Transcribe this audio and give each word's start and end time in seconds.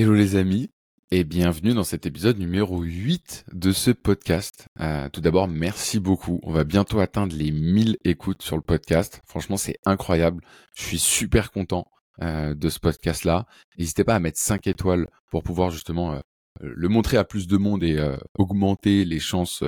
Hello 0.00 0.14
les 0.14 0.36
amis 0.36 0.70
et 1.10 1.24
bienvenue 1.24 1.74
dans 1.74 1.84
cet 1.84 2.06
épisode 2.06 2.38
numéro 2.38 2.80
8 2.80 3.44
de 3.52 3.70
ce 3.70 3.90
podcast. 3.90 4.66
Euh, 4.80 5.10
tout 5.10 5.20
d'abord, 5.20 5.46
merci 5.46 6.00
beaucoup. 6.00 6.40
On 6.42 6.54
va 6.54 6.64
bientôt 6.64 7.00
atteindre 7.00 7.36
les 7.36 7.50
1000 7.50 7.98
écoutes 8.06 8.40
sur 8.40 8.56
le 8.56 8.62
podcast. 8.62 9.20
Franchement, 9.26 9.58
c'est 9.58 9.76
incroyable. 9.84 10.42
Je 10.74 10.84
suis 10.84 10.98
super 10.98 11.52
content 11.52 11.86
euh, 12.22 12.54
de 12.54 12.70
ce 12.70 12.78
podcast-là. 12.80 13.44
N'hésitez 13.78 14.02
pas 14.02 14.14
à 14.14 14.20
mettre 14.20 14.38
5 14.38 14.68
étoiles 14.68 15.06
pour 15.30 15.42
pouvoir 15.42 15.68
justement 15.68 16.14
euh, 16.14 16.20
le 16.62 16.88
montrer 16.88 17.18
à 17.18 17.24
plus 17.24 17.46
de 17.46 17.58
monde 17.58 17.84
et 17.84 18.02
augmenter 18.38 19.04
les 19.04 19.20
chances 19.20 19.62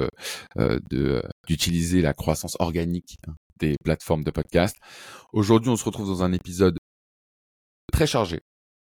d'utiliser 1.47 2.01
la 2.01 2.15
croissance 2.15 2.57
organique 2.59 3.19
des 3.59 3.77
plateformes 3.85 4.25
de 4.25 4.31
podcast. 4.31 4.79
Aujourd'hui, 5.35 5.69
on 5.69 5.77
se 5.77 5.85
retrouve 5.85 6.09
dans 6.09 6.23
un 6.23 6.33
épisode 6.33 6.79
très 7.93 8.07
chargé 8.07 8.41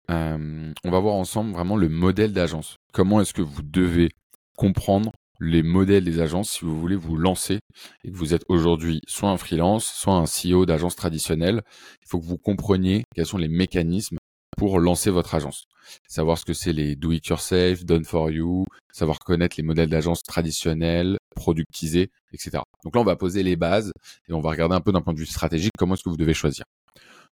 euh, 0.09 0.73
on 0.83 0.91
va 0.91 0.99
voir 0.99 1.15
ensemble 1.15 1.51
vraiment 1.51 1.75
le 1.75 1.89
modèle 1.89 2.33
d'agence. 2.33 2.77
Comment 2.93 3.21
est-ce 3.21 3.33
que 3.33 3.41
vous 3.41 3.61
devez 3.61 4.09
comprendre 4.57 5.11
les 5.39 5.63
modèles 5.63 6.03
des 6.03 6.19
agences 6.19 6.49
si 6.51 6.65
vous 6.65 6.79
voulez 6.79 6.95
vous 6.95 7.15
lancer 7.15 7.59
et 8.03 8.11
que 8.11 8.17
vous 8.17 8.33
êtes 8.33 8.43
aujourd'hui 8.49 9.01
soit 9.07 9.29
un 9.29 9.37
freelance, 9.37 9.85
soit 9.85 10.15
un 10.15 10.25
CEO 10.25 10.65
d'agence 10.65 10.95
traditionnelle? 10.95 11.61
Il 12.01 12.07
faut 12.09 12.19
que 12.19 12.25
vous 12.25 12.37
compreniez 12.37 13.03
quels 13.15 13.25
sont 13.25 13.37
les 13.37 13.47
mécanismes 13.47 14.17
pour 14.57 14.79
lancer 14.79 15.09
votre 15.09 15.35
agence. 15.35 15.65
Savoir 16.07 16.37
ce 16.37 16.45
que 16.45 16.53
c'est 16.53 16.73
les 16.73 16.95
do 16.95 17.11
it 17.11 17.25
yourself, 17.27 17.85
done 17.85 18.03
for 18.03 18.29
you, 18.29 18.65
savoir 18.91 19.19
connaître 19.19 19.55
les 19.57 19.63
modèles 19.63 19.89
d'agence 19.89 20.23
traditionnels, 20.23 21.17
productisés, 21.35 22.09
etc. 22.33 22.63
Donc 22.83 22.95
là, 22.95 23.01
on 23.01 23.05
va 23.05 23.15
poser 23.15 23.43
les 23.43 23.55
bases 23.55 23.93
et 24.27 24.33
on 24.33 24.41
va 24.41 24.49
regarder 24.49 24.75
un 24.75 24.81
peu 24.81 24.91
d'un 24.91 25.01
point 25.01 25.13
de 25.13 25.19
vue 25.19 25.25
stratégique 25.25 25.71
comment 25.77 25.93
est-ce 25.93 26.03
que 26.03 26.09
vous 26.09 26.17
devez 26.17 26.33
choisir. 26.33 26.65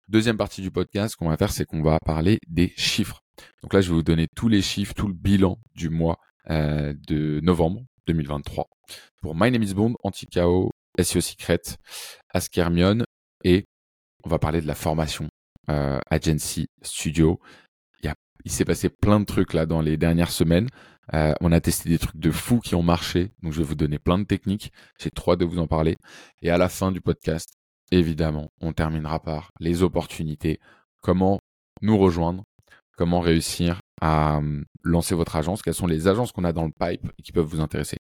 Deuxième 0.08 0.36
partie 0.36 0.62
du 0.62 0.70
podcast, 0.70 1.12
ce 1.12 1.16
qu'on 1.16 1.28
va 1.28 1.36
faire, 1.36 1.50
c'est 1.50 1.64
qu'on 1.64 1.82
va 1.82 1.98
parler 1.98 2.38
des 2.46 2.72
chiffres. 2.76 3.22
Donc 3.62 3.74
là, 3.74 3.80
je 3.80 3.88
vais 3.88 3.94
vous 3.94 4.04
donner 4.04 4.28
tous 4.36 4.48
les 4.48 4.62
chiffres, 4.62 4.94
tout 4.94 5.08
le 5.08 5.14
bilan 5.14 5.58
du 5.74 5.90
mois 5.90 6.18
euh, 6.48 6.94
de 7.08 7.40
novembre 7.42 7.82
2023 8.06 8.68
pour 9.20 9.34
My 9.34 9.50
Name 9.50 9.64
is 9.64 9.74
Bond, 9.74 9.94
Anti-KO, 10.04 10.70
SEO 11.00 11.20
Secret, 11.20 11.60
Ask 12.32 12.56
Hermione 12.56 13.04
et 13.42 13.64
on 14.22 14.28
va 14.28 14.38
parler 14.38 14.60
de 14.60 14.68
la 14.68 14.76
formation 14.76 15.28
euh, 15.70 15.98
Agency 16.08 16.68
Studio. 16.82 17.40
Il, 18.44 18.52
s'est 18.52 18.64
passé 18.64 18.88
plein 18.88 19.18
de 19.18 19.24
trucs 19.24 19.54
là 19.54 19.66
dans 19.66 19.80
les 19.80 19.96
dernières 19.96 20.30
semaines. 20.30 20.68
Euh, 21.14 21.34
on 21.40 21.50
a 21.50 21.60
testé 21.60 21.88
des 21.88 21.98
trucs 21.98 22.16
de 22.16 22.30
fous 22.30 22.60
qui 22.60 22.76
ont 22.76 22.82
marché. 22.82 23.32
Donc 23.42 23.52
je 23.52 23.58
vais 23.58 23.64
vous 23.64 23.74
donner 23.74 23.98
plein 23.98 24.20
de 24.20 24.24
techniques. 24.24 24.70
J'ai 25.00 25.10
trois 25.10 25.34
de 25.34 25.44
vous 25.44 25.58
en 25.58 25.66
parler. 25.66 25.96
Et 26.42 26.50
à 26.50 26.58
la 26.58 26.68
fin 26.68 26.92
du 26.92 27.00
podcast, 27.00 27.55
évidemment, 27.90 28.50
on 28.60 28.72
terminera 28.72 29.20
par 29.20 29.50
les 29.60 29.82
opportunités, 29.82 30.60
comment 31.02 31.38
nous 31.82 31.98
rejoindre, 31.98 32.44
comment 32.96 33.20
réussir 33.20 33.80
à 34.00 34.38
hum, 34.38 34.64
lancer 34.82 35.14
votre 35.14 35.36
agence, 35.36 35.62
quelles 35.62 35.74
sont 35.74 35.86
les 35.86 36.08
agences 36.08 36.32
qu'on 36.32 36.44
a 36.44 36.52
dans 36.52 36.64
le 36.64 36.72
pipe 36.72 37.10
et 37.18 37.22
qui 37.22 37.32
peuvent 37.32 37.46
vous 37.46 37.60
intéresser? 37.60 37.96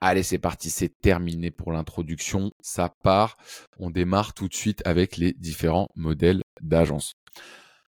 Allez, 0.00 0.22
c'est 0.22 0.38
parti, 0.38 0.68
c'est 0.68 0.92
terminé 1.00 1.50
pour 1.50 1.72
l'introduction, 1.72 2.52
ça 2.60 2.92
part. 3.02 3.36
On 3.78 3.90
démarre 3.90 4.34
tout 4.34 4.46
de 4.46 4.54
suite 4.54 4.82
avec 4.86 5.16
les 5.16 5.32
différents 5.32 5.88
modèles 5.96 6.42
d'agence. 6.60 7.14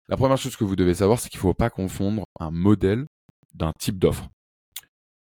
La 0.08 0.18
première 0.18 0.38
chose 0.38 0.56
que 0.56 0.64
vous 0.64 0.76
devez 0.76 0.94
savoir, 0.94 1.20
c'est 1.20 1.30
qu'il 1.30 1.40
ne 1.40 1.42
faut 1.42 1.56
pas 1.56 1.72
confondre 1.72 2.26
un 2.40 2.52
modèle 2.52 3.08
d'un 3.56 3.74
type 3.80 3.98
d'offre. 3.98 4.30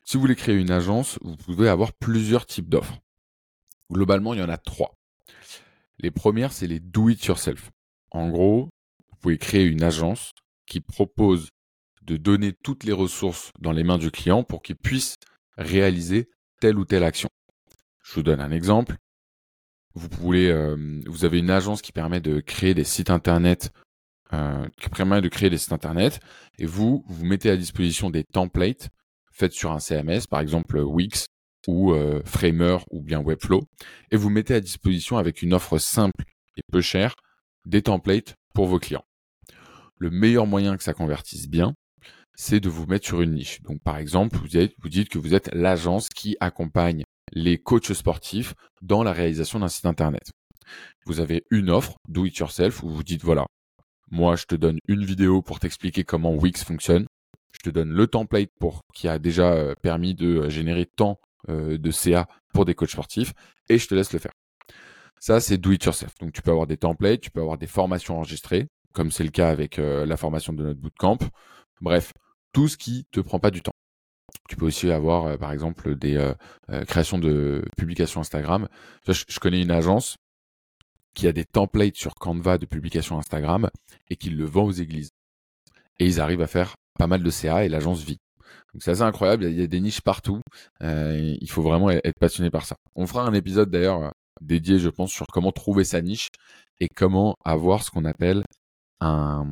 Si 0.06 0.16
vous 0.16 0.22
voulez 0.22 0.36
créer 0.36 0.56
une 0.56 0.72
agence, 0.72 1.20
vous 1.22 1.36
pouvez 1.36 1.68
avoir 1.68 1.92
plusieurs 1.94 2.46
types 2.46 2.70
d'offres. 2.70 3.00
Globalement, 3.92 4.34
il 4.34 4.40
y 4.40 4.44
en 4.44 4.50
a 4.50 4.58
trois. 4.58 4.96
Les 6.02 6.12
premières, 6.12 6.52
c'est 6.52 6.68
les 6.68 6.80
do 6.80 7.10
it 7.10 7.24
yourself. 7.26 7.70
En 8.10 8.30
gros, 8.30 8.70
vous 9.10 9.18
pouvez 9.20 9.38
créer 9.38 9.66
une 9.66 9.84
agence 9.84 10.32
qui 10.66 10.82
propose 10.82 11.50
de 12.02 12.18
donner 12.18 12.54
toutes 12.64 12.84
les 12.84 12.92
ressources 12.92 13.52
dans 13.60 13.72
les 13.72 13.84
mains 13.84 14.00
du 14.00 14.10
client 14.10 14.44
pour 14.44 14.64
qu'il 14.64 14.78
puisse 14.78 15.16
réaliser 15.58 16.30
telle 16.60 16.80
ou 16.80 16.86
telle 16.86 17.04
action. 17.04 17.30
Je 18.04 18.16
vous 18.16 18.24
donne 18.24 18.42
un 18.42 18.52
exemple. 18.52 18.96
Vous 19.94 20.10
pouvez, 20.10 20.50
euh, 20.50 21.02
vous 21.06 21.24
avez 21.24 21.38
une 21.38 21.52
agence 21.52 21.84
qui 21.84 21.92
permet 21.92 22.20
de 22.20 22.40
créer 22.40 22.74
des 22.74 22.84
sites 22.84 23.12
internet, 23.12 23.72
euh, 24.34 24.68
qui 24.78 24.90
permet 24.90 25.22
de 25.22 25.28
créer 25.28 25.52
des 25.52 25.58
sites 25.60 25.74
internet, 25.74 26.20
et 26.58 26.66
vous 26.66 27.04
vous 27.08 27.26
mettez 27.26 27.52
à 27.52 27.58
disposition 27.58 28.10
des 28.10 28.24
templates 28.24 28.90
faits 29.32 29.52
sur 29.52 29.72
un 29.72 29.80
CMS, 29.80 30.26
par 30.28 30.40
exemple 30.40 30.80
Wix, 30.80 31.28
ou 31.68 31.94
euh, 31.94 32.22
Framer 32.26 32.78
ou 32.92 33.02
bien 33.02 33.20
Webflow, 33.20 33.64
et 34.12 34.18
vous 34.18 34.30
mettez 34.30 34.54
à 34.54 34.62
disposition 34.62 35.18
avec 35.18 35.42
une 35.42 35.54
offre 35.54 35.78
simple 35.78 36.24
et 36.58 36.62
peu 36.72 36.82
chère 36.82 37.16
des 37.66 37.82
templates 37.82 38.36
pour 38.54 38.68
vos 38.68 38.80
clients. 38.80 39.06
Le 39.98 40.10
meilleur 40.10 40.48
moyen 40.48 40.78
que 40.78 40.84
ça 40.84 40.94
convertisse 40.94 41.48
bien, 41.48 41.74
c'est 42.36 42.60
de 42.60 42.70
vous 42.70 42.88
mettre 42.88 43.06
sur 43.06 43.22
une 43.22 43.36
niche. 43.36 43.62
Donc 43.62 43.82
par 43.84 43.98
exemple, 43.98 44.38
vous, 44.38 44.48
vous 44.80 44.90
dites 44.90 45.10
que 45.10 45.20
vous 45.20 45.34
êtes 45.34 45.54
l'agence 45.54 46.10
qui 46.10 46.36
accompagne 46.40 47.04
les 47.34 47.58
coachs 47.58 47.94
sportifs 47.94 48.54
dans 48.82 49.04
la 49.04 49.14
réalisation 49.14 49.60
d'un 49.60 49.68
site 49.68 49.86
internet. 49.86 50.32
Vous 51.06 51.20
avez 51.20 51.44
une 51.52 51.70
offre, 51.70 51.98
do 52.08 52.26
it 52.26 52.36
yourself, 52.38 52.84
où 52.84 52.90
vous 52.90 53.04
dites 53.04 53.24
voilà, 53.24 53.46
moi 54.10 54.36
je 54.36 54.46
te 54.46 54.56
donne 54.56 54.80
une 54.88 55.06
vidéo 55.06 55.42
pour 55.42 55.60
t'expliquer 55.60 56.04
comment 56.04 56.34
Wix 56.34 56.64
fonctionne. 56.64 57.06
Je 57.54 57.60
te 57.60 57.70
donne 57.70 57.92
le 57.92 58.08
template 58.08 58.50
pour 58.60 58.82
qui 58.94 59.08
a 59.08 59.20
déjà 59.20 59.52
euh, 59.54 59.76
permis 59.82 60.16
de 60.16 60.28
euh, 60.28 60.50
générer 60.50 60.86
tant 60.86 61.20
de 61.48 61.92
CA 61.92 62.28
pour 62.54 62.66
des 62.66 62.76
coachs 62.76 62.92
sportifs 62.92 63.34
et 63.70 63.78
je 63.78 63.88
te 63.88 63.96
laisse 63.96 64.14
le 64.14 64.20
faire. 64.20 64.32
Ça, 65.20 65.40
c'est 65.40 65.58
do 65.58 65.72
it 65.72 65.84
yourself. 65.86 66.16
Donc, 66.20 66.34
tu 66.34 66.42
peux 66.42 66.52
avoir 66.52 66.68
des 66.68 66.78
templates, 66.78 67.22
tu 67.22 67.32
peux 67.32 67.42
avoir 67.42 67.58
des 67.58 67.68
formations 67.68 68.18
enregistrées, 68.18 68.68
comme 68.92 69.12
c'est 69.12 69.24
le 69.24 69.30
cas 69.30 69.50
avec 69.50 69.78
euh, 69.78 70.06
la 70.06 70.18
formation 70.18 70.52
de 70.52 70.64
notre 70.64 70.80
bootcamp. 70.80 71.20
Bref, 71.80 72.12
tout 72.54 72.68
ce 72.68 72.76
qui 72.76 73.06
te 73.12 73.20
prend 73.20 73.40
pas 73.40 73.52
du 73.52 73.62
temps. 73.62 73.74
Tu 74.50 74.56
peux 74.56 74.66
aussi 74.66 74.92
avoir, 74.92 75.26
euh, 75.26 75.38
par 75.38 75.52
exemple, 75.52 75.96
des 75.96 76.34
créations 76.88 77.20
de 77.20 77.64
publications 77.78 78.22
Instagram. 78.22 78.68
Je, 79.08 79.40
connais 79.40 79.62
une 79.62 79.72
agence 79.72 80.18
qui 81.14 81.28
a 81.28 81.32
des 81.34 81.46
templates 81.46 81.96
sur 81.96 82.16
Canva 82.16 82.58
de 82.58 82.66
publications 82.66 83.18
Instagram 83.18 83.70
et 84.10 84.16
qui 84.16 84.30
le 84.30 84.46
vend 84.46 84.66
aux 84.66 84.72
églises. 84.72 85.12
Et 86.00 86.06
ils 86.06 86.20
arrivent 86.20 86.42
à 86.42 86.48
faire 86.48 86.76
pas 86.98 87.08
mal 87.08 87.22
de 87.22 87.30
CA 87.30 87.64
et 87.64 87.70
l'agence 87.70 88.04
vit. 88.04 88.20
Donc 88.74 88.84
c'est 88.84 88.92
assez 88.92 89.02
incroyable, 89.02 89.46
il 89.46 89.60
y, 89.60 89.64
a 89.64 89.68
des 89.68 89.80
niches 89.80 90.02
partout. 90.02 90.42
Euh, 90.82 91.36
il 91.40 91.50
faut 91.50 91.62
vraiment 91.62 91.90
être 91.90 92.20
passionné 92.20 92.50
par 92.50 92.66
ça. 92.66 92.76
On 92.96 93.08
fera 93.08 93.24
un 93.26 93.34
épisode 93.34 93.70
d'ailleurs 93.70 94.04
euh, 94.04 94.10
dédié, 94.42 94.80
je 94.80 94.90
pense, 94.90 95.12
sur 95.12 95.28
comment 95.28 95.52
trouver 95.52 95.84
sa 95.84 96.02
niche 96.02 96.30
et 96.80 96.88
comment 96.88 97.36
avoir 97.46 97.84
ce 97.84 97.92
qu'on 97.92 98.06
appelle 98.06 98.44
un 99.00 99.46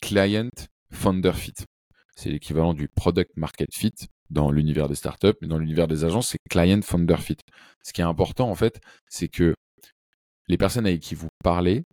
client 0.00 0.50
founder 0.90 1.32
fit. 1.32 1.54
C'est 2.16 2.30
l'équivalent 2.30 2.74
du 2.74 2.88
product 2.88 3.36
market 3.36 3.74
fit 3.74 3.94
dans 4.30 4.50
l'univers 4.50 4.88
des 4.88 4.94
startups, 4.94 5.34
mais 5.40 5.48
dans 5.48 5.58
l'univers 5.58 5.88
des 5.88 6.04
agences, 6.04 6.28
c'est 6.28 6.38
client 6.48 6.80
founder 6.82 7.16
fit. 7.16 7.36
Ce 7.82 7.92
qui 7.92 8.00
est 8.00 8.04
important 8.04 8.50
en 8.50 8.54
fait, 8.54 8.80
c'est 9.08 9.28
que 9.28 9.54
les 10.48 10.58
personnes 10.58 10.86
avec 10.86 11.00
qui 11.00 11.14
vous 11.14 11.28
parlez 11.42 11.84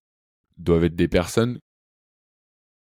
doivent 0.58 0.86
être 0.86 0.96
des 0.96 1.08
personnes 1.08 1.60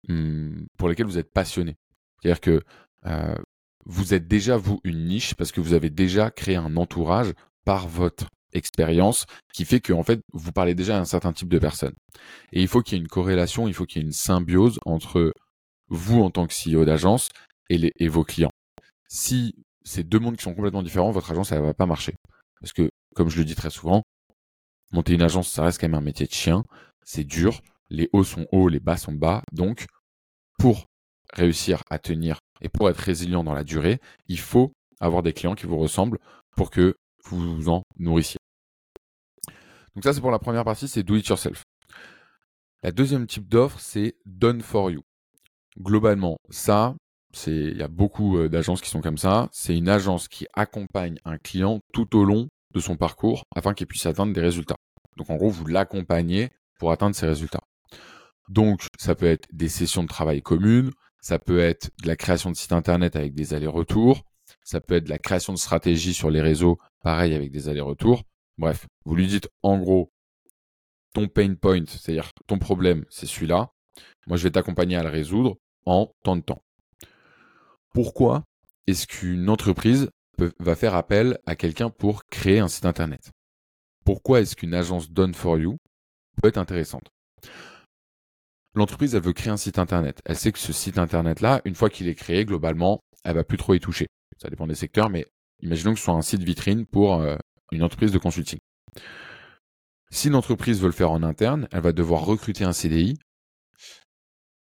hmm, 0.08 0.66
pour 0.78 0.90
lesquelles 0.90 1.08
vous 1.08 1.18
êtes 1.18 1.32
passionné. 1.34 1.76
C'est-à-dire 2.22 2.42
que 2.42 2.62
euh, 3.06 3.36
vous 3.86 4.14
êtes 4.14 4.28
déjà, 4.28 4.58
vous, 4.58 4.80
une 4.84 5.06
niche 5.06 5.36
parce 5.36 5.52
que 5.52 5.62
vous 5.62 5.74
avez 5.74 5.90
déjà 5.90 6.32
créé 6.32 6.56
un 6.56 6.76
entourage 6.76 7.34
par 7.66 7.88
votre 7.88 8.26
expérience 8.54 9.26
qui 9.54 9.66
fait 9.66 9.80
que, 9.80 9.94
en 9.94 10.04
fait, 10.04 10.22
vous 10.34 10.52
parlez 10.52 10.76
déjà 10.76 10.98
à 10.98 11.02
un 11.02 11.06
certain 11.06 11.34
type 11.34 11.50
de 11.50 11.60
personnes. 11.60 11.96
Et 12.52 12.62
il 12.62 12.68
faut 12.68 12.82
qu'il 12.82 12.98
y 12.98 13.00
ait 13.00 13.04
une 13.04 13.10
corrélation, 13.10 13.68
il 13.68 13.74
faut 13.74 13.86
qu'il 13.86 14.02
y 14.02 14.06
ait 14.06 14.08
une 14.08 14.14
symbiose 14.14 14.80
entre 14.86 15.34
vous 15.90 16.22
en 16.22 16.32
tant 16.32 16.48
que 16.48 16.54
CEO 16.54 16.86
d'agence 16.86 17.30
et, 17.70 17.92
et 17.98 18.08
vos 18.08 18.24
clients. 18.24 18.52
Si 19.08 19.56
c'est 19.84 20.04
deux 20.04 20.20
mondes 20.20 20.38
qui 20.38 20.44
sont 20.44 20.56
complètement 20.56 20.84
différents, 20.84 21.12
votre 21.12 21.32
agence, 21.32 21.52
elle 21.52 21.62
va 21.62 21.74
pas 21.74 21.86
marcher. 21.86 22.16
Parce 22.60 22.74
que, 22.74 22.90
comme 23.16 23.30
je 23.30 23.38
le 23.38 23.46
dis 23.46 23.56
très 23.56 23.70
souvent, 23.70 24.04
monter 24.92 25.14
une 25.14 25.22
agence, 25.22 25.50
ça 25.50 25.64
reste 25.64 25.80
quand 25.80 25.88
même 25.88 26.00
un 26.00 26.02
métier 26.02 26.26
de 26.26 26.34
chien. 26.34 26.64
C'est 27.04 27.24
dur. 27.24 27.62
Les 27.90 28.10
hauts 28.14 28.24
sont 28.24 28.48
hauts, 28.52 28.68
les 28.68 28.80
bas 28.80 28.98
sont 28.98 29.14
bas. 29.14 29.44
Donc, 29.52 29.86
pour 30.58 30.86
réussir 31.34 31.84
à 31.90 32.00
tenir 32.00 32.40
et 32.62 32.70
pour 32.70 32.90
être 32.90 32.98
résilient 32.98 33.44
dans 33.44 33.54
la 33.54 33.64
durée, 33.64 34.00
il 34.28 34.40
faut 34.40 34.72
avoir 35.00 35.24
des 35.24 35.34
clients 35.34 35.56
qui 35.56 35.66
vous 35.66 35.78
ressemblent 35.78 36.20
pour 36.56 36.70
que 36.72 36.96
vous 37.26 37.56
vous 37.56 37.70
en 37.70 37.84
nourrissiez. 37.98 38.40
Donc 39.96 40.04
ça, 40.04 40.14
c'est 40.14 40.22
pour 40.22 40.32
la 40.32 40.40
première 40.40 40.64
partie, 40.64 40.88
c'est 40.88 41.04
do 41.04 41.16
it 41.16 41.28
yourself. 41.28 41.64
La 42.84 42.92
deuxième 42.92 43.28
type 43.28 43.48
d'offre, 43.48 43.80
c'est 43.80 44.16
done 44.26 44.62
for 44.62 44.92
you. 44.92 45.02
Globalement, 45.80 46.38
ça, 46.50 46.96
c'est, 47.34 47.52
il 47.52 47.78
y 47.78 47.82
a 47.82 47.88
beaucoup 47.88 48.38
euh, 48.38 48.48
d'agences 48.48 48.82
qui 48.82 48.90
sont 48.90 49.02
comme 49.02 49.18
ça. 49.18 49.50
C'est 49.52 49.76
une 49.76 49.90
agence 49.90 50.28
qui 50.28 50.48
accompagne 50.54 51.18
un 51.26 51.38
client 51.38 51.80
tout 51.94 52.16
au 52.16 52.24
long 52.24 52.48
de 52.74 52.80
son 52.80 52.96
parcours 52.96 53.44
afin 53.56 53.74
qu'il 53.74 53.88
puisse 53.88 54.06
atteindre 54.06 54.34
des 54.34 54.42
résultats. 54.42 54.76
Donc 55.18 55.30
en 55.30 55.36
gros, 55.36 55.50
vous 55.50 55.66
l'accompagnez 55.66 56.50
pour 56.78 56.92
atteindre 56.92 57.16
ces 57.16 57.26
résultats. 57.26 57.64
Donc 58.50 58.86
ça 59.00 59.16
peut 59.16 59.26
être 59.26 59.48
des 59.52 59.70
sessions 59.70 60.04
de 60.04 60.08
travail 60.08 60.42
communes, 60.42 60.92
ça 61.26 61.40
peut 61.40 61.58
être 61.58 61.90
de 62.04 62.08
la 62.08 62.16
création 62.16 62.52
de 62.52 62.56
sites 62.56 62.72
internet 62.72 63.16
avec 63.16 63.34
des 63.34 63.56
allers-retours. 63.56 64.22
Ça 64.64 64.80
peut 64.80 64.94
être 64.94 65.06
de 65.06 65.10
la 65.10 65.18
création 65.18 65.54
de 65.54 65.58
stratégies 65.58 66.14
sur 66.14 66.30
les 66.30 66.40
réseaux, 66.40 66.78
pareil 67.02 67.34
avec 67.34 67.50
des 67.50 67.68
allers-retours. 67.68 68.22
Bref, 68.60 68.86
vous 69.06 69.16
lui 69.16 69.26
dites 69.26 69.50
en 69.64 69.80
gros 69.80 70.12
ton 71.16 71.28
pain 71.28 71.56
point, 71.56 71.84
c'est-à-dire 71.88 72.30
ton 72.46 72.60
problème, 72.60 73.06
c'est 73.10 73.26
celui-là. 73.26 73.72
Moi, 74.28 74.38
je 74.38 74.44
vais 74.44 74.52
t'accompagner 74.52 74.98
à 74.98 75.04
le 75.04 75.10
résoudre 75.10 75.58
en 75.88 76.14
tant 76.22 76.36
de 76.36 76.42
temps. 76.42 76.62
Pourquoi 77.92 78.44
est-ce 78.86 79.08
qu'une 79.08 79.50
entreprise 79.50 80.12
va 80.60 80.76
faire 80.76 80.94
appel 80.94 81.40
à 81.48 81.56
quelqu'un 81.56 81.90
pour 81.90 82.26
créer 82.26 82.60
un 82.60 82.68
site 82.68 82.86
internet? 82.86 83.32
Pourquoi 84.06 84.42
est-ce 84.42 84.56
qu'une 84.56 84.76
agence 84.76 85.10
Done 85.10 85.34
for 85.34 85.58
You 85.58 85.78
peut 86.40 86.50
être 86.50 86.60
intéressante? 86.60 87.10
L'entreprise, 88.76 89.16
elle 89.16 89.22
veut 89.22 89.34
créer 89.34 89.52
un 89.52 89.58
site 89.58 89.80
internet. 89.80 90.22
Elle 90.26 90.36
sait 90.36 90.52
que 90.52 90.60
ce 90.60 90.74
site 90.74 90.98
internet-là, 90.98 91.62
une 91.64 91.76
fois 91.76 91.90
qu'il 91.90 92.08
est 92.10 92.16
créé, 92.16 92.44
globalement, 92.44 93.00
elle 93.24 93.36
va 93.36 93.44
plus 93.44 93.58
trop 93.58 93.74
y 93.74 93.80
toucher. 93.80 94.08
Ça 94.38 94.50
dépend 94.50 94.68
des 94.68 94.76
secteurs, 94.76 95.10
mais 95.10 95.26
imaginons 95.62 95.94
que 95.94 96.00
ce 96.00 96.06
soit 96.06 96.14
un 96.14 96.22
site 96.22 96.44
vitrine 96.44 96.86
pour 96.86 97.16
euh, 97.16 97.38
une 97.72 97.84
entreprise 97.84 98.12
de 98.12 98.18
consulting. 98.18 98.60
Si 100.12 100.30
l'entreprise 100.30 100.82
veut 100.82 100.88
le 100.88 100.94
faire 100.94 101.12
en 101.12 101.24
interne, 101.24 101.68
elle 101.72 101.82
va 101.82 101.94
devoir 101.94 102.26
recruter 102.26 102.66
un 102.66 102.74
CDI, 102.74 103.18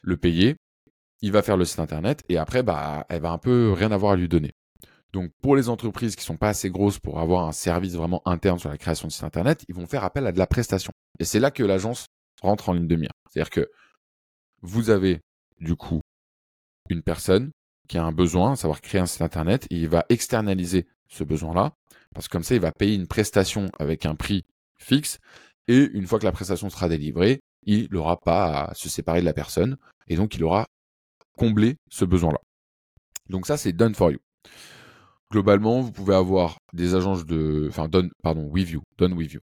le 0.03 0.17
payer, 0.17 0.57
il 1.23 1.33
va 1.33 1.43
faire 1.43 1.57
le 1.57 1.65
site 1.65 1.81
internet 1.81 2.23
et 2.29 2.37
après, 2.37 2.63
bah, 2.63 3.07
elle 3.09 3.23
va 3.23 3.31
un 3.31 3.39
peu 3.39 3.73
rien 3.73 3.91
avoir 3.93 4.13
à 4.13 4.17
lui 4.17 4.29
donner. 4.29 4.53
Donc, 5.13 5.31
pour 5.43 5.57
les 5.57 5.71
entreprises 5.71 6.17
qui 6.17 6.25
sont 6.25 6.37
pas 6.37 6.51
assez 6.51 6.69
grosses 6.69 6.99
pour 6.99 7.19
avoir 7.19 7.47
un 7.47 7.53
service 7.53 7.95
vraiment 7.95 8.21
interne 8.27 8.59
sur 8.59 8.69
la 8.69 8.77
création 8.77 9.09
de 9.09 9.13
site 9.13 9.25
internet, 9.25 9.65
ils 9.69 9.75
vont 9.75 9.87
faire 9.87 10.05
appel 10.05 10.27
à 10.27 10.33
de 10.33 10.39
la 10.39 10.47
prestation. 10.47 10.93
Et 11.19 11.25
c'est 11.25 11.41
là 11.41 11.51
que 11.51 11.63
l'agence 11.63 12.07
rentre 12.43 12.69
en 12.69 12.75
ligne 12.75 12.87
de 12.87 12.97
mire. 12.97 13.13
C'est-à-dire 13.31 13.51
que 13.51 13.71
vous 14.67 14.91
avez, 14.91 15.21
du 15.61 15.77
coup, 15.77 16.01
une 16.91 17.03
personne 17.03 17.51
qui 17.89 17.99
a 17.99 18.05
un 18.05 18.13
besoin, 18.13 18.53
à 18.53 18.57
savoir 18.57 18.81
créer 18.81 19.01
un 19.01 19.07
site 19.07 19.23
internet, 19.23 19.67
et 19.71 19.77
il 19.77 19.89
va 19.89 20.05
externaliser 20.09 20.87
ce 21.09 21.25
besoin-là, 21.25 21.73
parce 22.15 22.27
que 22.27 22.33
comme 22.33 22.43
ça, 22.43 22.57
il 22.57 22.61
va 22.61 22.73
payer 22.73 22.95
une 22.95 23.07
prestation 23.07 23.71
avec 23.79 24.07
un 24.07 24.17
prix 24.17 24.45
fixe, 24.79 25.19
et 25.69 25.89
une 25.93 26.07
fois 26.07 26.19
que 26.19 26.25
la 26.25 26.33
prestation 26.33 26.69
sera 26.69 26.89
délivrée, 26.89 27.41
il 27.65 27.89
n'aura 27.93 28.17
pas 28.17 28.65
à 28.65 28.75
se 28.75 28.89
séparer 28.89 29.21
de 29.21 29.25
la 29.25 29.33
personne, 29.33 29.77
et 30.09 30.17
donc 30.17 30.35
il 30.35 30.43
aura 30.43 30.67
comblé 31.39 31.77
ce 31.89 32.05
besoin-là. 32.05 32.41
Donc 33.29 33.47
ça, 33.47 33.57
c'est 33.57 33.73
done 33.73 33.95
for 33.95 34.11
you. 34.11 34.19
Globalement, 35.31 35.81
vous 35.81 35.93
pouvez 35.93 36.15
avoir 36.15 36.59
des 36.73 36.95
agences 36.95 37.25
de, 37.25 37.67
enfin, 37.69 37.89
done, 37.89 38.11
pardon, 38.23 38.49
with 38.49 38.71
you, 38.71 38.83
done 38.99 39.13
with 39.13 39.33
you. 39.33 39.41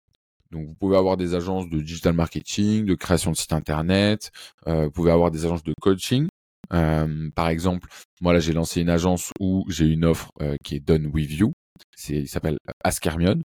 Donc 0.50 0.66
vous 0.66 0.75
pouvez 0.75 0.96
avoir 0.96 1.16
des 1.16 1.34
agences 1.34 1.69
de 1.69 1.81
digital 1.81 2.14
marketing, 2.14 2.84
de 2.84 2.94
création 2.94 3.32
de 3.32 3.37
site 3.37 3.52
internet, 3.52 4.31
euh, 4.66 4.84
vous 4.84 4.90
pouvez 4.90 5.10
avoir 5.10 5.31
des 5.31 5.44
agences 5.44 5.64
de 5.64 5.75
coaching. 5.81 6.28
Euh, 6.72 7.31
par 7.34 7.48
exemple, 7.48 7.88
moi 8.20 8.32
là 8.32 8.40
j'ai 8.40 8.52
lancé 8.52 8.81
une 8.81 8.90
agence 8.90 9.31
où 9.40 9.64
j'ai 9.69 9.87
une 9.87 10.04
offre 10.04 10.31
euh, 10.40 10.56
qui 10.64 10.76
est 10.76 10.81
done 10.81 11.06
with 11.06 11.31
you. 11.31 11.52
C'est, 11.94 12.14
il 12.14 12.28
s'appelle 12.28 12.58
Ask 12.84 13.04
Hermione. 13.04 13.43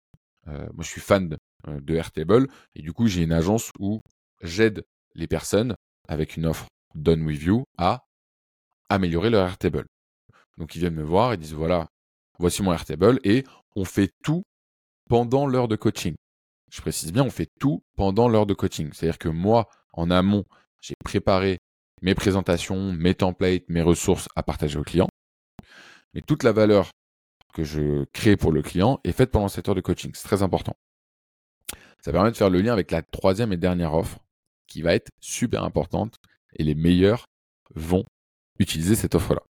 moi 0.48 0.84
je 0.84 0.88
suis 0.88 1.02
fan 1.02 1.30
de, 1.30 1.38
de 1.68 1.96
Airtable 1.96 2.48
et 2.76 2.82
du 2.82 2.94
coup 2.94 3.08
j'ai 3.08 3.24
une 3.24 3.34
agence 3.34 3.72
où 3.80 4.02
j'aide 4.42 4.84
les 5.16 5.28
personnes 5.28 5.76
avec 6.08 6.38
une 6.38 6.46
offre 6.46 6.68
done 6.96 7.24
with 7.24 7.42
you 7.44 7.64
à 7.78 8.04
améliorer 8.90 9.30
leur 9.30 9.48
Airtable. 9.48 9.86
Donc 10.58 10.76
ils 10.76 10.80
viennent 10.80 10.96
me 10.96 11.04
voir 11.04 11.34
et 11.34 11.38
disent 11.38 11.54
voilà, 11.54 11.88
voici 12.40 12.64
mon 12.64 12.74
Airtable 12.74 13.20
et 13.24 13.44
on 13.76 13.86
fait 13.86 14.12
tout 14.24 14.44
pendant 15.10 15.48
l'heure 15.48 15.68
de 15.68 15.76
coaching. 15.76 16.16
Je 16.72 16.80
précise 16.80 17.12
bien, 17.12 17.24
on 17.24 17.30
fait 17.30 17.50
tout 17.60 17.84
pendant 17.96 18.30
l'heure 18.30 18.46
de 18.46 18.54
coaching. 18.54 18.92
C'est-à-dire 18.94 19.20
que 19.20 19.28
moi, 19.28 19.70
en 19.92 20.10
amont, 20.10 20.46
j'ai 20.80 20.96
préparé 21.04 21.60
mes 22.02 22.16
présentations, 22.16 22.94
mes 22.94 23.14
templates, 23.14 23.64
mes 23.68 23.82
ressources 23.82 24.30
à 24.38 24.42
partager 24.42 24.80
au 24.80 24.84
client. 24.84 25.10
Mais 26.14 26.22
toute 26.22 26.44
la 26.44 26.54
valeur 26.54 26.90
que 27.54 27.66
je 27.66 28.06
crée 28.14 28.38
pour 28.38 28.54
le 28.54 28.62
client 28.62 29.02
est 29.04 29.12
faite 29.12 29.32
pendant 29.32 29.50
cette 29.50 29.68
heure 29.68 29.76
de 29.76 29.82
coaching. 29.82 30.12
C'est 30.16 30.24
très 30.24 30.44
important. 30.44 30.74
Ça 32.00 32.14
permet 32.14 32.32
de 32.32 32.38
faire 32.38 32.50
le 32.50 32.62
lien 32.62 32.72
avec 32.72 32.90
la 32.92 33.02
troisième 33.02 33.52
et 33.52 33.58
dernière 33.58 33.94
offre 33.94 34.20
qui 34.66 34.82
va 34.82 34.96
être 34.96 35.10
super 35.20 35.66
importante 35.66 36.16
et 36.56 36.64
les 36.64 36.74
meilleurs 36.74 37.26
vont 37.76 38.06
utiliser 38.60 38.96
cette 38.96 39.14
offre-là. 39.14 39.44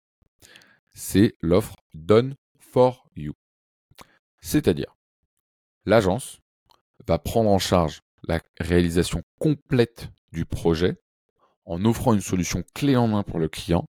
C'est 0.94 1.36
l'offre 1.42 1.76
Done 1.94 2.36
for 2.58 3.10
You. 3.18 3.34
C'est-à-dire, 4.42 4.96
l'agence 5.86 6.40
va 7.08 7.20
prendre 7.20 7.50
en 7.50 7.60
charge 7.60 8.02
la 8.28 8.42
réalisation 8.60 9.22
complète 9.40 10.10
du 10.32 10.46
projet 10.46 10.98
en 11.66 11.84
offrant 11.86 12.14
une 12.14 12.22
solution 12.22 12.64
clé 12.74 12.96
en 12.96 13.08
main 13.08 13.24
pour 13.24 13.40
le 13.40 13.48
client 13.48 13.86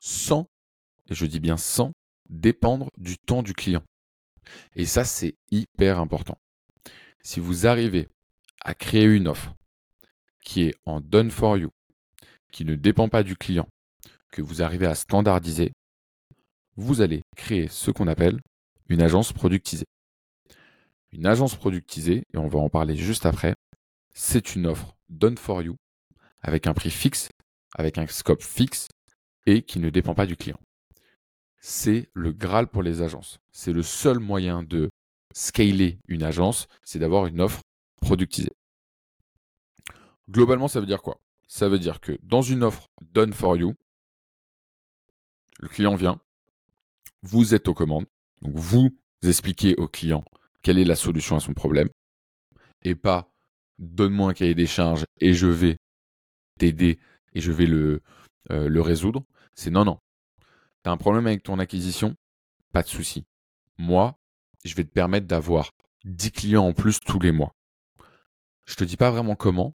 sans, 0.00 0.46
et 1.08 1.14
je 1.14 1.26
dis 1.26 1.40
bien 1.40 1.56
sans, 1.56 1.92
dépendre 2.28 2.90
du 2.96 3.18
temps 3.18 3.42
du 3.42 3.52
client. 3.52 3.82
Et 4.74 4.86
ça, 4.86 5.04
c'est 5.04 5.34
hyper 5.50 5.98
important. 5.98 6.38
Si 7.22 7.40
vous 7.40 7.66
arrivez 7.66 8.08
à 8.60 8.74
créer 8.74 9.04
une 9.04 9.28
offre 9.28 9.54
qui 10.42 10.62
est 10.62 10.74
en 10.86 11.00
done 11.00 11.30
for 11.30 11.58
you, 11.58 11.70
qui 12.50 12.64
ne 12.64 12.74
dépend 12.74 13.08
pas 13.08 13.22
du 13.22 13.36
client, 13.36 13.68
que 14.32 14.42
vous 14.42 14.62
arrivez 14.62 14.86
à 14.86 14.94
standardiser, 14.94 15.72
vous 16.76 17.00
allez 17.00 17.22
créer 17.36 17.68
ce 17.68 17.90
qu'on 17.90 18.08
appelle 18.08 18.40
une 18.88 19.02
agence 19.02 19.32
productisée. 19.32 19.86
Une 21.12 21.26
agence 21.26 21.56
productisée, 21.56 22.24
et 22.32 22.38
on 22.38 22.48
va 22.48 22.58
en 22.58 22.68
parler 22.68 22.96
juste 22.96 23.26
après, 23.26 23.56
c'est 24.14 24.54
une 24.54 24.66
offre 24.66 24.96
done 25.08 25.36
for 25.36 25.62
you 25.62 25.76
avec 26.40 26.66
un 26.66 26.74
prix 26.74 26.90
fixe, 26.90 27.28
avec 27.74 27.98
un 27.98 28.06
scope 28.06 28.42
fixe 28.42 28.88
et 29.46 29.62
qui 29.62 29.78
ne 29.78 29.90
dépend 29.90 30.14
pas 30.14 30.26
du 30.26 30.36
client. 30.36 30.58
C'est 31.58 32.08
le 32.14 32.32
Graal 32.32 32.68
pour 32.68 32.82
les 32.82 33.02
agences. 33.02 33.38
C'est 33.50 33.72
le 33.72 33.82
seul 33.82 34.18
moyen 34.18 34.62
de 34.62 34.90
scaler 35.34 35.98
une 36.08 36.22
agence, 36.22 36.66
c'est 36.82 36.98
d'avoir 36.98 37.26
une 37.26 37.40
offre 37.40 37.60
productisée. 38.00 38.52
Globalement, 40.28 40.68
ça 40.68 40.80
veut 40.80 40.86
dire 40.86 41.02
quoi? 41.02 41.20
Ça 41.48 41.68
veut 41.68 41.78
dire 41.78 42.00
que 42.00 42.18
dans 42.22 42.42
une 42.42 42.62
offre 42.62 42.88
done 43.02 43.32
for 43.32 43.56
you, 43.56 43.74
le 45.58 45.68
client 45.68 45.96
vient, 45.96 46.20
vous 47.22 47.54
êtes 47.54 47.68
aux 47.68 47.74
commandes, 47.74 48.06
donc 48.40 48.54
vous 48.54 48.90
expliquez 49.22 49.74
au 49.76 49.88
client 49.88 50.24
quelle 50.62 50.78
est 50.78 50.84
la 50.84 50.96
solution 50.96 51.36
à 51.36 51.40
son 51.40 51.54
problème, 51.54 51.88
et 52.82 52.94
pas 52.94 53.30
donne-moi 53.78 54.30
un 54.30 54.34
cahier 54.34 54.54
des 54.54 54.66
charges 54.66 55.06
et 55.20 55.32
je 55.32 55.46
vais 55.46 55.76
t'aider 56.58 56.98
et 57.32 57.40
je 57.40 57.52
vais 57.52 57.66
le, 57.66 58.02
euh, 58.50 58.82
résoudre. 58.82 59.24
C'est 59.54 59.70
non, 59.70 59.84
non. 59.84 59.98
Tu 60.84 60.90
as 60.90 60.92
un 60.92 60.96
problème 60.96 61.26
avec 61.26 61.42
ton 61.42 61.58
acquisition? 61.58 62.14
Pas 62.72 62.82
de 62.82 62.88
souci. 62.88 63.24
Moi, 63.78 64.18
je 64.64 64.74
vais 64.74 64.84
te 64.84 64.92
permettre 64.92 65.26
d'avoir 65.26 65.70
10 66.04 66.32
clients 66.32 66.66
en 66.66 66.72
plus 66.72 67.00
tous 67.00 67.18
les 67.18 67.32
mois. 67.32 67.54
Je 68.66 68.74
te 68.74 68.84
dis 68.84 68.96
pas 68.96 69.10
vraiment 69.10 69.34
comment. 69.34 69.74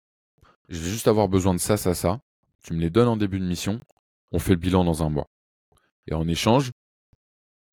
Je 0.69 0.79
vais 0.79 0.89
juste 0.89 1.07
avoir 1.07 1.27
besoin 1.27 1.53
de 1.53 1.59
ça, 1.59 1.77
ça, 1.77 1.93
ça. 1.93 2.21
Tu 2.63 2.73
me 2.73 2.79
les 2.79 2.89
donnes 2.89 3.07
en 3.07 3.17
début 3.17 3.39
de 3.39 3.45
mission. 3.45 3.79
On 4.31 4.39
fait 4.39 4.53
le 4.53 4.59
bilan 4.59 4.83
dans 4.83 5.03
un 5.03 5.09
mois. 5.09 5.27
Et 6.07 6.13
en 6.13 6.27
échange, 6.27 6.71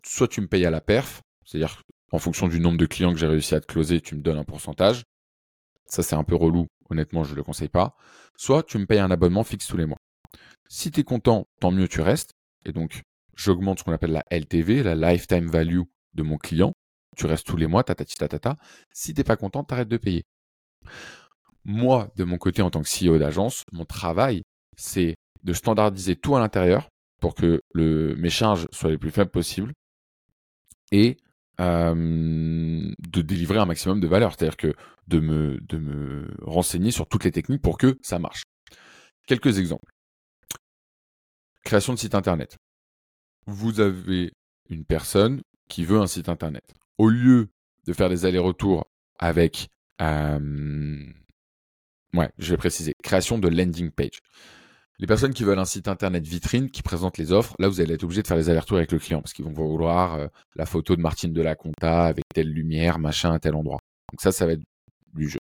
soit 0.05 0.27
tu 0.27 0.41
me 0.41 0.47
payes 0.47 0.65
à 0.65 0.71
la 0.71 0.81
perf, 0.81 1.21
c'est-à-dire 1.45 1.81
en 2.13 2.19
fonction 2.19 2.47
du 2.47 2.59
nombre 2.59 2.77
de 2.77 2.85
clients 2.85 3.11
que 3.11 3.17
j'ai 3.17 3.25
réussi 3.25 3.55
à 3.55 3.59
te 3.59 3.65
closer, 3.65 3.99
tu 3.99 4.15
me 4.15 4.21
donnes 4.21 4.37
un 4.37 4.43
pourcentage. 4.43 5.03
Ça, 5.87 6.03
c'est 6.03 6.15
un 6.15 6.23
peu 6.23 6.35
relou. 6.35 6.67
Honnêtement, 6.91 7.23
je 7.23 7.31
ne 7.31 7.37
le 7.37 7.43
conseille 7.43 7.69
pas. 7.69 7.97
Soit 8.37 8.61
tu 8.61 8.77
me 8.77 8.85
payes 8.85 8.99
un 8.99 9.09
abonnement 9.09 9.43
fixe 9.43 9.65
tous 9.65 9.77
les 9.77 9.87
mois. 9.87 9.97
Si 10.69 10.91
tu 10.91 10.99
es 10.99 11.03
content, 11.03 11.47
tant 11.59 11.71
mieux, 11.71 11.87
tu 11.87 12.01
restes. 12.01 12.33
Et 12.65 12.71
donc, 12.71 13.01
j'augmente 13.35 13.79
ce 13.79 13.83
qu'on 13.83 13.93
appelle 13.93 14.11
la 14.11 14.23
LTV, 14.29 14.83
la 14.83 14.93
lifetime 14.93 15.47
value 15.47 15.81
de 16.13 16.21
mon 16.21 16.37
client. 16.37 16.73
Tu 17.17 17.25
restes 17.25 17.47
tous 17.47 17.57
les 17.57 17.65
mois, 17.65 17.83
tatati 17.83 18.15
tatata. 18.15 18.57
Si 18.91 19.15
t'es 19.15 19.23
pas 19.23 19.35
content, 19.35 19.63
t'arrêtes 19.63 19.89
de 19.89 19.97
payer. 19.97 20.23
Moi, 21.65 22.11
de 22.15 22.25
mon 22.25 22.37
côté, 22.37 22.61
en 22.61 22.69
tant 22.69 22.83
que 22.83 22.89
CEO 22.89 23.17
d'agence, 23.17 23.63
mon 23.71 23.85
travail, 23.85 24.43
c'est 24.77 25.15
de 25.41 25.53
standardiser 25.53 26.15
tout 26.15 26.35
à 26.35 26.39
l'intérieur 26.39 26.89
pour 27.19 27.33
que 27.33 27.59
mes 27.73 28.29
charges 28.29 28.67
soient 28.71 28.91
les 28.91 28.99
plus 28.99 29.11
faibles 29.11 29.31
possibles 29.31 29.73
et 30.91 31.17
euh, 31.59 32.91
de 32.99 33.21
délivrer 33.21 33.59
un 33.59 33.65
maximum 33.65 33.99
de 33.99 34.07
valeur. 34.07 34.33
C'est-à-dire 34.33 34.57
que 34.57 34.73
de 35.07 35.19
me, 35.19 35.59
de 35.61 35.77
me 35.77 36.27
renseigner 36.41 36.91
sur 36.91 37.07
toutes 37.07 37.23
les 37.23 37.31
techniques 37.31 37.61
pour 37.61 37.77
que 37.77 37.97
ça 38.01 38.19
marche. 38.19 38.43
Quelques 39.27 39.59
exemples. 39.59 39.91
Création 41.63 41.93
de 41.93 41.99
site 41.99 42.15
internet. 42.15 42.57
Vous 43.45 43.79
avez 43.79 44.33
une 44.69 44.85
personne 44.85 45.41
qui 45.69 45.85
veut 45.85 45.99
un 45.99 46.07
site 46.07 46.29
internet. 46.29 46.63
Au 46.97 47.09
lieu 47.09 47.49
de 47.85 47.93
faire 47.93 48.09
des 48.09 48.25
allers-retours 48.25 48.89
avec, 49.19 49.69
euh, 50.01 51.03
ouais, 52.13 52.29
je 52.37 52.51
vais 52.51 52.57
préciser, 52.57 52.93
création 53.03 53.37
de 53.37 53.47
landing 53.47 53.91
page. 53.91 54.19
Les 54.99 55.07
personnes 55.07 55.33
qui 55.33 55.43
veulent 55.43 55.59
un 55.59 55.65
site 55.65 55.87
internet 55.87 56.25
vitrine 56.25 56.69
qui 56.69 56.83
présente 56.83 57.17
les 57.17 57.31
offres, 57.31 57.55
là 57.59 57.67
vous 57.67 57.81
allez 57.81 57.95
être 57.95 58.03
obligé 58.03 58.21
de 58.21 58.27
faire 58.27 58.37
les 58.37 58.49
allers-retours 58.49 58.77
avec 58.77 58.91
le 58.91 58.99
client 58.99 59.21
parce 59.21 59.33
qu'ils 59.33 59.45
vont 59.45 59.51
vouloir 59.51 60.15
euh, 60.15 60.27
la 60.55 60.65
photo 60.65 60.95
de 60.95 61.01
Martine 61.01 61.33
de 61.33 61.41
la 61.41 61.55
Conta 61.55 62.05
avec 62.05 62.25
telle 62.33 62.49
lumière, 62.49 62.99
machin 62.99 63.33
à 63.33 63.39
tel 63.39 63.55
endroit. 63.55 63.79
Donc 64.11 64.21
ça, 64.21 64.31
ça 64.31 64.45
va 64.45 64.53
être 64.53 64.63
du 65.13 65.27
jeu. 65.29 65.39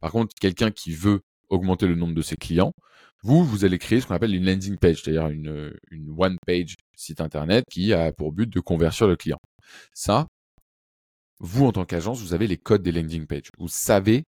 Par 0.00 0.12
contre, 0.12 0.34
quelqu'un 0.38 0.70
qui 0.70 0.92
veut 0.92 1.20
augmenter 1.48 1.86
le 1.86 1.94
nombre 1.94 2.14
de 2.14 2.22
ses 2.22 2.36
clients, 2.36 2.72
vous, 3.22 3.44
vous 3.44 3.64
allez 3.64 3.78
créer 3.78 4.00
ce 4.00 4.06
qu'on 4.06 4.14
appelle 4.14 4.34
une 4.34 4.46
landing 4.46 4.78
page, 4.78 5.02
c'est-à-dire 5.02 5.28
une, 5.28 5.72
une 5.90 6.14
one 6.16 6.36
page 6.46 6.76
site 6.96 7.20
internet 7.20 7.64
qui 7.70 7.92
a 7.92 8.12
pour 8.12 8.32
but 8.32 8.48
de 8.48 8.60
convertir 8.60 9.06
le 9.06 9.16
client. 9.16 9.38
Ça, 9.92 10.26
vous 11.38 11.66
en 11.66 11.72
tant 11.72 11.84
qu'agence, 11.84 12.20
vous 12.20 12.34
avez 12.34 12.46
les 12.46 12.56
codes 12.56 12.82
des 12.82 12.92
landing 12.92 13.26
pages. 13.26 13.50
Vous 13.58 13.68
savez 13.68 14.24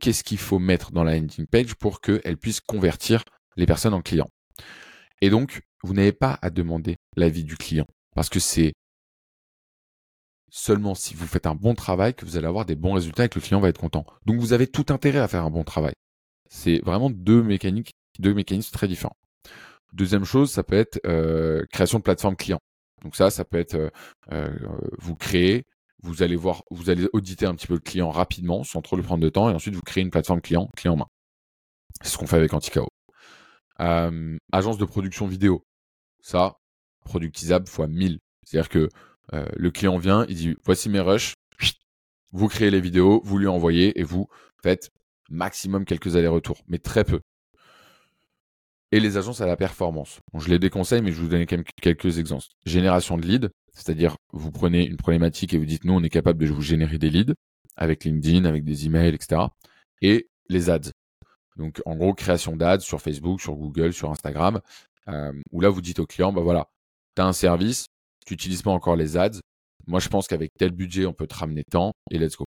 qu'est-ce 0.00 0.24
qu'il 0.24 0.38
faut 0.38 0.58
mettre 0.58 0.92
dans 0.92 1.04
la 1.04 1.14
landing 1.16 1.46
page 1.46 1.74
pour 1.74 2.00
qu'elle 2.00 2.36
puisse 2.36 2.60
convertir 2.60 3.24
les 3.60 3.66
personnes 3.66 3.94
en 3.94 4.02
clients. 4.02 4.30
Et 5.20 5.30
donc, 5.30 5.62
vous 5.82 5.94
n'avez 5.94 6.12
pas 6.12 6.38
à 6.42 6.50
demander 6.50 6.96
l'avis 7.16 7.44
du 7.44 7.56
client 7.56 7.86
parce 8.14 8.28
que 8.28 8.40
c'est 8.40 8.72
seulement 10.50 10.94
si 10.94 11.14
vous 11.14 11.26
faites 11.26 11.46
un 11.46 11.54
bon 11.54 11.74
travail 11.74 12.14
que 12.14 12.24
vous 12.24 12.36
allez 12.36 12.46
avoir 12.46 12.64
des 12.64 12.74
bons 12.74 12.94
résultats 12.94 13.24
et 13.24 13.28
que 13.28 13.38
le 13.38 13.44
client 13.44 13.60
va 13.60 13.68
être 13.68 13.78
content. 13.78 14.04
Donc 14.26 14.40
vous 14.40 14.52
avez 14.52 14.66
tout 14.66 14.86
intérêt 14.88 15.20
à 15.20 15.28
faire 15.28 15.44
un 15.44 15.50
bon 15.50 15.62
travail. 15.62 15.94
C'est 16.48 16.80
vraiment 16.84 17.10
deux 17.10 17.42
mécaniques, 17.42 17.92
deux 18.18 18.34
mécanismes 18.34 18.72
très 18.72 18.88
différents. 18.88 19.16
Deuxième 19.92 20.24
chose, 20.24 20.50
ça 20.50 20.62
peut 20.62 20.76
être 20.76 21.00
euh, 21.06 21.64
création 21.72 21.98
de 21.98 22.02
plateforme 22.02 22.36
client. 22.36 22.58
Donc 23.02 23.14
ça, 23.14 23.30
ça 23.30 23.44
peut 23.44 23.58
être 23.58 23.74
euh, 23.74 23.90
euh, 24.32 24.50
vous 24.98 25.14
créez, 25.14 25.64
vous 26.02 26.22
allez 26.22 26.36
voir, 26.36 26.64
vous 26.70 26.90
allez 26.90 27.08
auditer 27.12 27.46
un 27.46 27.54
petit 27.54 27.66
peu 27.66 27.74
le 27.74 27.80
client 27.80 28.10
rapidement 28.10 28.64
sans 28.64 28.82
trop 28.82 28.96
lui 28.96 29.04
prendre 29.04 29.22
de 29.22 29.28
temps 29.28 29.50
et 29.50 29.54
ensuite 29.54 29.74
vous 29.74 29.82
créez 29.82 30.02
une 30.02 30.10
plateforme 30.10 30.40
client, 30.40 30.68
client 30.76 30.94
en 30.94 30.98
main. 30.98 31.08
C'est 32.02 32.10
ce 32.10 32.18
qu'on 32.18 32.26
fait 32.26 32.36
avec 32.36 32.52
Anticao. 32.52 32.89
Agence 33.80 34.78
de 34.78 34.84
production 34.84 35.26
vidéo. 35.26 35.64
Ça, 36.20 36.56
productisable 37.04 37.66
fois 37.66 37.86
1000. 37.86 38.18
C'est-à-dire 38.44 38.68
que 38.68 38.88
euh, 39.32 39.46
le 39.56 39.70
client 39.70 39.98
vient, 39.98 40.24
il 40.28 40.36
dit 40.36 40.56
voici 40.64 40.88
mes 40.88 41.00
rushs, 41.00 41.34
vous 42.32 42.48
créez 42.48 42.70
les 42.70 42.80
vidéos, 42.80 43.20
vous 43.24 43.38
lui 43.38 43.46
envoyez 43.46 43.98
et 43.98 44.02
vous 44.02 44.28
faites 44.62 44.90
maximum 45.30 45.84
quelques 45.84 46.16
allers-retours, 46.16 46.58
mais 46.68 46.78
très 46.78 47.04
peu. 47.04 47.20
Et 48.92 48.98
les 48.98 49.16
agences 49.16 49.40
à 49.40 49.46
la 49.46 49.56
performance. 49.56 50.18
je 50.36 50.48
les 50.48 50.58
déconseille, 50.58 51.00
mais 51.00 51.12
je 51.12 51.20
vous 51.20 51.28
donne 51.28 51.46
quelques 51.46 52.18
exemples. 52.18 52.46
Génération 52.66 53.16
de 53.16 53.26
leads, 53.26 53.48
c'est-à-dire 53.72 54.16
vous 54.32 54.50
prenez 54.50 54.84
une 54.84 54.96
problématique 54.96 55.54
et 55.54 55.58
vous 55.58 55.64
dites 55.64 55.84
nous 55.84 55.92
on 55.92 56.02
est 56.02 56.10
capable 56.10 56.40
de 56.40 56.52
vous 56.52 56.62
générer 56.62 56.98
des 56.98 57.10
leads 57.10 57.34
avec 57.76 58.04
LinkedIn, 58.04 58.44
avec 58.44 58.64
des 58.64 58.86
emails, 58.86 59.14
etc. 59.14 59.42
Et 60.02 60.28
les 60.48 60.70
ads. 60.70 60.90
Donc 61.56 61.80
en 61.86 61.96
gros 61.96 62.14
création 62.14 62.56
d'ads 62.56 62.80
sur 62.80 63.00
Facebook, 63.00 63.40
sur 63.40 63.54
Google, 63.54 63.92
sur 63.92 64.10
Instagram, 64.10 64.60
euh, 65.08 65.32
où 65.52 65.60
là 65.60 65.68
vous 65.68 65.80
dites 65.80 65.98
au 65.98 66.06
client 66.06 66.32
bah 66.32 66.42
voilà, 66.42 66.68
tu 67.16 67.22
as 67.22 67.26
un 67.26 67.32
service, 67.32 67.86
tu 68.26 68.34
n'utilises 68.34 68.62
pas 68.62 68.70
encore 68.70 68.96
les 68.96 69.16
ads. 69.16 69.40
Moi, 69.86 70.00
je 70.00 70.08
pense 70.08 70.28
qu'avec 70.28 70.52
tel 70.58 70.70
budget, 70.70 71.06
on 71.06 71.12
peut 71.12 71.26
te 71.26 71.34
ramener 71.34 71.64
tant 71.64 71.92
et 72.10 72.18
let's 72.18 72.36
go. 72.36 72.44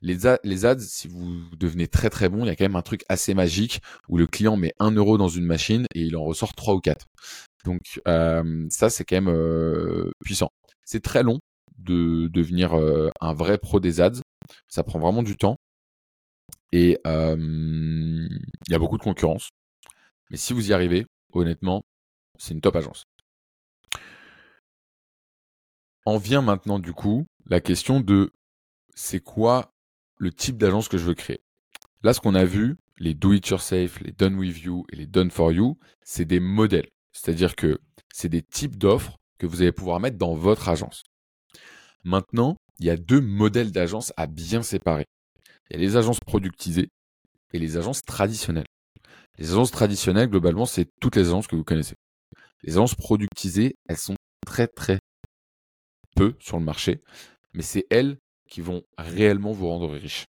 Les, 0.00 0.26
ads, 0.26 0.78
si 0.78 1.08
vous 1.08 1.40
devenez 1.56 1.88
très 1.88 2.08
très 2.08 2.28
bon, 2.28 2.44
il 2.44 2.46
y 2.46 2.50
a 2.50 2.56
quand 2.56 2.64
même 2.64 2.76
un 2.76 2.82
truc 2.82 3.04
assez 3.08 3.34
magique 3.34 3.80
où 4.08 4.16
le 4.16 4.26
client 4.26 4.56
met 4.56 4.72
1 4.78 4.92
euro 4.92 5.18
dans 5.18 5.28
une 5.28 5.44
machine 5.44 5.86
et 5.94 6.02
il 6.02 6.16
en 6.16 6.24
ressort 6.24 6.54
3 6.54 6.74
ou 6.74 6.80
4. 6.80 7.06
Donc 7.64 8.00
euh, 8.06 8.66
ça, 8.70 8.90
c'est 8.90 9.04
quand 9.04 9.16
même 9.16 9.28
euh, 9.28 10.10
puissant. 10.24 10.50
C'est 10.84 11.02
très 11.02 11.22
long 11.22 11.40
de 11.78 12.28
devenir 12.28 12.78
euh, 12.78 13.10
un 13.20 13.34
vrai 13.34 13.58
pro 13.58 13.80
des 13.80 14.00
ads. 14.00 14.20
Ça 14.68 14.84
prend 14.84 15.00
vraiment 15.00 15.22
du 15.22 15.36
temps. 15.36 15.56
Et 16.72 16.98
il 17.04 18.28
y 18.68 18.74
a 18.74 18.78
beaucoup 18.78 18.98
de 18.98 19.02
concurrence. 19.02 19.50
Mais 20.30 20.36
si 20.36 20.52
vous 20.52 20.70
y 20.70 20.72
arrivez, 20.72 21.06
honnêtement, 21.32 21.82
c'est 22.36 22.54
une 22.54 22.60
top 22.60 22.76
agence. 22.76 23.04
En 26.04 26.18
vient 26.18 26.42
maintenant 26.42 26.78
du 26.78 26.92
coup 26.92 27.26
la 27.46 27.60
question 27.60 28.00
de 28.00 28.32
c'est 28.94 29.20
quoi 29.20 29.72
le 30.16 30.32
type 30.32 30.56
d'agence 30.56 30.88
que 30.88 30.98
je 30.98 31.04
veux 31.04 31.14
créer? 31.14 31.40
Là, 32.02 32.12
ce 32.12 32.20
qu'on 32.20 32.34
a 32.34 32.44
vu, 32.44 32.76
les 32.98 33.14
do 33.14 33.32
it 33.32 33.46
yourself, 33.48 34.00
les 34.00 34.12
done 34.12 34.36
with 34.36 34.62
you 34.62 34.84
et 34.92 34.96
les 34.96 35.06
done 35.06 35.30
for 35.30 35.52
you, 35.52 35.78
c'est 36.02 36.24
des 36.24 36.40
modèles. 36.40 36.88
C'est-à-dire 37.12 37.56
que 37.56 37.80
c'est 38.12 38.28
des 38.28 38.42
types 38.42 38.76
d'offres 38.76 39.18
que 39.38 39.46
vous 39.46 39.62
allez 39.62 39.72
pouvoir 39.72 40.00
mettre 40.00 40.18
dans 40.18 40.34
votre 40.34 40.68
agence. 40.68 41.02
Maintenant, 42.04 42.56
il 42.78 42.86
y 42.86 42.90
a 42.90 42.96
deux 42.96 43.20
modèles 43.20 43.72
d'agence 43.72 44.12
à 44.16 44.26
bien 44.26 44.62
séparer. 44.62 45.06
Il 45.70 45.76
y 45.76 45.82
a 45.82 45.86
les 45.86 45.96
agences 45.96 46.20
productisées 46.20 46.88
et 47.52 47.58
les 47.58 47.76
agences 47.76 48.02
traditionnelles. 48.02 48.66
Les 49.38 49.52
agences 49.52 49.70
traditionnelles, 49.70 50.28
globalement, 50.28 50.66
c'est 50.66 50.88
toutes 51.00 51.16
les 51.16 51.28
agences 51.28 51.46
que 51.46 51.56
vous 51.56 51.64
connaissez. 51.64 51.94
Les 52.62 52.72
agences 52.72 52.94
productisées, 52.94 53.76
elles 53.88 53.98
sont 53.98 54.16
très 54.46 54.66
très 54.66 54.98
peu 56.16 56.34
sur 56.40 56.58
le 56.58 56.64
marché, 56.64 57.02
mais 57.52 57.62
c'est 57.62 57.86
elles 57.90 58.18
qui 58.50 58.60
vont 58.60 58.82
réellement 58.96 59.52
vous 59.52 59.68
rendre 59.68 59.90
riche. 59.90 60.24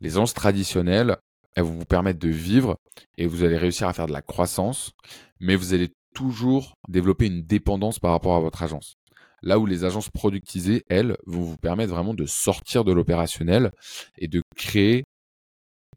Les 0.00 0.12
agences 0.12 0.34
traditionnelles, 0.34 1.16
elles 1.54 1.64
vont 1.64 1.78
vous 1.78 1.84
permettre 1.84 2.18
de 2.18 2.28
vivre 2.28 2.76
et 3.18 3.26
vous 3.26 3.44
allez 3.44 3.58
réussir 3.58 3.88
à 3.88 3.92
faire 3.92 4.06
de 4.06 4.12
la 4.12 4.22
croissance, 4.22 4.92
mais 5.40 5.56
vous 5.56 5.74
allez 5.74 5.92
toujours 6.14 6.74
développer 6.88 7.26
une 7.26 7.42
dépendance 7.42 7.98
par 7.98 8.12
rapport 8.12 8.36
à 8.36 8.40
votre 8.40 8.62
agence. 8.62 8.94
Là 9.42 9.58
où 9.58 9.66
les 9.66 9.84
agences 9.84 10.10
productisées, 10.10 10.84
elles, 10.88 11.16
vont 11.26 11.42
vous 11.42 11.56
permettre 11.56 11.92
vraiment 11.92 12.14
de 12.14 12.26
sortir 12.26 12.84
de 12.84 12.92
l'opérationnel 12.92 13.72
et 14.18 14.28
de 14.28 14.42
créer 14.56 15.04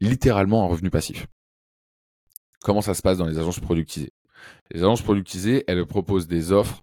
littéralement 0.00 0.64
un 0.64 0.68
revenu 0.68 0.90
passif. 0.90 1.26
Comment 2.62 2.82
ça 2.82 2.94
se 2.94 3.02
passe 3.02 3.18
dans 3.18 3.26
les 3.26 3.38
agences 3.38 3.60
productisées 3.60 4.10
Les 4.70 4.80
agences 4.80 5.02
productisées, 5.02 5.64
elles 5.66 5.84
proposent 5.86 6.26
des 6.26 6.52
offres 6.52 6.82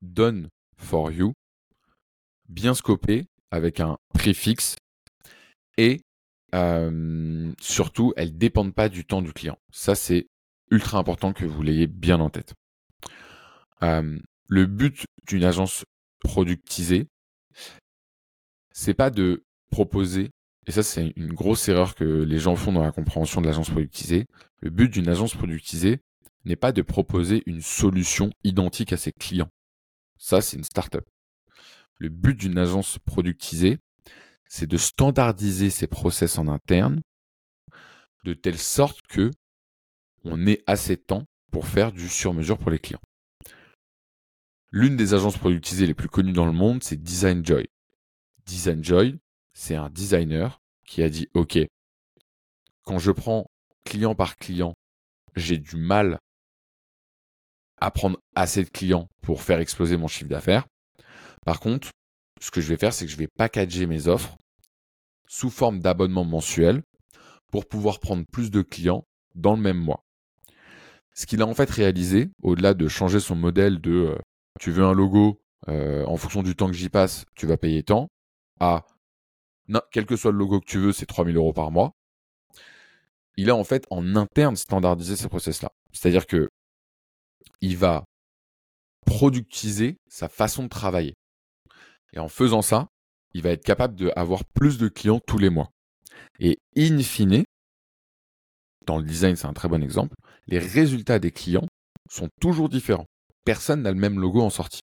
done 0.00 0.48
for 0.76 1.10
you, 1.10 1.32
bien 2.48 2.74
scopé 2.74 3.26
avec 3.50 3.80
un 3.80 3.98
prix 4.14 4.34
fixe 4.34 4.76
et 5.76 6.00
surtout, 7.60 8.12
elles 8.16 8.32
ne 8.32 8.38
dépendent 8.38 8.74
pas 8.74 8.88
du 8.88 9.04
temps 9.04 9.22
du 9.22 9.32
client. 9.32 9.58
Ça, 9.70 9.94
c'est 9.94 10.28
ultra 10.70 10.98
important 10.98 11.32
que 11.32 11.44
vous 11.44 11.62
l'ayez 11.62 11.86
bien 11.86 12.20
en 12.20 12.30
tête. 12.30 12.54
Le 14.48 14.66
but 14.66 15.04
d'une 15.26 15.44
agence 15.44 15.84
productisée, 16.20 17.06
c'est 18.72 18.94
pas 18.94 19.10
de 19.10 19.44
proposer, 19.70 20.30
et 20.66 20.72
ça 20.72 20.82
c'est 20.82 21.12
une 21.16 21.32
grosse 21.32 21.68
erreur 21.68 21.94
que 21.94 22.04
les 22.04 22.38
gens 22.38 22.56
font 22.56 22.72
dans 22.72 22.82
la 22.82 22.92
compréhension 22.92 23.40
de 23.40 23.46
l'agence 23.46 23.70
productisée, 23.70 24.26
le 24.60 24.70
but 24.70 24.88
d'une 24.88 25.08
agence 25.08 25.34
productisée 25.34 26.00
n'est 26.44 26.56
pas 26.56 26.72
de 26.72 26.82
proposer 26.82 27.42
une 27.46 27.60
solution 27.60 28.30
identique 28.42 28.92
à 28.92 28.96
ses 28.96 29.12
clients. 29.12 29.50
Ça, 30.18 30.40
c'est 30.40 30.56
une 30.56 30.64
startup. 30.64 31.04
Le 31.98 32.08
but 32.08 32.34
d'une 32.34 32.58
agence 32.58 32.98
productisée, 33.04 33.78
c'est 34.46 34.66
de 34.66 34.76
standardiser 34.76 35.70
ses 35.70 35.86
process 35.86 36.38
en 36.38 36.48
interne 36.48 37.02
de 38.24 38.34
telle 38.34 38.58
sorte 38.58 39.00
que 39.08 39.30
on 40.24 40.46
ait 40.46 40.62
assez 40.66 40.96
de 40.96 41.02
temps 41.02 41.24
pour 41.50 41.66
faire 41.66 41.92
du 41.92 42.08
sur-mesure 42.08 42.58
pour 42.58 42.70
les 42.70 42.78
clients. 42.78 43.00
L'une 44.70 44.96
des 44.96 45.14
agences 45.14 45.38
productisées 45.38 45.86
les 45.86 45.94
plus 45.94 46.08
connues 46.08 46.32
dans 46.32 46.44
le 46.44 46.52
monde, 46.52 46.82
c'est 46.82 47.02
Design 47.02 47.44
Joy. 47.44 47.68
Design 48.44 48.84
Joy, 48.84 49.18
c'est 49.54 49.76
un 49.76 49.88
designer 49.88 50.60
qui 50.86 51.02
a 51.02 51.08
dit 51.08 51.28
OK, 51.34 51.58
quand 52.84 52.98
je 52.98 53.10
prends 53.10 53.50
client 53.84 54.14
par 54.14 54.36
client, 54.36 54.74
j'ai 55.36 55.58
du 55.58 55.76
mal 55.76 56.18
à 57.80 57.90
prendre 57.90 58.18
assez 58.34 58.62
de 58.62 58.68
clients 58.68 59.08
pour 59.22 59.42
faire 59.42 59.60
exploser 59.60 59.96
mon 59.96 60.08
chiffre 60.08 60.28
d'affaires. 60.28 60.66
Par 61.44 61.60
contre, 61.60 61.90
ce 62.40 62.50
que 62.50 62.60
je 62.60 62.68
vais 62.68 62.76
faire, 62.76 62.92
c'est 62.92 63.06
que 63.06 63.12
je 63.12 63.16
vais 63.16 63.28
packager 63.28 63.86
mes 63.86 64.06
offres 64.08 64.36
sous 65.28 65.50
forme 65.50 65.80
d'abonnement 65.80 66.24
mensuel 66.24 66.82
pour 67.50 67.66
pouvoir 67.66 68.00
prendre 68.00 68.24
plus 68.30 68.50
de 68.50 68.62
clients 68.62 69.06
dans 69.34 69.54
le 69.54 69.62
même 69.62 69.78
mois. 69.78 70.04
Ce 71.14 71.26
qu'il 71.26 71.42
a 71.42 71.46
en 71.46 71.54
fait 71.54 71.70
réalisé, 71.70 72.30
au-delà 72.42 72.74
de 72.74 72.86
changer 72.86 73.20
son 73.20 73.34
modèle 73.34 73.80
de 73.80 73.92
euh, 73.92 74.18
tu 74.58 74.70
veux 74.70 74.84
un 74.84 74.92
logo, 74.92 75.40
euh, 75.68 76.04
en 76.06 76.16
fonction 76.16 76.42
du 76.42 76.54
temps 76.54 76.66
que 76.68 76.74
j'y 76.74 76.88
passe, 76.88 77.24
tu 77.34 77.46
vas 77.46 77.56
payer 77.56 77.82
tant, 77.82 78.08
à 78.60 78.84
non, 79.68 79.80
quel 79.92 80.06
que 80.06 80.16
soit 80.16 80.32
le 80.32 80.38
logo 80.38 80.60
que 80.60 80.66
tu 80.66 80.78
veux, 80.78 80.92
c'est 80.92 81.06
3000 81.06 81.36
euros 81.36 81.52
par 81.52 81.70
mois. 81.70 81.92
Il 83.36 83.50
a 83.50 83.56
en 83.56 83.64
fait 83.64 83.86
en 83.90 84.16
interne 84.16 84.56
standardisé 84.56 85.14
ces 85.14 85.28
process-là. 85.28 85.70
C'est-à-dire 85.92 86.26
que 86.26 86.48
il 87.60 87.76
va 87.76 88.04
productiser 89.04 89.96
sa 90.08 90.28
façon 90.28 90.64
de 90.64 90.68
travailler. 90.68 91.14
Et 92.12 92.18
en 92.18 92.28
faisant 92.28 92.62
ça, 92.62 92.88
il 93.34 93.42
va 93.42 93.50
être 93.50 93.64
capable 93.64 93.94
d'avoir 93.94 94.44
plus 94.44 94.78
de 94.78 94.88
clients 94.88 95.20
tous 95.26 95.38
les 95.38 95.50
mois. 95.50 95.70
Et 96.40 96.58
in 96.76 96.98
fine, 97.02 97.44
dans 98.86 98.98
le 98.98 99.04
design, 99.04 99.36
c'est 99.36 99.46
un 99.46 99.52
très 99.52 99.68
bon 99.68 99.82
exemple, 99.82 100.14
les 100.46 100.58
résultats 100.58 101.18
des 101.18 101.30
clients 101.30 101.66
sont 102.08 102.28
toujours 102.40 102.68
différents. 102.68 103.06
Personne 103.48 103.80
n'a 103.80 103.92
le 103.92 103.98
même 103.98 104.20
logo 104.20 104.42
en 104.42 104.50
sortie. 104.50 104.82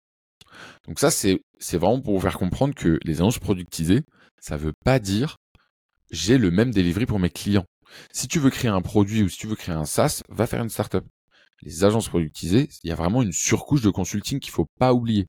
Donc 0.89 0.99
ça, 0.99 1.13
c'est 1.13 1.39
vraiment 1.75 2.01
pour 2.01 2.15
vous 2.15 2.21
faire 2.21 2.37
comprendre 2.37 2.75
que 2.75 2.99
les 3.05 3.21
annonces 3.21 3.39
productisées, 3.39 4.03
ça 4.41 4.57
ne 4.57 4.61
veut 4.61 4.73
pas 4.85 4.99
dire 4.99 5.37
j'ai 6.11 6.39
le 6.39 6.51
même 6.51 6.73
delivery 6.73 7.07
pour 7.07 7.21
mes 7.21 7.31
clients. 7.31 7.67
Si 8.11 8.27
tu 8.27 8.41
veux 8.41 8.51
créer 8.51 8.69
un 8.69 8.81
produit 8.81 9.23
ou 9.23 9.29
si 9.29 9.39
tu 9.39 9.47
veux 9.47 9.55
créer 9.55 9.77
un 9.77 9.85
SaaS, 9.85 10.25
va 10.29 10.49
faire 10.49 10.61
une 10.61 10.71
startup. 10.71 11.05
Les 11.63 11.85
agences 11.85 12.09
productisées, 12.09 12.69
il 12.83 12.89
y 12.89 12.93
a 12.93 12.97
vraiment 12.97 13.23
une 13.23 13.31
surcouche 13.31 13.83
de 13.83 13.91
consulting 13.91 14.41
qu'il 14.41 14.51
ne 14.51 14.55
faut 14.55 14.67
pas 14.77 14.93
oublier. 14.93 15.29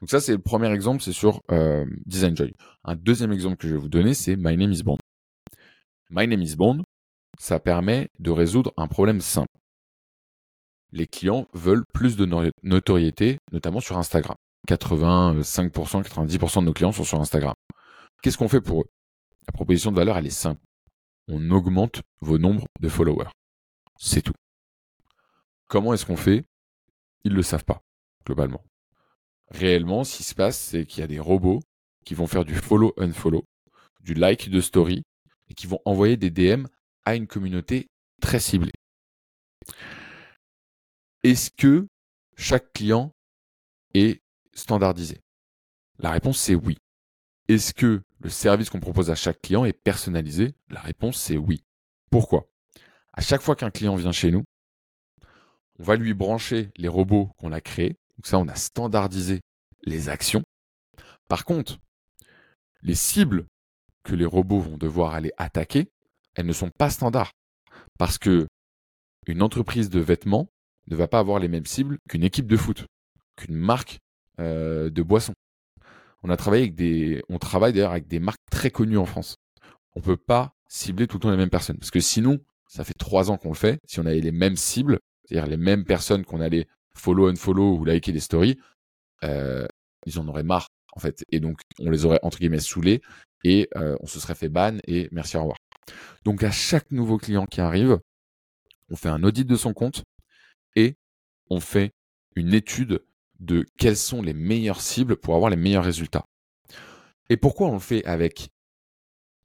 Donc 0.00 0.10
ça, 0.10 0.18
c'est 0.18 0.32
le 0.32 0.42
premier 0.42 0.72
exemple, 0.72 1.04
c'est 1.04 1.12
sur 1.12 1.42
euh, 1.52 1.86
Design 2.06 2.36
Joy. 2.36 2.52
Un 2.82 2.96
deuxième 2.96 3.30
exemple 3.30 3.56
que 3.56 3.68
je 3.68 3.74
vais 3.74 3.80
vous 3.80 3.88
donner, 3.88 4.14
c'est 4.14 4.34
My 4.34 4.56
Name 4.56 4.72
is 4.72 4.82
Bond. 4.82 4.98
My 6.10 6.26
Name 6.26 6.42
is 6.42 6.56
Bond, 6.56 6.82
ça 7.38 7.60
permet 7.60 8.08
de 8.18 8.32
résoudre 8.32 8.74
un 8.76 8.88
problème 8.88 9.20
simple. 9.20 9.59
Les 10.92 11.06
clients 11.06 11.46
veulent 11.52 11.84
plus 11.92 12.16
de 12.16 12.26
notoriété, 12.62 13.38
notamment 13.52 13.80
sur 13.80 13.96
Instagram. 13.96 14.36
85%, 14.68 16.02
90% 16.02 16.60
de 16.60 16.64
nos 16.66 16.72
clients 16.72 16.92
sont 16.92 17.04
sur 17.04 17.20
Instagram. 17.20 17.54
Qu'est-ce 18.22 18.36
qu'on 18.36 18.48
fait 18.48 18.60
pour 18.60 18.82
eux? 18.82 18.90
La 19.46 19.52
proposition 19.52 19.90
de 19.90 19.96
valeur, 19.96 20.18
elle 20.18 20.26
est 20.26 20.30
simple. 20.30 20.60
On 21.28 21.50
augmente 21.50 22.02
vos 22.20 22.38
nombres 22.38 22.66
de 22.80 22.88
followers. 22.88 23.30
C'est 23.98 24.22
tout. 24.22 24.34
comment 25.68 25.94
est-ce 25.94 26.06
qu'on 26.06 26.16
fait? 26.16 26.44
Ils 27.24 27.32
ne 27.32 27.36
le 27.36 27.42
savent 27.42 27.64
pas, 27.64 27.80
globalement. 28.26 28.64
Réellement, 29.50 30.04
ce 30.04 30.16
qui 30.16 30.22
se 30.22 30.34
passe, 30.34 30.58
c'est 30.58 30.86
qu'il 30.86 31.00
y 31.00 31.04
a 31.04 31.06
des 31.06 31.20
robots 31.20 31.60
qui 32.04 32.14
vont 32.14 32.26
faire 32.26 32.44
du 32.44 32.54
follow-unfollow, 32.54 33.44
du 34.00 34.14
like 34.14 34.48
de 34.50 34.60
story, 34.60 35.02
et 35.48 35.54
qui 35.54 35.66
vont 35.66 35.80
envoyer 35.84 36.16
des 36.16 36.30
DM 36.30 36.66
à 37.04 37.14
une 37.14 37.26
communauté 37.26 37.88
très 38.20 38.40
ciblée. 38.40 38.72
Est-ce 41.22 41.50
que 41.50 41.86
chaque 42.36 42.72
client 42.72 43.12
est 43.94 44.22
standardisé? 44.54 45.20
La 45.98 46.10
réponse 46.10 46.38
c'est 46.38 46.54
oui. 46.54 46.78
Est-ce 47.48 47.74
que 47.74 48.02
le 48.20 48.30
service 48.30 48.70
qu'on 48.70 48.80
propose 48.80 49.10
à 49.10 49.14
chaque 49.14 49.42
client 49.42 49.64
est 49.64 49.72
personnalisé? 49.72 50.54
La 50.68 50.80
réponse 50.80 51.18
c'est 51.18 51.36
oui. 51.36 51.62
Pourquoi? 52.10 52.48
À 53.12 53.20
chaque 53.20 53.42
fois 53.42 53.56
qu'un 53.56 53.70
client 53.70 53.96
vient 53.96 54.12
chez 54.12 54.30
nous, 54.30 54.44
on 55.78 55.82
va 55.82 55.96
lui 55.96 56.14
brancher 56.14 56.70
les 56.76 56.88
robots 56.88 57.30
qu'on 57.38 57.52
a 57.52 57.60
créés. 57.60 57.96
Donc 58.16 58.26
ça, 58.26 58.38
on 58.38 58.48
a 58.48 58.54
standardisé 58.54 59.40
les 59.82 60.08
actions. 60.08 60.42
Par 61.28 61.44
contre, 61.44 61.78
les 62.82 62.94
cibles 62.94 63.46
que 64.04 64.14
les 64.14 64.24
robots 64.24 64.60
vont 64.60 64.78
devoir 64.78 65.14
aller 65.14 65.32
attaquer, 65.36 65.90
elles 66.34 66.46
ne 66.46 66.52
sont 66.52 66.70
pas 66.70 66.90
standards. 66.90 67.32
Parce 67.98 68.18
que 68.18 68.46
une 69.26 69.42
entreprise 69.42 69.90
de 69.90 70.00
vêtements 70.00 70.48
ne 70.90 70.96
va 70.96 71.08
pas 71.08 71.18
avoir 71.18 71.38
les 71.38 71.48
mêmes 71.48 71.66
cibles 71.66 71.98
qu'une 72.08 72.24
équipe 72.24 72.46
de 72.46 72.56
foot, 72.56 72.86
qu'une 73.36 73.54
marque 73.54 73.98
euh, 74.38 74.90
de 74.90 75.02
boissons. 75.02 75.34
On 76.22 76.30
a 76.30 76.36
travaillé 76.36 76.64
avec 76.64 76.74
des, 76.74 77.22
on 77.28 77.38
travaille 77.38 77.72
d'ailleurs 77.72 77.92
avec 77.92 78.08
des 78.08 78.20
marques 78.20 78.40
très 78.50 78.70
connues 78.70 78.98
en 78.98 79.06
France. 79.06 79.36
On 79.94 80.00
peut 80.00 80.16
pas 80.16 80.52
cibler 80.68 81.06
tout 81.06 81.16
le 81.16 81.22
temps 81.22 81.30
les 81.30 81.36
mêmes 81.36 81.50
personnes, 81.50 81.78
parce 81.78 81.90
que 81.90 82.00
sinon, 82.00 82.38
ça 82.68 82.84
fait 82.84 82.94
trois 82.94 83.30
ans 83.30 83.36
qu'on 83.36 83.48
le 83.48 83.54
fait. 83.54 83.80
Si 83.86 83.98
on 84.00 84.06
avait 84.06 84.20
les 84.20 84.32
mêmes 84.32 84.56
cibles, 84.56 84.98
c'est-à-dire 85.24 85.48
les 85.48 85.56
mêmes 85.56 85.84
personnes 85.84 86.24
qu'on 86.24 86.40
allait 86.40 86.66
follow 86.94 87.30
and 87.30 87.36
follow 87.36 87.76
ou 87.76 87.84
liker 87.84 88.12
des 88.12 88.20
stories, 88.20 88.58
euh, 89.24 89.66
ils 90.06 90.18
en 90.18 90.28
auraient 90.28 90.42
marre 90.42 90.68
en 90.92 91.00
fait, 91.00 91.24
et 91.30 91.40
donc 91.40 91.60
on 91.78 91.90
les 91.90 92.04
aurait 92.04 92.18
entre 92.22 92.38
guillemets 92.38 92.58
saoulés 92.58 93.00
et 93.44 93.68
euh, 93.76 93.96
on 94.00 94.06
se 94.06 94.18
serait 94.18 94.34
fait 94.34 94.48
ban 94.48 94.78
et 94.86 95.08
merci 95.12 95.36
au 95.36 95.40
revoir. 95.40 95.58
Donc 96.24 96.42
à 96.42 96.50
chaque 96.50 96.90
nouveau 96.90 97.18
client 97.18 97.46
qui 97.46 97.60
arrive, 97.60 97.98
on 98.90 98.96
fait 98.96 99.08
un 99.08 99.22
audit 99.22 99.46
de 99.46 99.56
son 99.56 99.72
compte 99.72 100.02
et 100.76 100.96
on 101.48 101.60
fait 101.60 101.92
une 102.36 102.54
étude 102.54 103.04
de 103.40 103.66
quelles 103.78 103.96
sont 103.96 104.22
les 104.22 104.34
meilleures 104.34 104.80
cibles 104.80 105.16
pour 105.16 105.34
avoir 105.34 105.50
les 105.50 105.56
meilleurs 105.56 105.84
résultats. 105.84 106.24
Et 107.28 107.36
pourquoi 107.36 107.68
on 107.68 107.74
le 107.74 107.80
fait 107.80 108.04
avec 108.04 108.50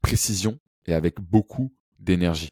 précision 0.03 0.59
et 0.87 0.95
avec 0.95 1.21
beaucoup 1.21 1.73
d'énergie? 1.99 2.50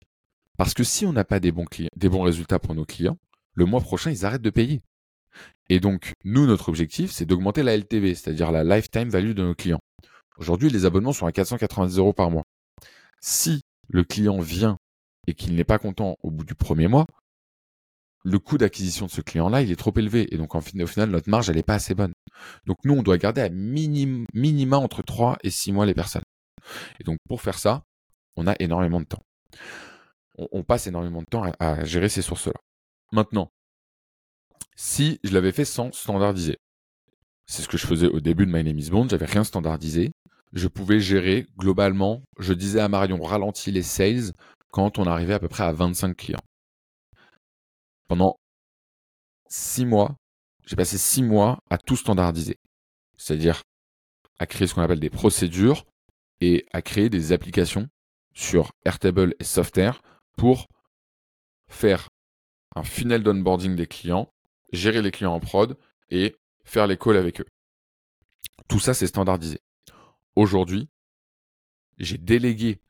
Parce 0.57 0.75
que 0.75 0.85
si 0.85 1.07
on 1.07 1.13
n'a 1.13 1.25
pas 1.25 1.41
des 1.41 1.53
bons, 1.53 1.67
des 1.97 2.09
bons 2.09 2.23
résultats 2.23 2.59
pour 2.59 2.75
nos 2.75 2.85
clients, 2.85 3.19
le 3.55 3.65
mois 3.65 3.81
prochain, 3.81 4.11
ils 4.11 4.25
arrêtent 4.25 4.43
de 4.43 4.51
payer. 4.51 4.83
Et 5.69 5.81
donc, 5.81 6.15
nous, 6.25 6.47
notre 6.47 6.69
objectif, 6.69 7.11
c'est 7.11 7.27
d'augmenter 7.27 7.63
la 7.63 7.77
LTV, 7.77 8.15
c'est-à-dire 8.15 8.51
la 8.51 8.65
lifetime 8.65 9.09
value 9.09 9.33
de 9.33 9.43
nos 9.43 9.55
clients. 9.55 9.81
Aujourd'hui, 10.39 10.71
les 10.71 10.85
abonnements 10.85 11.13
sont 11.13 11.27
à 11.27 11.33
490 11.33 11.99
euros 11.99 12.13
par 12.13 12.31
mois. 12.31 12.45
Si 13.21 13.63
le 13.89 14.05
client 14.05 14.39
vient 14.41 14.79
et 15.27 15.35
qu'il 15.35 15.55
n'est 15.55 15.65
pas 15.65 15.79
content 15.79 16.17
au 16.23 16.31
bout 16.31 16.45
du 16.45 16.55
premier 16.55 16.89
mois, 16.89 17.07
le 18.25 18.39
coût 18.39 18.59
d'acquisition 18.59 19.07
de 19.07 19.11
ce 19.11 19.21
client-là, 19.21 19.63
il 19.63 19.71
est 19.71 19.77
trop 19.77 19.93
élevé. 19.97 20.33
Et 20.35 20.39
donc, 20.39 20.55
au 20.55 20.61
final, 20.61 21.11
notre 21.11 21.31
marge, 21.31 21.49
elle 21.49 21.57
n'est 21.57 21.63
pas 21.63 21.75
assez 21.75 21.95
bonne. 21.95 22.13
Donc, 22.67 22.79
nous, 22.85 22.95
on 22.95 23.03
doit 23.03 23.19
garder 23.19 23.41
à 23.41 23.49
minima 23.49 24.77
entre 24.77 25.03
3 25.03 25.39
et 25.43 25.51
6 25.51 25.73
mois 25.73 25.87
les 25.87 25.95
personnes. 25.95 26.23
Et 27.01 27.05
donc, 27.05 27.19
pour 27.29 27.41
faire 27.41 27.59
ça, 27.59 27.83
on 28.37 28.47
a 28.47 28.55
énormément 28.61 29.01
de 29.01 29.07
temps. 29.07 29.23
On, 30.37 30.63
passe 30.63 30.87
énormément 30.87 31.21
de 31.21 31.27
temps 31.27 31.43
à, 31.43 31.53
à 31.59 31.85
gérer 31.85 32.09
ces 32.09 32.23
sources-là. 32.23 32.61
Maintenant, 33.13 33.51
si 34.77 35.19
je 35.25 35.33
l'avais 35.33 35.51
fait 35.51 35.65
sans 35.65 35.91
standardiser, 35.93 36.59
c'est 37.47 37.63
ce 37.63 37.69
que 37.69 37.79
je 37.79 37.87
faisais 37.87 38.07
au 38.07 38.21
début 38.21 38.47
de 38.47 38.53
My 38.53 38.63
Name 38.63 38.79
is 38.79 38.91
Bond, 38.91 39.09
j'avais 39.09 39.27
rien 39.27 39.43
standardisé. 39.43 40.13
Je 40.53 40.69
pouvais 40.69 41.01
gérer 41.01 41.47
globalement, 41.59 42.23
je 42.39 42.53
disais 42.53 42.81
à 42.81 42.89
Marion, 42.89 43.21
ralentis 43.21 43.73
les 43.73 43.83
sales 43.83 44.33
quand 44.71 44.99
on 44.99 45.05
arrivait 45.05 45.35
à 45.35 45.41
peu 45.41 45.49
près 45.49 45.65
à 45.65 45.73
25 45.73 46.17
clients. 46.17 46.39
Pendant 48.09 48.41
six 49.49 49.87
mois, 49.87 50.17
j'ai 50.67 50.77
passé 50.77 50.99
six 50.99 51.23
mois 51.23 51.63
à 51.71 51.79
tout 51.79 51.97
standardiser. 51.97 52.59
C'est-à-dire 53.17 53.63
à 54.39 54.47
créer 54.47 54.67
ce 54.67 54.75
qu'on 54.75 54.83
appelle 54.83 55.01
des 55.01 55.11
procédures 55.11 55.85
et 56.41 56.67
à 56.73 56.83
créer 56.83 57.11
des 57.11 57.33
applications 57.33 57.89
sur 58.35 58.73
Airtable 58.85 59.35
et 59.41 59.45
Softair 59.45 60.01
pour 60.37 60.69
faire 61.69 62.09
un 62.77 62.85
funnel 62.85 63.23
d'onboarding 63.23 63.77
des 63.77 63.87
clients, 63.87 64.33
gérer 64.73 65.03
les 65.03 65.11
clients 65.11 65.35
en 65.35 65.41
prod 65.41 65.77
et 66.11 66.37
faire 66.65 66.87
les 66.87 66.97
calls 66.97 67.17
avec 67.17 67.41
eux. 67.41 67.47
Tout 68.69 68.79
ça, 68.79 68.95
c'est 68.95 69.07
standardisé. 69.07 69.61
Aujourd'hui, 70.37 70.89
j'ai 71.99 72.19
délégué 72.19 72.81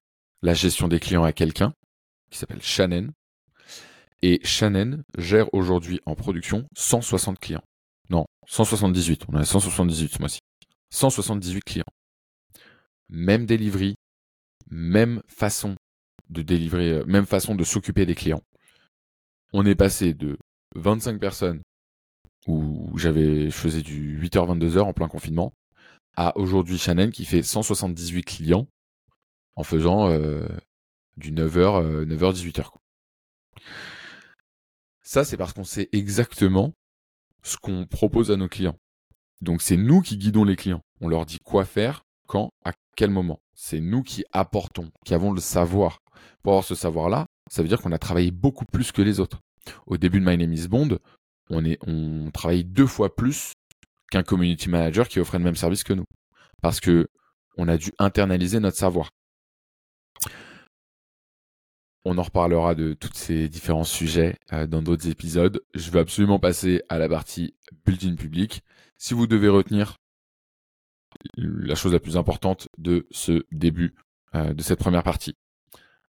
la 0.43 0.55
gestion 0.55 0.89
des 0.89 1.01
clients 1.01 1.25
à 1.25 1.33
quelqu'un 1.33 1.73
qui 2.31 2.39
s'appelle 2.39 2.63
Shannon. 2.63 3.11
Et 4.23 4.41
Shannon 4.45 5.05
gère 5.17 5.53
aujourd'hui 5.55 6.01
en 6.05 6.15
production 6.15 6.67
160 6.77 7.39
clients. 7.39 7.63
Non, 8.11 8.27
178. 8.47 9.25
On 9.29 9.37
a 9.37 9.45
178 9.45 10.13
ce 10.15 10.19
mois-ci. 10.19 10.41
178 10.91 11.61
clients. 11.63 11.85
Même 13.09 13.47
delivery, 13.47 13.95
même 14.71 15.23
façon 15.29 15.77
de 16.31 16.43
délivrer, 16.43 16.91
euh, 16.91 17.05
même 17.07 17.27
façon 17.27 17.55
de 17.55 17.65
s'occuper 17.65 18.07
des 18.07 18.15
clients. 18.15 18.43
On 19.53 19.65
est 19.65 19.75
passé 19.75 20.15
de 20.15 20.37
25 20.75 21.19
personnes 21.21 21.63
où 22.47 22.91
j'avais, 22.99 23.47
je 23.47 23.57
faisais 23.57 23.83
du 23.83 24.21
8h 24.21 24.59
22h 24.59 24.81
en 24.81 24.93
plein 24.93 25.09
confinement 25.09 25.53
à 26.17 26.37
aujourd'hui 26.37 26.79
Shannon 26.79 27.11
qui 27.11 27.25
fait 27.25 27.43
178 27.43 28.25
clients 28.25 28.67
en 29.57 29.63
faisant 29.63 30.09
euh, 30.09 30.47
du 31.17 31.33
9h, 31.33 32.05
9h, 32.05 32.35
18h. 32.35 32.73
Ça, 35.09 35.25
c'est 35.25 35.39
parce 35.39 35.55
qu'on 35.55 35.65
sait 35.65 35.89
exactement 35.93 36.75
ce 37.43 37.57
qu'on 37.57 37.87
propose 37.87 38.31
à 38.31 38.37
nos 38.37 38.47
clients. 38.47 38.77
Donc, 39.41 39.63
c'est 39.63 39.79
nous 39.79 40.03
qui 40.03 40.19
guidons 40.19 40.45
les 40.45 40.55
clients. 40.55 40.83
On 41.01 41.09
leur 41.09 41.25
dit 41.25 41.39
quoi 41.43 41.65
faire, 41.65 42.05
quand, 42.27 42.51
à 42.63 42.75
quel 42.95 43.09
moment. 43.09 43.41
C'est 43.55 43.81
nous 43.81 44.03
qui 44.03 44.27
apportons, 44.33 44.91
qui 45.07 45.15
avons 45.15 45.33
le 45.33 45.41
savoir. 45.41 46.01
Pour 46.43 46.53
avoir 46.53 46.65
ce 46.65 46.75
savoir-là, 46.75 47.25
ça 47.51 47.63
veut 47.63 47.69
dire 47.69 47.81
qu'on 47.81 47.93
a 47.93 47.99
travaillé 47.99 48.31
beaucoup 48.31 48.67
plus 48.67 48.93
que 48.93 49.01
les 49.01 49.19
autres. 49.19 49.41
Au 49.87 49.97
début 49.97 50.21
de 50.21 50.27
My 50.27 50.37
Name 50.37 50.53
is 50.53 50.69
Bond, 50.69 50.99
on, 51.49 51.65
est, 51.65 51.81
travaille 52.35 52.65
deux 52.65 52.87
fois 52.87 53.17
plus 53.17 53.55
qu'un 54.11 54.23
community 54.23 54.69
manager 54.69 55.09
qui 55.09 55.21
offrait 55.21 55.39
le 55.39 55.45
même 55.45 55.57
service 55.57 55.85
que 55.85 55.95
nous. 55.95 56.05
Parce 56.61 56.81
que 56.81 57.09
on 57.57 57.67
a 57.69 57.79
dû 57.79 57.93
internaliser 57.99 58.61
notre 58.61 58.77
savoir. 58.77 59.09
On 62.11 62.17
en 62.17 62.23
reparlera 62.23 62.75
de 62.75 62.95
tous 62.95 63.11
ces 63.13 63.51
différents 63.51 63.85
sujets 63.85 64.39
euh, 64.55 64.67
dans 64.67 64.81
d'autres 64.81 65.11
épisodes. 65.11 65.63
Je 65.75 65.91
vais 65.91 65.99
absolument 65.99 66.39
passer 66.39 66.81
à 66.89 66.97
la 66.97 67.07
partie 67.07 67.55
building 67.85 68.17
public. 68.17 68.63
Si 68.97 69.13
vous 69.13 69.27
devez 69.27 69.49
retenir 69.49 69.99
la 71.37 71.75
chose 71.75 71.93
la 71.93 72.01
plus 72.01 72.17
importante 72.17 72.69
de 72.79 73.07
ce 73.11 73.45
début, 73.53 73.95
euh, 74.35 74.55
de 74.55 74.63
cette 74.63 74.79
première 74.79 75.03
partie. 75.03 75.37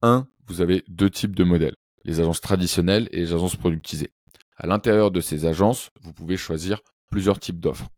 Un, 0.01 0.29
vous 0.47 0.61
avez 0.61 0.85
deux 0.87 1.09
types 1.09 1.35
de 1.35 1.43
modèles, 1.43 1.75
les 2.05 2.21
agences 2.21 2.39
traditionnelles 2.39 3.09
et 3.11 3.17
les 3.17 3.33
agences 3.33 3.57
productisées. 3.57 4.13
À 4.55 4.67
l'intérieur 4.67 5.11
de 5.11 5.19
ces 5.19 5.45
agences, 5.45 5.89
vous 5.99 6.13
pouvez 6.13 6.37
choisir 6.37 6.79
plusieurs 7.09 7.37
types 7.37 7.59
d'offres. 7.59 7.89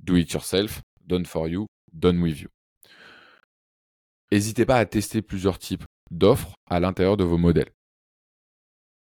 Do 0.00 0.16
it 0.16 0.32
yourself, 0.32 0.80
done 1.04 1.26
for 1.26 1.48
you, 1.48 1.66
done 1.92 2.22
with 2.22 2.40
you. 2.40 2.48
N'hésitez 4.32 4.64
pas 4.64 4.78
à 4.78 4.86
tester 4.86 5.20
plusieurs 5.20 5.58
types 5.58 5.84
d'offres 6.12 6.54
à 6.68 6.78
l'intérieur 6.78 7.16
de 7.16 7.24
vos 7.24 7.38
modèles, 7.38 7.70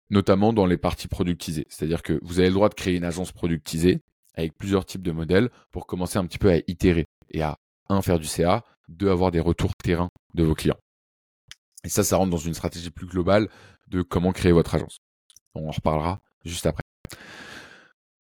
notamment 0.10 0.54
dans 0.54 0.66
les 0.66 0.78
parties 0.78 1.08
productisées. 1.08 1.66
C'est-à-dire 1.70 2.02
que 2.02 2.20
vous 2.24 2.40
avez 2.40 2.48
le 2.48 2.56
droit 2.56 2.70
de 2.70 2.74
créer 2.74 2.96
une 2.96 3.06
agence 3.06 3.32
productisée 3.32 4.02
avec 4.36 4.58
plusieurs 4.58 4.86
types 4.86 5.04
de 5.04 5.12
modèles 5.12 5.50
pour 5.72 5.86
commencer 5.86 6.18
un 6.18 6.26
petit 6.26 6.40
peu 6.40 6.52
à 6.52 6.58
itérer 6.68 7.06
et 7.30 7.42
à, 7.42 7.58
un, 7.90 8.02
faire 8.02 8.20
du 8.20 8.26
CA, 8.26 8.64
deux, 8.88 9.12
avoir 9.12 9.32
des 9.32 9.40
retours 9.40 9.76
terrain 9.76 10.10
de 10.34 10.44
vos 10.44 10.56
clients. 10.56 10.80
Et 11.84 11.90
ça, 11.90 12.04
ça 12.04 12.18
rentre 12.18 12.32
dans 12.32 12.38
une 12.38 12.54
stratégie 12.54 12.90
plus 12.90 13.06
globale 13.06 13.50
de 13.88 14.02
comment 14.02 14.32
créer 14.32 14.54
votre 14.54 14.74
agence. 14.74 14.98
On 15.54 15.68
en 15.68 15.72
reparlera 15.72 16.22
juste 16.46 16.66
après. 16.66 16.84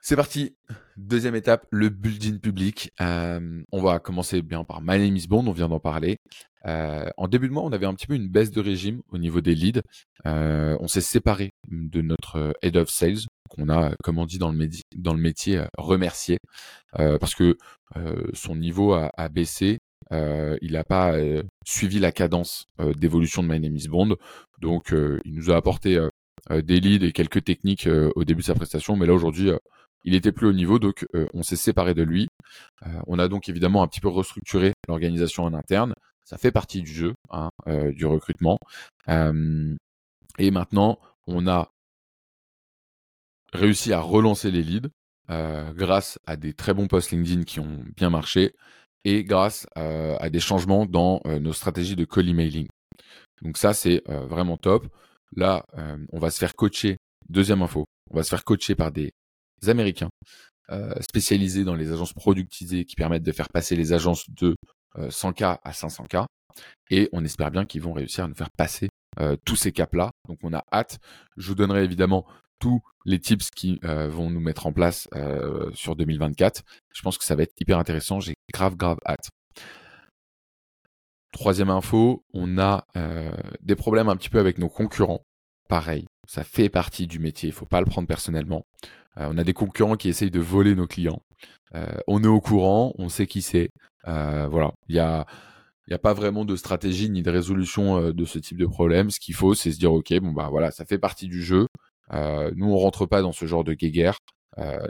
C'est 0.02 0.17
parti. 0.17 0.56
Deuxième 0.98 1.34
étape, 1.34 1.65
le 1.72 1.89
building 1.89 2.39
public. 2.39 2.91
Euh, 3.00 3.63
on 3.72 3.82
va 3.82 4.00
commencer 4.00 4.41
bien 4.41 4.65
par 4.65 4.82
My 4.82 5.00
Name 5.00 5.15
is 5.15 5.28
Bond, 5.28 5.48
on 5.48 5.54
vient 5.54 5.69
d'en 5.69 5.80
parler. 5.80 6.17
Euh, 6.65 7.10
en 7.17 7.28
début 7.28 7.47
de 7.47 7.54
mois, 7.54 7.63
on 7.63 7.71
avait 7.71 7.86
un 7.86 7.93
petit 7.93 8.08
peu 8.08 8.15
une 8.15 8.30
baisse 8.30 8.52
de 8.52 8.62
régime 8.62 9.02
au 9.10 9.17
niveau 9.17 9.41
des 9.41 9.56
leads. 9.56 9.82
Euh, 10.26 10.78
on 10.80 10.88
s'est 10.88 11.02
séparé 11.02 11.52
de 11.69 12.02
notre 12.02 12.54
head 12.62 12.78
of 12.78 12.89
sales, 12.89 13.28
qu'on 13.49 13.69
a, 13.69 13.95
comme 14.04 14.17
on 14.17 14.26
dit 14.26 14.39
dans 14.39 14.52
le, 14.52 14.69
dans 14.95 15.13
le 15.13 15.19
métier, 15.19 15.62
remercié, 15.78 16.38
parce 16.93 17.36
que 17.36 17.58
son 18.34 18.56
niveau 18.56 18.93
a, 18.93 19.30
baissé. 19.30 19.80
il 20.12 20.71
n'a 20.71 20.84
pas 20.84 21.13
suivi 21.65 21.99
la 21.99 22.12
cadence 22.12 22.65
d'évolution 22.95 23.43
de 23.43 23.47
My 23.49 23.60
Name 23.60 23.76
is 23.76 23.88
Bond. 23.88 24.15
Donc, 24.60 24.91
il 24.91 25.34
nous 25.34 25.52
a 25.52 25.56
apporté 25.56 25.99
des 26.49 26.80
leads 26.80 27.06
et 27.06 27.12
quelques 27.12 27.43
techniques 27.43 27.88
au 28.15 28.23
début 28.23 28.41
de 28.41 28.47
sa 28.47 28.56
prestation, 28.56 28.95
mais 28.95 29.06
là 29.06 29.13
aujourd'hui, 29.13 29.52
il 30.06 30.15
était 30.15 30.32
plus 30.32 30.47
au 30.47 30.54
niveau, 30.54 30.80
donc 30.80 31.06
on 31.34 31.43
s'est 31.43 31.56
séparé 31.56 31.93
de 31.93 32.04
lui. 32.04 32.28
on 33.06 33.19
a 33.19 33.28
donc 33.28 33.49
évidemment 33.49 33.84
un 33.84 33.88
petit 33.88 34.02
peu 34.02 34.10
restructuré 34.10 34.73
l'organisation 34.88 35.43
en 35.43 35.54
interne. 35.54 35.93
Ça 36.26 36.38
fait 36.38 36.52
partie 36.52 36.82
du 36.82 36.92
jeu, 36.92 37.14
hein, 37.30 37.50
du 37.68 38.06
recrutement. 38.06 38.58
et 39.08 40.52
maintenant, 40.52 41.00
on 41.28 41.48
a 41.48 41.70
réussi 43.52 43.94
à 43.94 44.00
relancer 44.00 44.52
les 44.52 44.64
leads 44.64 44.90
grâce 45.28 46.20
à 46.26 46.36
des 46.36 46.54
très 46.54 46.74
bons 46.74 46.88
posts 46.88 47.12
LinkedIn 47.12 47.44
qui 47.44 47.60
ont 47.60 47.84
bien 47.96 48.10
marché 48.10 48.54
et 49.06 49.24
grâce 49.24 49.68
à 49.76 50.30
des 50.30 50.40
changements 50.40 50.86
dans 50.86 51.22
nos 51.26 51.54
stratégies 51.54 51.96
de 51.96 52.06
call 52.06 52.30
emailing. 52.30 52.68
Donc 53.42 53.58
ça, 53.58 53.74
c'est 53.74 54.02
vraiment 54.08 54.58
top. 54.58 54.88
Là, 55.36 55.66
on 56.12 56.20
va 56.20 56.32
se 56.32 56.40
faire 56.40 56.56
coacher. 56.56 56.98
Deuxième 57.30 57.62
info, 57.62 57.86
on 58.12 58.16
va 58.16 58.24
se 58.24 58.30
faire 58.30 58.44
coacher 58.44 58.76
par 58.76 58.92
des 58.92 59.12
Américains 59.68 60.10
spécialisés 61.02 61.64
dans 61.64 61.76
les 61.76 61.92
agences 61.92 62.14
productisées 62.14 62.86
qui 62.86 62.96
permettent 62.96 63.24
de 63.24 63.32
faire 63.32 63.50
passer 63.50 63.76
les 63.76 63.94
agences 63.94 64.30
de 64.30 64.56
100K 64.97 65.60
à 65.63 65.71
500K. 65.71 66.25
Et 66.89 67.10
on 67.13 67.25
espère 67.25 67.51
bien 67.51 67.65
qu'ils 67.65 67.82
vont 67.82 67.93
réussir 67.93 68.25
à 68.25 68.27
nous 68.27 68.36
faire 68.36 68.51
passer 68.51 68.89
tous 69.45 69.56
ces 69.56 69.71
caps-là. 69.71 70.12
Donc 70.27 70.39
on 70.43 70.53
a 70.53 70.63
hâte. 70.71 70.99
Je 71.38 71.47
vous 71.47 71.56
donnerai 71.56 71.84
évidemment 71.84 72.25
tous 72.60 72.82
les 73.06 73.19
tips 73.19 73.49
qui 73.49 73.79
vont 73.84 74.29
nous 74.29 74.39
mettre 74.39 74.67
en 74.67 74.73
place 74.73 75.08
sur 75.73 75.95
2024. 75.95 76.62
Je 76.93 77.01
pense 77.01 77.17
que 77.17 77.23
ça 77.23 77.36
va 77.36 77.43
être 77.43 77.53
hyper 77.60 77.79
intéressant. 77.79 78.19
J'ai 78.19 78.36
grave, 78.53 78.75
grave 78.75 78.99
hâte. 79.06 79.29
Troisième 81.32 81.71
info, 81.71 82.23
on 82.34 82.60
a 82.60 82.86
des 83.62 83.75
problèmes 83.75 84.10
un 84.10 84.15
petit 84.15 84.29
peu 84.29 84.39
avec 84.39 84.60
nos 84.60 84.69
concurrents. 84.69 85.23
Pareil, 85.67 86.06
ça 86.27 86.43
fait 86.43 86.69
partie 86.69 87.08
du 87.08 87.17
métier, 87.17 87.49
il 87.49 87.53
faut 87.53 87.65
pas 87.65 87.79
le 87.79 87.88
prendre 87.88 88.08
personnellement. 88.08 88.63
on 89.15 89.38
a 89.38 89.43
des 89.43 89.53
concurrents 89.53 89.95
qui 89.95 90.10
essayent 90.10 90.29
de 90.29 90.39
voler 90.39 90.75
nos 90.75 90.88
clients. 90.88 91.21
on 92.08 92.23
est 92.23 92.27
au 92.27 92.41
courant, 92.41 92.93
on 92.97 93.10
sait 93.10 93.27
qui 93.27 93.41
c'est. 93.41 93.69
Voilà, 94.06 94.72
il 94.88 94.96
y 94.96 95.00
a 95.00 95.26
il 95.88 95.92
n'y 95.92 95.96
a 95.96 96.00
pas 96.00 96.13
vraiment 96.13 96.46
de 96.46 96.56
stratégie 96.56 97.10
ni 97.10 97.22
de 97.24 97.30
résolution 97.30 98.12
de 98.12 98.26
ce 98.26 98.39
type 98.39 98.58
de 98.58 98.66
problème. 98.66 99.12
Ce 99.12 99.20
qu'il 99.20 99.36
faut, 99.36 99.54
c'est 99.54 99.72
se 99.72 99.78
dire, 99.78 99.92
OK, 99.92 100.13
bon, 100.20 100.32
bah 100.32 100.48
voilà, 100.50 100.72
ça 100.72 100.86
fait 100.86 100.98
partie 100.98 101.28
du 101.28 101.44
jeu. 101.44 101.68
nous, 102.12 102.68
on 102.68 102.78
rentre 102.78 103.06
pas 103.06 103.22
dans 103.22 103.34
ce 103.34 103.46
genre 103.46 103.63
de 103.66 103.74
guéguerre. 103.74 104.18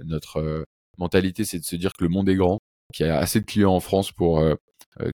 notre 0.05 0.65
mentalité, 0.99 1.45
c'est 1.45 1.57
de 1.59 1.63
se 1.63 1.75
dire 1.75 1.93
que 1.97 2.03
le 2.03 2.09
monde 2.09 2.29
est 2.29 2.35
grand, 2.35 2.59
qu'il 2.93 3.07
y 3.07 3.09
a 3.09 3.17
assez 3.17 3.39
de 3.41 3.45
clients 3.45 3.73
en 3.73 3.79
France 3.79 4.11
pour 4.11 4.43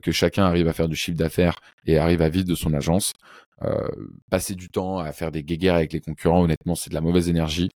que 0.02 0.12
chacun 0.12 0.44
arrive 0.44 0.68
à 0.68 0.74
faire 0.74 0.90
du 0.90 0.98
chiffre 0.98 1.18
d'affaires 1.18 1.56
et 1.86 1.98
arrive 1.98 2.22
à 2.22 2.30
vivre 2.30 2.48
de 2.48 2.56
son 2.56 2.74
agence. 2.74 3.14
passer 4.30 4.56
du 4.56 4.70
temps 4.70 5.00
à 5.00 5.14
faire 5.14 5.32
des 5.32 5.44
guéguerres 5.44 5.76
avec 5.76 5.94
les 5.94 6.02
concurrents, 6.02 6.44
honnêtement, 6.44 6.76
c'est 6.76 6.90
de 6.90 6.96
la 6.96 7.02
mauvaise 7.02 7.30
énergie. 7.30 7.70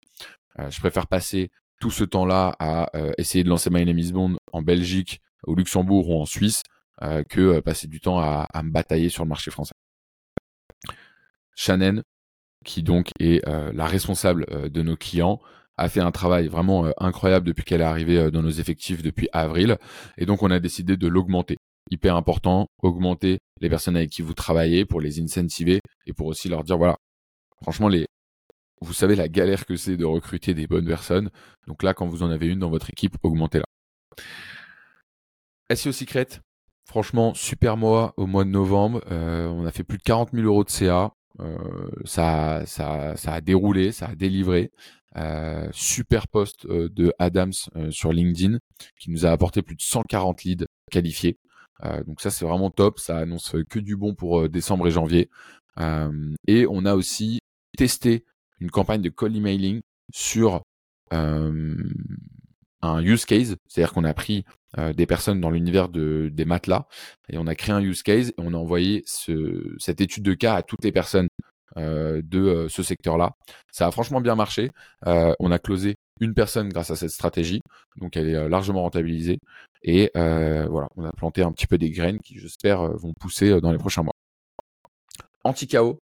je 0.59 0.80
préfère 0.80 1.06
passer 1.06 1.50
tout 1.80 1.90
ce 1.90 2.04
temps-là 2.04 2.56
à 2.59 2.90
essayer 3.18 3.44
de 3.44 3.50
lancer 3.50 3.68
My 3.70 3.85
Name 3.85 3.98
is 3.98 4.12
Bond 4.12 4.38
en 4.54 4.62
Belgique, 4.62 5.20
au 5.46 5.55
Luxembourg 5.55 6.09
ou 6.09 6.20
en 6.20 6.26
Suisse 6.26 6.62
euh, 7.03 7.24
que 7.24 7.40
euh, 7.40 7.61
passer 7.62 7.88
du 7.88 8.00
temps 8.00 8.18
à, 8.20 8.62
me 8.62 8.70
batailler 8.70 9.09
sur 9.09 9.24
le 9.24 9.29
marché 9.29 9.50
français. 9.50 9.74
Shannon, 11.57 12.03
qui 12.64 12.83
donc 12.83 13.11
est 13.18 13.46
euh, 13.48 13.72
la 13.72 13.87
responsable 13.87 14.70
de 14.70 14.83
nos 14.83 14.96
clients, 14.96 15.40
a 15.79 15.88
fait 15.88 16.00
un 16.00 16.11
travail 16.11 16.48
vraiment 16.48 16.92
incroyable 16.98 17.46
depuis 17.46 17.64
qu'elle 17.64 17.81
est 17.81 17.85
arrivée 17.85 18.31
dans 18.31 18.42
nos 18.42 18.50
effectifs 18.50 19.03
depuis 19.03 19.29
avril. 19.33 19.79
Et 20.18 20.26
donc, 20.26 20.42
on 20.42 20.50
a 20.50 20.59
décidé 20.59 20.98
de 20.98 21.09
l'augmenter. 21.09 21.57
Hyper 21.90 22.16
important, 22.16 22.66
augmenter 22.83 23.38
les 23.62 23.70
personnes 23.70 23.96
avec 23.96 24.11
qui 24.11 24.20
vous 24.20 24.35
travaillez 24.35 24.85
pour 24.85 25.00
les 25.00 25.20
incentiver 25.22 25.81
et 26.07 26.12
pour 26.12 26.26
aussi 26.26 26.50
leur 26.50 26.64
dire, 26.64 26.76
voilà, 26.76 26.98
franchement, 27.62 27.88
les, 27.88 28.07
vous 28.83 28.92
savez 28.92 29.16
la 29.16 29.29
galère 29.29 29.64
que 29.64 29.76
c'est 29.76 29.96
de 29.96 30.05
recruter 30.05 30.53
des 30.53 30.66
bonnes 30.66 30.87
personnes. 30.87 31.31
Donc 31.66 31.83
là, 31.83 31.94
quand 31.94 32.07
vous 32.07 32.22
en 32.22 32.31
avez 32.31 32.46
une 32.46 32.59
dans 32.59 32.70
votre 32.70 32.90
équipe, 32.90 33.16
augmentez-la. 33.22 33.64
SEO 35.74 35.92
Secret, 35.92 36.40
Franchement, 36.90 37.35
super 37.35 37.76
mois 37.76 38.14
au 38.16 38.26
mois 38.26 38.42
de 38.42 38.50
novembre. 38.50 39.00
Euh, 39.12 39.46
on 39.46 39.64
a 39.64 39.70
fait 39.70 39.85
plus 39.85 39.98
de 39.98 40.02
40 40.02 40.30
000 40.33 40.44
euros 40.44 40.64
de 40.64 40.70
CA. 40.70 41.12
Euh, 41.38 41.88
ça, 42.04 42.66
ça, 42.66 43.14
ça 43.14 43.35
a 43.35 43.40
déroulé, 43.40 43.92
ça 43.92 44.09
a 44.09 44.16
délivré. 44.16 44.72
Euh, 45.14 45.68
super 45.72 46.26
post 46.26 46.66
de 46.66 47.12
Adams 47.20 47.52
sur 47.90 48.12
LinkedIn 48.12 48.59
qui 48.98 49.12
nous 49.12 49.24
a 49.24 49.30
apporté 49.30 49.62
plus 49.62 49.76
de 49.76 49.83
140 49.83 50.42
leads 50.42 50.66
qualifiés. 50.90 51.38
donc 52.06 52.20
ça 52.20 52.30
c'est 52.30 52.44
vraiment 52.44 52.70
top, 52.70 52.98
ça 52.98 53.18
annonce 53.18 53.54
que 53.68 53.78
du 53.78 53.96
bon 53.96 54.14
pour 54.14 54.48
décembre 54.48 54.88
et 54.88 54.90
janvier. 54.90 55.28
et 56.48 56.66
on 56.68 56.85
a 56.85 56.94
aussi 56.94 57.38
testé 57.76 58.24
une 58.59 58.70
campagne 58.70 59.02
de 59.02 59.11
call 59.11 59.37
emailing 59.37 59.80
sur 60.12 60.62
un 62.82 63.02
use 63.02 63.24
case, 63.24 63.56
c'est-à-dire 63.68 63.92
qu'on 63.92 64.04
a 64.04 64.14
pris 64.14 64.44
euh, 64.78 64.92
des 64.92 65.06
personnes 65.06 65.40
dans 65.40 65.50
l'univers 65.50 65.88
de, 65.88 66.30
des 66.32 66.44
matelas 66.44 66.86
et 67.28 67.38
on 67.38 67.46
a 67.46 67.56
créé 67.56 67.74
un 67.74 67.80
use 67.80 68.02
case 68.02 68.28
et 68.28 68.34
on 68.38 68.54
a 68.54 68.56
envoyé 68.56 69.02
ce, 69.04 69.74
cette 69.78 70.00
étude 70.00 70.22
de 70.22 70.34
cas 70.34 70.54
à 70.54 70.62
toutes 70.62 70.84
les 70.84 70.92
personnes 70.92 71.28
euh, 71.76 72.22
de 72.24 72.38
euh, 72.38 72.68
ce 72.68 72.82
secteur-là. 72.82 73.32
Ça 73.72 73.88
a 73.88 73.90
franchement 73.90 74.20
bien 74.20 74.36
marché. 74.36 74.70
on 75.04 75.50
a 75.50 75.58
closé 75.58 75.96
une 76.20 76.34
personne 76.34 76.68
grâce 76.68 76.90
à 76.90 76.96
cette 76.96 77.10
stratégie, 77.10 77.60
donc 77.96 78.16
elle 78.16 78.28
est 78.28 78.48
largement 78.48 78.82
rentabilisée 78.82 79.38
et 79.82 80.10
voilà, 80.14 80.88
on 80.96 81.04
a 81.04 81.12
planté 81.12 81.42
un 81.42 81.52
petit 81.52 81.66
peu 81.66 81.78
des 81.78 81.90
graines 81.90 82.20
qui, 82.20 82.38
j'espère, 82.38 82.82
vont 82.96 83.14
pousser 83.18 83.60
dans 83.60 83.72
les 83.72 83.78
prochains 83.78 84.02
mois. 84.02 84.12
Anti-chaos, 85.44 85.98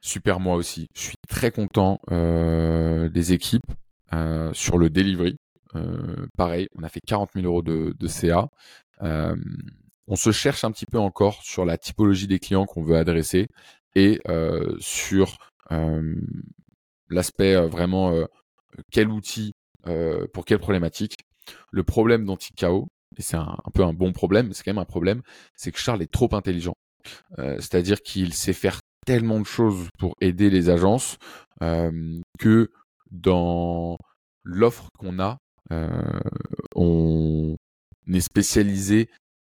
super 0.00 0.40
moi 0.40 0.56
aussi. 0.56 0.88
Je 0.96 1.00
suis 1.00 1.16
très 1.28 1.52
content 1.52 2.00
des 2.10 3.32
équipes 3.32 3.70
sur 4.52 4.78
le 4.78 4.90
delivery. 4.90 5.36
Euh, 5.76 6.26
pareil, 6.36 6.68
on 6.76 6.82
a 6.82 6.88
fait 6.88 7.00
40 7.06 7.30
000 7.34 7.46
euros 7.46 7.62
de, 7.62 8.06
CA. 8.06 8.48
Euh, 9.02 9.36
on 10.06 10.16
se 10.16 10.32
cherche 10.32 10.64
un 10.64 10.70
petit 10.70 10.86
peu 10.86 10.98
encore 10.98 11.42
sur 11.42 11.64
la 11.64 11.78
typologie 11.78 12.26
des 12.26 12.38
clients 12.38 12.66
qu'on 12.66 12.82
veut 12.82 12.96
adresser 12.96 13.48
et 13.94 14.20
euh, 14.28 14.76
sur 14.78 15.36
l'aspect 17.08 17.54
vraiment 17.66 18.12
quel 18.90 19.08
outil 19.08 19.52
pour 20.32 20.44
quelle 20.44 20.58
problématique. 20.58 21.16
Le 21.70 21.82
problème 21.82 22.24
d'Anticao, 22.24 22.88
et 23.16 23.22
c'est 23.22 23.36
un, 23.36 23.56
peu 23.72 23.82
un 23.82 23.92
bon 23.92 24.12
problème, 24.12 24.52
c'est 24.52 24.62
quand 24.62 24.72
même 24.72 24.82
un 24.82 24.84
problème, 24.84 25.22
c'est 25.56 25.72
que 25.72 25.78
Charles 25.78 26.02
est 26.02 26.10
trop 26.10 26.28
intelligent. 26.34 26.74
C'est-à-dire 27.36 28.02
qu'il 28.02 28.34
sait 28.34 28.52
faire 28.52 28.80
tellement 29.06 29.40
de 29.40 29.46
choses 29.46 29.88
pour 29.98 30.14
aider 30.20 30.50
les 30.50 30.68
agences 30.68 31.16
que 31.60 32.70
dans 33.10 33.96
l'offre 34.44 34.88
qu'on 34.98 35.18
a, 35.18 35.38
on 35.70 37.56
est 38.12 38.20
spécialisé 38.20 39.08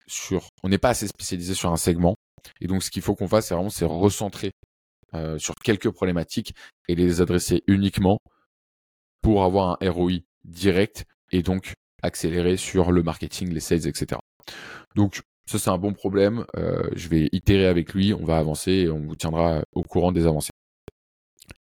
sur, 0.07 0.49
on 0.63 0.69
n'est 0.69 0.79
pas 0.79 0.91
assez 0.91 1.07
spécialisé 1.09 1.55
sur 1.55 1.71
un 1.71 1.77
segment. 1.77 2.17
Et 2.61 2.67
donc, 2.67 2.83
ce 2.83 2.91
qu'il 2.91 3.03
faut 3.03 3.15
qu'on 3.15 3.29
fasse, 3.29 3.49
c'est 3.49 3.55
vraiment 3.55 3.71
c'est 3.71 3.85
recentrer 3.85 4.53
euh, 5.15 5.39
sur 5.39 5.55
quelques 5.55 5.91
problématiques 5.91 6.55
et 6.89 6.95
les 6.95 7.21
adresser 7.21 7.63
uniquement 7.67 8.19
pour 9.23 9.45
avoir 9.45 9.79
un 9.81 9.91
ROI 9.91 10.19
direct 10.45 11.05
et 11.33 11.43
donc 11.43 11.75
accélérer 12.03 12.57
sur 12.57 12.93
le 12.93 13.03
marketing, 13.03 13.51
les 13.53 13.61
sales, 13.61 13.87
etc. 13.87 14.21
Donc, 14.95 15.23
ça, 15.47 15.59
c'est 15.59 15.71
un 15.71 15.79
bon 15.79 15.93
problème. 15.93 16.45
Euh, 16.57 16.89
je 16.95 17.09
vais 17.09 17.29
itérer 17.33 17.67
avec 17.67 17.95
lui, 17.95 18.13
on 18.13 18.25
va 18.25 18.39
avancer 18.39 18.73
et 18.73 18.91
on 18.91 19.01
vous 19.01 19.17
tiendra 19.17 19.63
au 19.73 19.83
courant 19.83 20.13
des 20.13 20.27
avancées. 20.27 20.51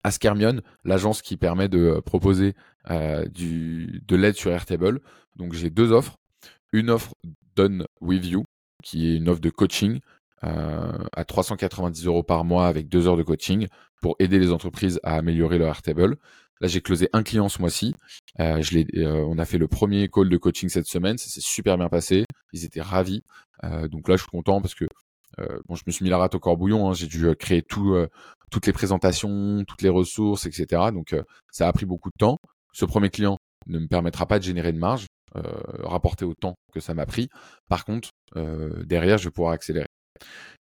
Askermion, 0.06 0.60
l'agence 0.84 1.20
qui 1.20 1.36
permet 1.36 1.68
de 1.68 1.78
euh, 1.78 2.00
proposer 2.00 2.54
euh, 2.90 3.26
de 3.34 4.16
l'aide 4.16 4.36
sur 4.36 4.52
Airtable. 4.52 5.00
Donc 5.34 5.52
j'ai 5.52 5.68
deux 5.68 5.90
offres. 5.90 6.16
Une 6.72 6.90
offre 6.90 7.14
Done 7.56 7.86
With 8.00 8.24
You, 8.24 8.44
qui 8.84 9.08
est 9.08 9.16
une 9.16 9.28
offre 9.28 9.40
de 9.40 9.50
coaching 9.50 9.98
euh, 10.44 10.92
à 11.12 11.24
390 11.24 12.06
euros 12.06 12.22
par 12.22 12.44
mois 12.44 12.68
avec 12.68 12.88
deux 12.88 13.08
heures 13.08 13.16
de 13.16 13.24
coaching 13.24 13.66
pour 14.00 14.14
aider 14.20 14.38
les 14.38 14.52
entreprises 14.52 15.00
à 15.02 15.16
améliorer 15.16 15.58
leur 15.58 15.68
Airtable. 15.68 16.16
Là, 16.60 16.68
j'ai 16.68 16.80
closé 16.80 17.08
un 17.12 17.24
client 17.24 17.48
ce 17.48 17.60
mois-ci. 17.60 17.92
on 18.38 19.38
a 19.38 19.44
fait 19.44 19.58
le 19.58 19.66
premier 19.66 20.08
call 20.08 20.28
de 20.28 20.36
coaching 20.36 20.68
cette 20.68 20.86
semaine. 20.86 21.18
Ça 21.18 21.28
s'est 21.28 21.42
super 21.42 21.76
bien 21.76 21.88
passé. 21.88 22.24
Ils 22.52 22.64
étaient 22.64 22.80
ravis. 22.80 23.24
donc 23.90 24.08
là, 24.08 24.16
je 24.16 24.22
suis 24.22 24.30
content 24.30 24.62
parce 24.62 24.74
que 24.74 24.86
je 25.38 25.82
me 25.86 25.92
suis 25.92 26.04
mis 26.04 26.10
la 26.10 26.16
rate 26.16 26.34
au 26.34 26.38
corbouillon. 26.38 26.88
Hein. 26.88 26.94
J'ai 26.94 27.08
dû 27.08 27.28
créer 27.36 27.60
tout, 27.60 27.94
toutes 28.50 28.66
les 28.66 28.72
présentations, 28.72 29.64
toutes 29.66 29.82
les 29.82 29.88
ressources, 29.88 30.46
etc. 30.46 30.82
Donc 30.92 31.12
euh, 31.12 31.22
ça 31.52 31.68
a 31.68 31.72
pris 31.72 31.86
beaucoup 31.86 32.10
de 32.10 32.18
temps. 32.18 32.38
Ce 32.72 32.84
premier 32.84 33.10
client 33.10 33.38
ne 33.66 33.78
me 33.78 33.86
permettra 33.86 34.26
pas 34.26 34.38
de 34.38 34.44
générer 34.44 34.72
de 34.72 34.78
marge, 34.78 35.06
euh, 35.36 35.42
rapporté 35.82 36.24
au 36.24 36.34
que 36.72 36.80
ça 36.80 36.94
m'a 36.94 37.04
pris. 37.04 37.28
Par 37.68 37.84
contre, 37.84 38.10
euh, 38.36 38.84
derrière, 38.84 39.18
je 39.18 39.24
vais 39.24 39.30
pouvoir 39.30 39.52
accélérer. 39.52 39.88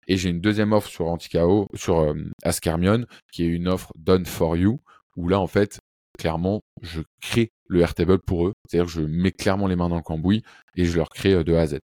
Et 0.09 0.17
j'ai 0.17 0.31
une 0.31 0.41
deuxième 0.41 0.73
offre 0.73 0.89
sur 0.89 1.07
Anticao, 1.07 1.69
sur 1.75 1.99
euh, 2.01 2.15
Ascarmion, 2.43 3.05
qui 3.33 3.45
est 3.45 3.49
une 3.49 3.69
offre 3.69 3.93
Done 3.97 4.27
for 4.27 4.57
You, 4.57 4.81
où 5.17 5.29
là, 5.29 5.39
en 5.39 5.47
fait, 5.47 5.81
clairement, 6.19 6.61
je 6.83 7.03
crée 7.21 7.51
le 7.69 7.81
Airtable 7.81 8.19
pour 8.21 8.49
eux. 8.49 8.53
C'est-à-dire, 8.67 8.89
je 8.89 9.03
mets 9.03 9.33
clairement 9.33 9.67
les 9.67 9.77
mains 9.77 9.89
dans 9.89 9.97
le 9.97 10.03
cambouis 10.03 10.43
et 10.77 10.87
je 10.87 10.97
leur 10.97 11.09
crée 11.11 11.45
de 11.45 11.55
A 11.55 11.61
à 11.61 11.67
Z. 11.67 11.79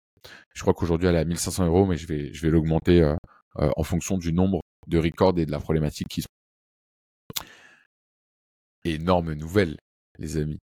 Je 0.55 0.63
crois 0.63 0.75
qu'aujourd'hui, 0.75 1.09
elle 1.09 1.17
est 1.17 1.21
à 1.21 1.25
1500 1.25 1.67
euros, 1.67 1.87
mais 1.87 1.97
je 1.97 2.07
vais, 2.07 2.33
je 2.33 2.43
vais 2.43 2.51
l'augmenter 2.51 3.15
en 3.57 3.83
fonction 3.83 4.19
du 4.19 4.33
nombre 4.33 4.61
de 4.87 4.99
record 4.99 5.39
et 5.39 5.47
de 5.47 5.51
la 5.51 5.61
problématique 5.61 6.09
qui 6.09 6.23
sont. 6.23 6.29
énorme 8.85 9.35
nouvelle, 9.35 9.77
les 10.19 10.37
amis. 10.37 10.59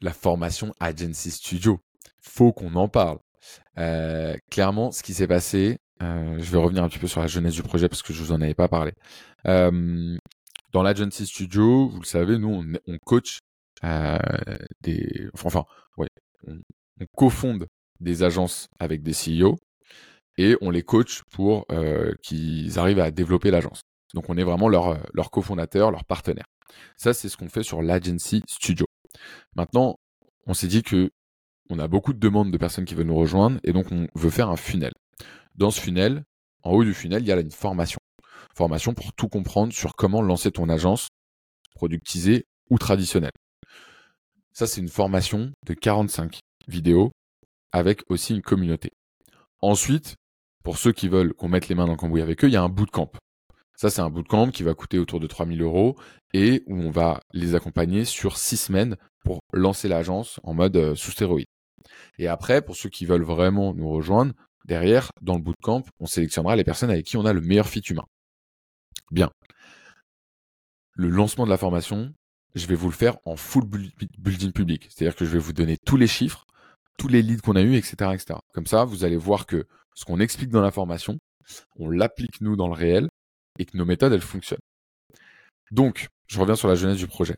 La 0.00 0.12
formation 0.12 0.74
Agency 0.80 1.30
Studio. 1.30 1.80
Faut 2.20 2.52
qu'on 2.52 2.74
en 2.74 2.88
parle. 2.88 3.18
Euh, 3.78 4.36
clairement, 4.50 4.90
ce 4.92 5.02
qui 5.02 5.14
s'est 5.14 5.26
passé, 5.26 5.78
euh, 6.02 6.38
je 6.38 6.50
vais 6.50 6.58
revenir 6.58 6.84
un 6.84 6.88
petit 6.88 6.98
peu 6.98 7.06
sur 7.06 7.20
la 7.20 7.26
jeunesse 7.26 7.54
du 7.54 7.62
projet 7.62 7.88
parce 7.88 8.02
que 8.02 8.12
je 8.12 8.22
vous 8.22 8.32
en 8.32 8.40
avais 8.40 8.54
pas 8.54 8.68
parlé. 8.68 8.92
Euh, 9.46 10.16
dans 10.72 10.82
l'Agency 10.82 11.26
Studio, 11.26 11.88
vous 11.88 12.00
le 12.00 12.06
savez, 12.06 12.38
nous, 12.38 12.48
on, 12.50 12.92
on 12.92 12.98
coach 12.98 13.38
euh, 13.84 14.18
des, 14.82 15.28
enfin, 15.34 15.64
ouais, 15.96 16.08
on, 16.46 16.58
on 17.00 17.06
cofonde 17.16 17.66
des 18.00 18.22
agences 18.22 18.68
avec 18.78 19.02
des 19.02 19.12
CEO 19.12 19.56
et 20.38 20.56
on 20.60 20.70
les 20.70 20.82
coach 20.82 21.22
pour 21.30 21.66
euh, 21.70 22.12
qu'ils 22.22 22.78
arrivent 22.78 23.00
à 23.00 23.10
développer 23.10 23.50
l'agence. 23.50 23.80
Donc 24.14 24.28
on 24.28 24.36
est 24.36 24.44
vraiment 24.44 24.68
leur, 24.68 24.98
leur 25.12 25.30
cofondateur, 25.30 25.90
leur 25.90 26.04
partenaire. 26.04 26.46
Ça, 26.96 27.14
c'est 27.14 27.28
ce 27.28 27.36
qu'on 27.36 27.48
fait 27.48 27.62
sur 27.62 27.82
l'Agency 27.82 28.42
Studio. 28.48 28.86
Maintenant, 29.54 29.96
on 30.46 30.54
s'est 30.54 30.68
dit 30.68 30.82
que 30.82 31.10
on 31.68 31.78
a 31.78 31.88
beaucoup 31.88 32.12
de 32.12 32.18
demandes 32.18 32.52
de 32.52 32.58
personnes 32.58 32.84
qui 32.84 32.94
veulent 32.94 33.06
nous 33.06 33.16
rejoindre 33.16 33.58
et 33.64 33.72
donc 33.72 33.90
on 33.90 34.06
veut 34.14 34.30
faire 34.30 34.48
un 34.48 34.56
funnel. 34.56 34.92
Dans 35.56 35.70
ce 35.70 35.80
funnel, 35.80 36.22
en 36.62 36.72
haut 36.72 36.84
du 36.84 36.94
funnel, 36.94 37.22
il 37.22 37.28
y 37.28 37.32
a 37.32 37.40
une 37.40 37.50
formation. 37.50 37.98
Formation 38.54 38.94
pour 38.94 39.12
tout 39.12 39.28
comprendre 39.28 39.72
sur 39.72 39.94
comment 39.94 40.22
lancer 40.22 40.50
ton 40.50 40.68
agence 40.68 41.08
productisée 41.74 42.46
ou 42.70 42.78
traditionnelle. 42.78 43.32
Ça, 44.52 44.66
c'est 44.66 44.80
une 44.80 44.88
formation 44.88 45.52
de 45.66 45.74
45 45.74 46.40
vidéos 46.68 47.12
avec 47.72 48.02
aussi 48.08 48.34
une 48.34 48.42
communauté. 48.42 48.90
Ensuite, 49.60 50.16
pour 50.66 50.78
ceux 50.78 50.90
qui 50.90 51.06
veulent 51.06 51.32
qu'on 51.32 51.48
mette 51.48 51.68
les 51.68 51.76
mains 51.76 51.84
dans 51.84 51.92
le 51.92 51.96
cambouis 51.96 52.22
avec 52.22 52.42
eux, 52.42 52.48
il 52.48 52.52
y 52.52 52.56
a 52.56 52.62
un 52.64 52.68
bootcamp. 52.68 53.12
Ça, 53.76 53.88
c'est 53.88 54.00
un 54.00 54.10
bootcamp 54.10 54.50
qui 54.50 54.64
va 54.64 54.74
coûter 54.74 54.98
autour 54.98 55.20
de 55.20 55.28
3000 55.28 55.62
euros 55.62 55.96
et 56.34 56.64
où 56.66 56.74
on 56.74 56.90
va 56.90 57.20
les 57.32 57.54
accompagner 57.54 58.04
sur 58.04 58.36
six 58.36 58.56
semaines 58.56 58.96
pour 59.22 59.38
lancer 59.52 59.86
l'agence 59.86 60.40
en 60.42 60.54
mode 60.54 60.76
euh, 60.76 60.96
sous 60.96 61.12
stéroïde. 61.12 61.46
Et 62.18 62.26
après, 62.26 62.62
pour 62.62 62.74
ceux 62.74 62.88
qui 62.88 63.06
veulent 63.06 63.22
vraiment 63.22 63.74
nous 63.74 63.88
rejoindre, 63.88 64.32
derrière, 64.64 65.10
dans 65.22 65.36
le 65.36 65.40
bootcamp, 65.40 65.84
on 66.00 66.06
sélectionnera 66.06 66.56
les 66.56 66.64
personnes 66.64 66.90
avec 66.90 67.06
qui 67.06 67.16
on 67.16 67.26
a 67.26 67.32
le 67.32 67.42
meilleur 67.42 67.68
fit 67.68 67.84
humain. 67.88 68.06
Bien. 69.12 69.30
Le 70.94 71.08
lancement 71.08 71.44
de 71.44 71.50
la 71.50 71.58
formation, 71.58 72.12
je 72.56 72.66
vais 72.66 72.74
vous 72.74 72.88
le 72.88 72.96
faire 72.96 73.18
en 73.24 73.36
full 73.36 73.66
building 74.18 74.50
public. 74.50 74.88
C'est-à-dire 74.90 75.14
que 75.14 75.26
je 75.26 75.30
vais 75.30 75.38
vous 75.38 75.52
donner 75.52 75.76
tous 75.86 75.96
les 75.96 76.08
chiffres, 76.08 76.44
tous 76.98 77.06
les 77.06 77.22
leads 77.22 77.42
qu'on 77.42 77.54
a 77.54 77.62
eus, 77.62 77.76
etc., 77.76 78.10
etc. 78.14 78.40
Comme 78.52 78.66
ça, 78.66 78.84
vous 78.84 79.04
allez 79.04 79.16
voir 79.16 79.46
que 79.46 79.64
ce 79.96 80.04
qu'on 80.04 80.20
explique 80.20 80.50
dans 80.50 80.62
la 80.62 80.70
formation, 80.70 81.18
on 81.76 81.90
l'applique 81.90 82.40
nous 82.40 82.54
dans 82.54 82.68
le 82.68 82.74
réel 82.74 83.08
et 83.58 83.64
que 83.64 83.76
nos 83.76 83.84
méthodes, 83.84 84.12
elles 84.12 84.20
fonctionnent. 84.20 84.60
Donc, 85.72 86.08
je 86.28 86.38
reviens 86.38 86.54
sur 86.54 86.68
la 86.68 86.74
jeunesse 86.74 86.98
du 86.98 87.08
projet. 87.08 87.34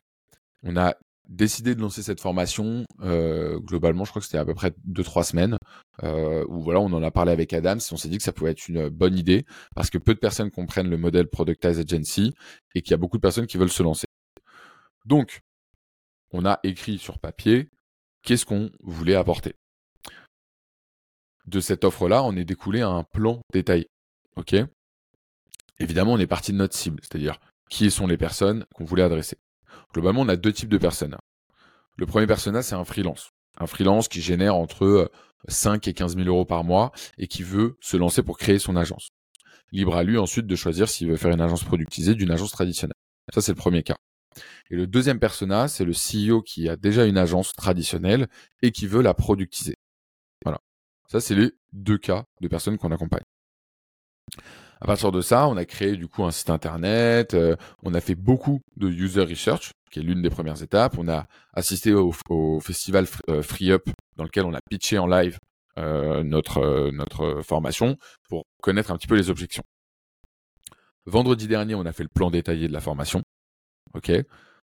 On 0.63 0.75
a 0.77 0.95
décidé 1.27 1.75
de 1.75 1.81
lancer 1.81 2.03
cette 2.03 2.19
formation, 2.19 2.85
euh, 3.01 3.59
globalement, 3.59 4.03
je 4.03 4.09
crois 4.09 4.19
que 4.19 4.25
c'était 4.25 4.39
à 4.39 4.45
peu 4.45 4.55
près 4.55 4.73
2-3 4.85 5.23
semaines, 5.23 5.57
euh, 6.03 6.43
où 6.49 6.61
voilà, 6.61 6.79
on 6.79 6.91
en 6.91 7.03
a 7.03 7.11
parlé 7.11 7.31
avec 7.31 7.53
Adam, 7.53 7.77
on 7.91 7.97
s'est 7.97 8.09
dit 8.09 8.17
que 8.17 8.23
ça 8.23 8.33
pouvait 8.33 8.51
être 8.51 8.67
une 8.67 8.89
bonne 8.89 9.17
idée, 9.17 9.45
parce 9.75 9.89
que 9.89 9.99
peu 9.99 10.13
de 10.13 10.19
personnes 10.19 10.49
comprennent 10.49 10.89
le 10.89 10.97
modèle 10.97 11.27
Productize 11.27 11.79
Agency, 11.79 12.33
et 12.75 12.81
qu'il 12.81 12.91
y 12.91 12.93
a 12.95 12.97
beaucoup 12.97 13.17
de 13.17 13.21
personnes 13.21 13.47
qui 13.47 13.57
veulent 13.57 13.69
se 13.69 13.83
lancer. 13.83 14.07
Donc, 15.05 15.41
on 16.31 16.45
a 16.45 16.59
écrit 16.63 16.97
sur 16.97 17.19
papier 17.19 17.69
qu'est-ce 18.23 18.45
qu'on 18.45 18.71
voulait 18.81 19.15
apporter? 19.15 19.55
De 21.49 21.59
cette 21.59 21.83
offre-là, 21.83 22.23
on 22.23 22.35
est 22.35 22.45
découlé 22.45 22.81
à 22.81 22.89
un 22.89 23.03
plan 23.03 23.41
détaillé. 23.51 23.89
OK? 24.35 24.55
Évidemment, 25.79 26.13
on 26.13 26.19
est 26.19 26.27
parti 26.27 26.51
de 26.51 26.57
notre 26.57 26.75
cible, 26.75 26.99
c'est-à-dire 27.01 27.39
qui 27.71 27.89
sont 27.89 28.05
les 28.05 28.17
personnes 28.17 28.65
qu'on 28.75 28.83
voulait 28.83 29.01
adresser. 29.01 29.37
Globalement, 29.91 30.21
on 30.21 30.29
a 30.29 30.35
deux 30.35 30.53
types 30.53 30.69
de 30.69 30.77
personnes. 30.77 31.17
Le 31.97 32.05
premier 32.05 32.27
persona, 32.27 32.61
c'est 32.61 32.75
un 32.75 32.85
freelance. 32.85 33.31
Un 33.57 33.65
freelance 33.65 34.07
qui 34.07 34.21
génère 34.21 34.55
entre 34.55 35.11
5 35.47 35.87
et 35.87 35.93
15 35.93 36.17
000 36.17 36.27
euros 36.27 36.45
par 36.45 36.63
mois 36.63 36.91
et 37.17 37.25
qui 37.27 37.41
veut 37.41 37.77
se 37.81 37.97
lancer 37.97 38.21
pour 38.21 38.37
créer 38.37 38.59
son 38.59 38.75
agence. 38.75 39.09
Libre 39.71 39.95
à 39.95 40.03
lui 40.03 40.19
ensuite 40.19 40.45
de 40.45 40.55
choisir 40.55 40.87
s'il 40.87 41.09
veut 41.09 41.17
faire 41.17 41.33
une 41.33 41.41
agence 41.41 41.63
productisée 41.63 42.13
d'une 42.13 42.29
agence 42.29 42.51
traditionnelle. 42.51 42.93
Ça, 43.33 43.41
c'est 43.41 43.53
le 43.53 43.57
premier 43.57 43.81
cas. 43.81 43.97
Et 44.69 44.75
le 44.75 44.85
deuxième 44.85 45.19
persona, 45.19 45.67
c'est 45.67 45.85
le 45.85 45.93
CEO 45.93 46.43
qui 46.43 46.69
a 46.69 46.75
déjà 46.75 47.05
une 47.05 47.17
agence 47.17 47.53
traditionnelle 47.53 48.27
et 48.61 48.71
qui 48.71 48.85
veut 48.85 49.01
la 49.01 49.15
productiser. 49.15 49.77
Ça, 51.09 51.19
c'est 51.19 51.33
les 51.33 51.51
deux 51.73 51.97
cas 51.97 52.25
de 52.39 52.47
personnes 52.47 52.77
qu'on 52.77 52.91
accompagne. 52.91 53.23
À 54.79 54.85
partir 54.85 55.11
de 55.11 55.21
ça, 55.21 55.47
on 55.47 55.57
a 55.57 55.65
créé 55.65 55.97
du 55.97 56.07
coup 56.07 56.23
un 56.23 56.31
site 56.31 56.51
internet, 56.51 57.33
euh, 57.33 57.55
on 57.83 57.93
a 57.95 57.99
fait 57.99 58.15
beaucoup 58.15 58.61
de 58.77 58.87
user 58.87 59.23
research, 59.23 59.71
qui 59.91 59.99
est 59.99 60.03
l'une 60.03 60.21
des 60.21 60.29
premières 60.29 60.61
étapes. 60.61 60.97
On 60.99 61.09
a 61.09 61.25
assisté 61.53 61.93
au, 61.93 62.11
festival 62.61 63.07
euh, 63.29 63.41
Free 63.41 63.71
Up, 63.71 63.89
dans 64.15 64.23
lequel 64.23 64.45
on 64.45 64.53
a 64.53 64.59
pitché 64.69 64.99
en 64.99 65.07
live 65.07 65.39
euh, 65.79 66.23
notre, 66.23 66.91
notre 66.91 67.41
formation 67.41 67.97
pour 68.29 68.45
connaître 68.61 68.91
un 68.91 68.97
petit 68.97 69.07
peu 69.07 69.15
les 69.15 69.31
objections. 69.31 69.63
Vendredi 71.07 71.47
dernier, 71.47 71.73
on 71.73 71.85
a 71.85 71.91
fait 71.91 72.03
le 72.03 72.09
plan 72.09 72.29
détaillé 72.29 72.67
de 72.67 72.73
la 72.73 72.81
formation. 72.81 73.23
OK 73.95 74.11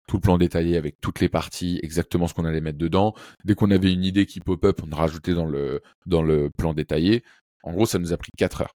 tout 0.08 0.18
le 0.18 0.22
plan 0.22 0.38
détaillé 0.38 0.78
avec 0.78 1.00
toutes 1.02 1.20
les 1.20 1.30
parties, 1.30 1.80
exactement 1.84 2.28
ce 2.28 2.34
qu'on 2.34 2.46
allait 2.46 2.62
mettre 2.62 2.78
dedans. 2.78 3.14
Dès 3.44 3.56
qu'on 3.56 3.72
avait 3.72 3.92
une 3.92 4.04
idée 4.04 4.26
qui 4.26 4.40
pop-up, 4.40 4.82
on 4.84 4.96
rajoutait 4.96 5.34
dans 5.34 5.46
le, 5.46 5.82
dans 6.06 6.24
le 6.24 6.50
plan 6.50 6.74
détaillé. 6.74 7.24
En 7.64 7.74
gros, 7.74 7.86
ça 7.86 8.00
nous 8.00 8.14
a 8.14 8.18
pris 8.18 8.32
4 8.38 8.62
heures. 8.62 8.76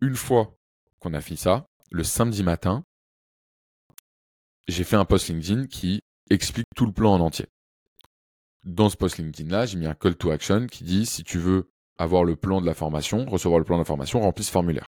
Une 0.00 0.14
fois 0.14 0.54
qu'on 1.00 1.14
a 1.14 1.20
fait 1.20 1.36
ça, 1.36 1.66
le 1.90 2.04
samedi 2.04 2.42
matin, 2.42 2.84
j'ai 4.68 4.84
fait 4.84 4.96
un 4.96 5.04
post 5.04 5.28
LinkedIn 5.28 5.66
qui 5.66 6.02
explique 6.30 6.66
tout 6.76 6.86
le 6.86 6.92
plan 6.92 7.14
en 7.14 7.20
entier. 7.20 7.46
Dans 8.64 8.88
ce 8.88 8.96
post 8.96 9.18
LinkedIn-là, 9.18 9.66
j'ai 9.66 9.78
mis 9.78 9.86
un 9.86 9.94
call 9.94 10.16
to 10.16 10.30
action 10.30 10.66
qui 10.66 10.84
dit 10.84 11.06
si 11.06 11.24
tu 11.24 11.38
veux 11.38 11.70
avoir 11.96 12.24
le 12.24 12.36
plan 12.36 12.60
de 12.60 12.66
la 12.66 12.74
formation, 12.74 13.24
recevoir 13.26 13.58
le 13.58 13.64
plan 13.64 13.76
de 13.76 13.82
la 13.82 13.86
formation, 13.86 14.20
remplis 14.20 14.44
ce 14.44 14.50
formulaire. 14.50 14.86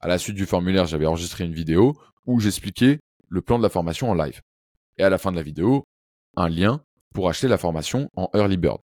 À 0.00 0.08
la 0.08 0.18
suite 0.18 0.36
du 0.36 0.46
formulaire, 0.46 0.86
j'avais 0.86 1.06
enregistré 1.06 1.44
une 1.44 1.54
vidéo 1.54 1.98
où 2.26 2.40
j'expliquais 2.40 3.00
le 3.28 3.42
plan 3.42 3.58
de 3.58 3.62
la 3.62 3.68
formation 3.68 4.10
en 4.10 4.14
live. 4.14 4.40
Et 4.96 5.04
à 5.04 5.10
la 5.10 5.18
fin 5.18 5.30
de 5.30 5.36
la 5.36 5.42
vidéo, 5.42 5.84
un 6.36 6.48
lien 6.48 6.82
pour 7.14 7.28
acheter 7.28 7.48
la 7.48 7.58
formation 7.58 8.10
en 8.16 8.30
Early 8.34 8.56
Bird. 8.56 8.80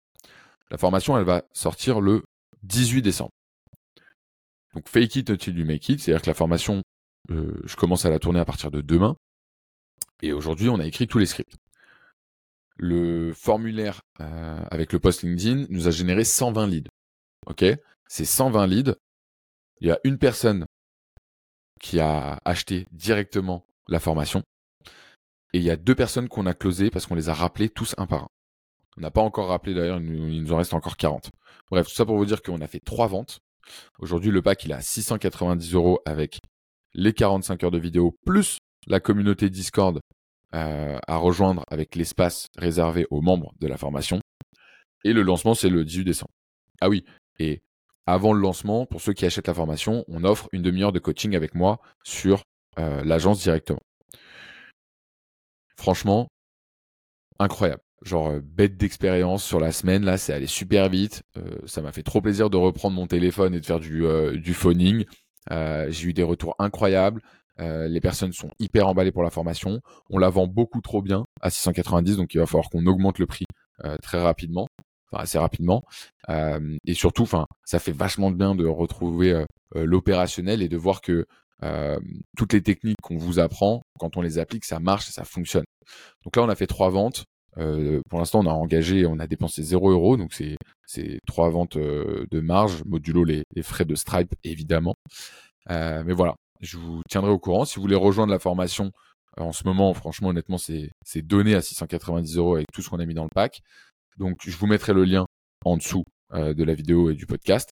La 0.72 0.78
formation, 0.78 1.18
elle 1.18 1.26
va 1.26 1.44
sortir 1.54 2.02
le 2.02 2.24
18 2.64 3.02
décembre. 3.02 3.32
Donc 4.74 4.90
fake 4.90 5.16
it 5.18 5.30
until 5.30 5.58
you 5.58 5.66
make 5.66 5.88
it, 5.90 6.00
c'est-à-dire 6.00 6.22
que 6.22 6.30
la 6.30 6.34
formation, 6.34 6.82
euh, 7.30 7.62
je 7.66 7.76
commence 7.76 8.06
à 8.06 8.10
la 8.10 8.20
tourner 8.20 8.40
à 8.40 8.46
partir 8.46 8.72
de 8.72 8.82
demain. 8.82 9.16
Et 10.22 10.34
aujourd'hui, 10.34 10.70
on 10.70 10.80
a 10.80 10.86
écrit 10.86 11.08
tous 11.08 11.20
les 11.20 11.26
scripts. 11.26 11.56
Le 12.78 13.34
formulaire 13.34 14.02
euh, 14.20 14.64
avec 14.72 14.94
le 14.94 15.00
post 15.00 15.22
LinkedIn 15.22 15.68
nous 15.70 15.88
a 15.88 15.92
généré 15.92 16.24
120 16.24 16.68
leads. 16.68 16.90
Ok? 17.46 17.64
C'est 18.08 18.26
120 18.26 18.68
leads. 18.68 18.96
Il 19.80 19.88
y 19.88 19.92
a 19.92 20.00
une 20.04 20.18
personne 20.18 20.66
qui 21.80 22.00
a 22.00 22.40
acheté 22.46 22.88
directement 22.92 23.68
la 23.88 24.00
formation. 24.00 24.44
Et 25.54 25.60
il 25.60 25.64
y 25.64 25.70
a 25.70 25.76
deux 25.76 25.96
personnes 25.96 26.30
qu'on 26.30 26.46
a 26.46 26.54
closées 26.54 26.90
parce 26.90 27.06
qu'on 27.06 27.16
les 27.16 27.30
a 27.30 27.34
rappelés 27.34 27.70
tous 27.70 27.94
un 27.98 28.08
par 28.08 28.24
un. 28.24 28.28
On 28.98 29.02
n'a 29.02 29.12
pas 29.12 29.22
encore 29.22 29.48
rappelé 29.48 29.74
d'ailleurs, 29.74 30.00
il 30.00 30.44
nous 30.44 30.54
en 30.54 30.58
reste 30.58 30.74
encore 30.74 30.98
40. 30.98 31.32
Bref, 31.72 31.88
tout 31.88 31.94
ça 31.94 32.06
pour 32.06 32.18
vous 32.18 32.26
dire 32.26 32.42
qu'on 32.42 32.62
a 32.62 32.68
fait 32.68 32.80
trois 32.80 33.08
ventes. 33.08 33.40
Aujourd'hui, 34.00 34.32
le 34.32 34.42
pack, 34.42 34.66
il 34.66 34.72
est 34.72 34.76
à 34.76 34.82
690 34.82 35.74
euros 35.74 36.00
avec 36.06 36.40
les 36.94 37.14
45 37.14 37.64
heures 37.64 37.72
de 37.72 37.80
vidéo 37.80 38.16
plus 38.26 38.58
la 38.88 39.00
communauté 39.00 39.50
Discord 39.50 40.00
euh, 40.54 41.00
à 41.08 41.18
rejoindre 41.18 41.64
avec 41.70 41.96
l'espace 41.96 42.48
réservé 42.58 43.08
aux 43.10 43.22
membres 43.22 43.54
de 43.60 43.68
la 43.68 43.78
formation. 43.78 44.20
Et 45.04 45.14
le 45.14 45.22
lancement, 45.22 45.56
c'est 45.56 45.70
le 45.70 45.84
18 45.84 46.04
décembre. 46.04 46.32
Ah 46.82 46.90
oui, 46.90 47.04
et 47.40 47.62
avant 48.06 48.34
le 48.34 48.42
lancement, 48.42 48.86
pour 48.86 49.02
ceux 49.02 49.14
qui 49.14 49.26
achètent 49.26 49.48
la 49.48 49.54
formation, 49.54 50.04
on 50.08 50.24
offre 50.24 50.50
une 50.52 50.62
demi-heure 50.62 50.92
de 50.92 51.00
coaching 51.00 51.36
avec 51.36 51.56
moi 51.56 51.80
sur 52.04 52.44
euh, 52.80 53.04
l'agence 53.04 53.42
directement. 53.42 53.82
Franchement, 55.78 56.28
incroyable. 57.40 57.82
Genre 58.04 58.30
euh, 58.30 58.42
bête 58.42 58.78
d'expérience 58.78 59.44
sur 59.44 59.60
la 59.60 59.72
semaine, 59.72 60.04
là, 60.04 60.18
c'est 60.18 60.34
allé 60.34 60.48
super 60.48 60.90
vite. 60.90 61.24
Euh, 61.38 61.58
ça 61.66 61.82
m'a 61.82 61.92
fait 61.92 62.04
trop 62.04 62.22
plaisir 62.22 62.50
de 62.50 62.58
reprendre 62.58 62.96
mon 62.96 63.08
téléphone 63.08 63.54
et 63.54 63.60
de 63.60 63.66
faire 63.66 63.80
du, 63.80 64.06
du 64.36 64.54
phoning. 64.54 65.06
J'ai 65.50 66.08
eu 66.08 66.14
des 66.14 66.24
retours 66.24 66.56
incroyables. 66.60 67.22
les 67.60 68.02
personnes 68.02 68.34
sont 68.34 68.50
hyper 68.60 68.88
emballées 68.88 69.12
pour 69.12 69.24
la 69.24 69.30
formation. 69.30 69.82
On 70.10 70.18
la 70.18 70.30
vend 70.30 70.48
beaucoup 70.48 70.82
trop 70.82 71.02
bien 71.02 71.26
à 71.42 71.50
690, 71.50 72.18
donc 72.18 72.34
il 72.34 72.40
va 72.40 72.46
falloir 72.46 72.70
qu'on 72.70 72.86
augmente 72.88 73.20
le 73.20 73.28
prix 73.28 73.46
très 74.02 74.22
rapidement, 74.22 74.68
enfin 75.12 75.24
assez 75.24 75.38
rapidement. 75.38 75.84
et 76.30 76.94
surtout, 76.94 77.24
enfin, 77.24 77.46
ça 77.66 77.80
fait 77.80 77.92
vachement 77.92 78.32
de 78.32 78.38
bien 78.38 78.56
de 78.56 78.66
retrouver 78.66 79.44
l'opérationnel 79.76 80.62
et 80.62 80.70
de 80.70 80.78
voir 80.78 81.02
que 81.02 81.26
euh, 81.62 82.00
toutes 82.38 82.54
les 82.54 82.62
techniques 82.62 82.98
qu'on 83.02 83.18
vous 83.18 83.40
apprend, 83.40 83.84
quand 84.00 84.18
on 84.18 84.22
les 84.22 84.40
applique, 84.40 84.66
ça 84.66 84.80
marche 84.80 85.10
ça 85.10 85.24
fonctionne. 85.24 85.66
Donc 86.24 86.36
là, 86.36 86.44
on 86.44 86.50
a 86.50 86.56
fait 86.56 86.68
trois 86.68 86.90
ventes. 86.90 87.26
Euh, 87.58 88.02
pour 88.10 88.20
l'instant, 88.20 88.40
on 88.40 88.48
a 88.48 88.54
engagé, 88.54 89.06
on 89.06 89.20
a 89.20 89.28
dépensé 89.28 89.62
0 89.62 89.92
euros, 89.92 90.18
donc 90.18 90.34
c'est 90.34 90.58
c'est 90.88 91.20
trois 91.28 91.50
ventes 91.50 91.78
euh, 91.78 92.26
de 92.32 92.40
marge, 92.40 92.84
modulo 92.86 93.24
les, 93.24 93.44
les, 93.56 93.62
frais 93.62 93.86
de 93.86 93.96
Stripe 93.96 94.34
évidemment. 94.44 94.96
mais 95.70 96.14
voilà, 96.14 96.36
je 96.62 96.78
vous 96.78 97.02
tiendrai 97.10 97.32
au 97.32 97.40
courant. 97.40 97.66
Si 97.66 97.76
vous 97.76 97.84
voulez 97.84 97.96
rejoindre 97.96 98.32
la 98.32 98.40
formation, 98.40 98.92
en 99.38 99.52
ce 99.52 99.64
moment, 99.66 99.94
franchement, 99.94 100.30
honnêtement, 100.30 100.58
c'est 100.58 101.22
donné 101.22 101.56
à 101.56 101.62
690 101.62 102.38
euros 102.38 102.56
avec 102.56 102.68
tout 102.74 102.82
ce 102.82 102.90
qu'on 102.90 103.00
a 103.00 103.06
mis 103.06 103.14
dans 103.14 103.24
le 103.24 103.30
pack. 103.34 103.62
Donc, 104.18 104.38
je 104.46 104.56
vous 104.58 104.68
mettrai 104.68 104.94
le 104.94 105.06
lien 105.06 105.26
en 105.66 105.78
dessous 105.78 106.04
de 106.34 106.64
la 106.64 106.74
vidéo 106.74 107.10
et 107.12 107.16
du 107.16 107.26
podcast. 107.26 107.70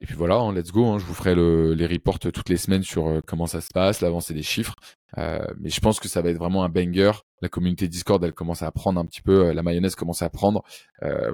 Et 0.00 0.06
puis 0.06 0.14
voilà, 0.14 0.36
hein, 0.36 0.52
let's 0.52 0.72
go. 0.72 0.86
Hein, 0.86 0.98
je 0.98 1.04
vous 1.04 1.14
ferai 1.14 1.34
les 1.34 1.86
reports 1.86 2.18
toutes 2.18 2.48
les 2.48 2.58
semaines 2.58 2.82
sur 2.82 3.06
euh, 3.08 3.20
comment 3.26 3.46
ça 3.46 3.60
se 3.60 3.68
passe, 3.72 4.00
l'avancée 4.02 4.34
des 4.34 4.42
chiffres. 4.42 4.74
Euh, 5.16 5.46
mais 5.58 5.70
je 5.70 5.80
pense 5.80 6.00
que 6.00 6.08
ça 6.08 6.20
va 6.20 6.30
être 6.30 6.36
vraiment 6.38 6.64
un 6.64 6.68
banger. 6.68 7.12
La 7.40 7.48
communauté 7.48 7.88
Discord, 7.88 8.22
elle 8.22 8.34
commence 8.34 8.62
à 8.62 8.70
prendre 8.70 9.00
un 9.00 9.06
petit 9.06 9.22
peu, 9.22 9.46
euh, 9.46 9.54
la 9.54 9.62
mayonnaise 9.62 9.94
commence 9.94 10.22
à 10.22 10.28
prendre. 10.30 10.62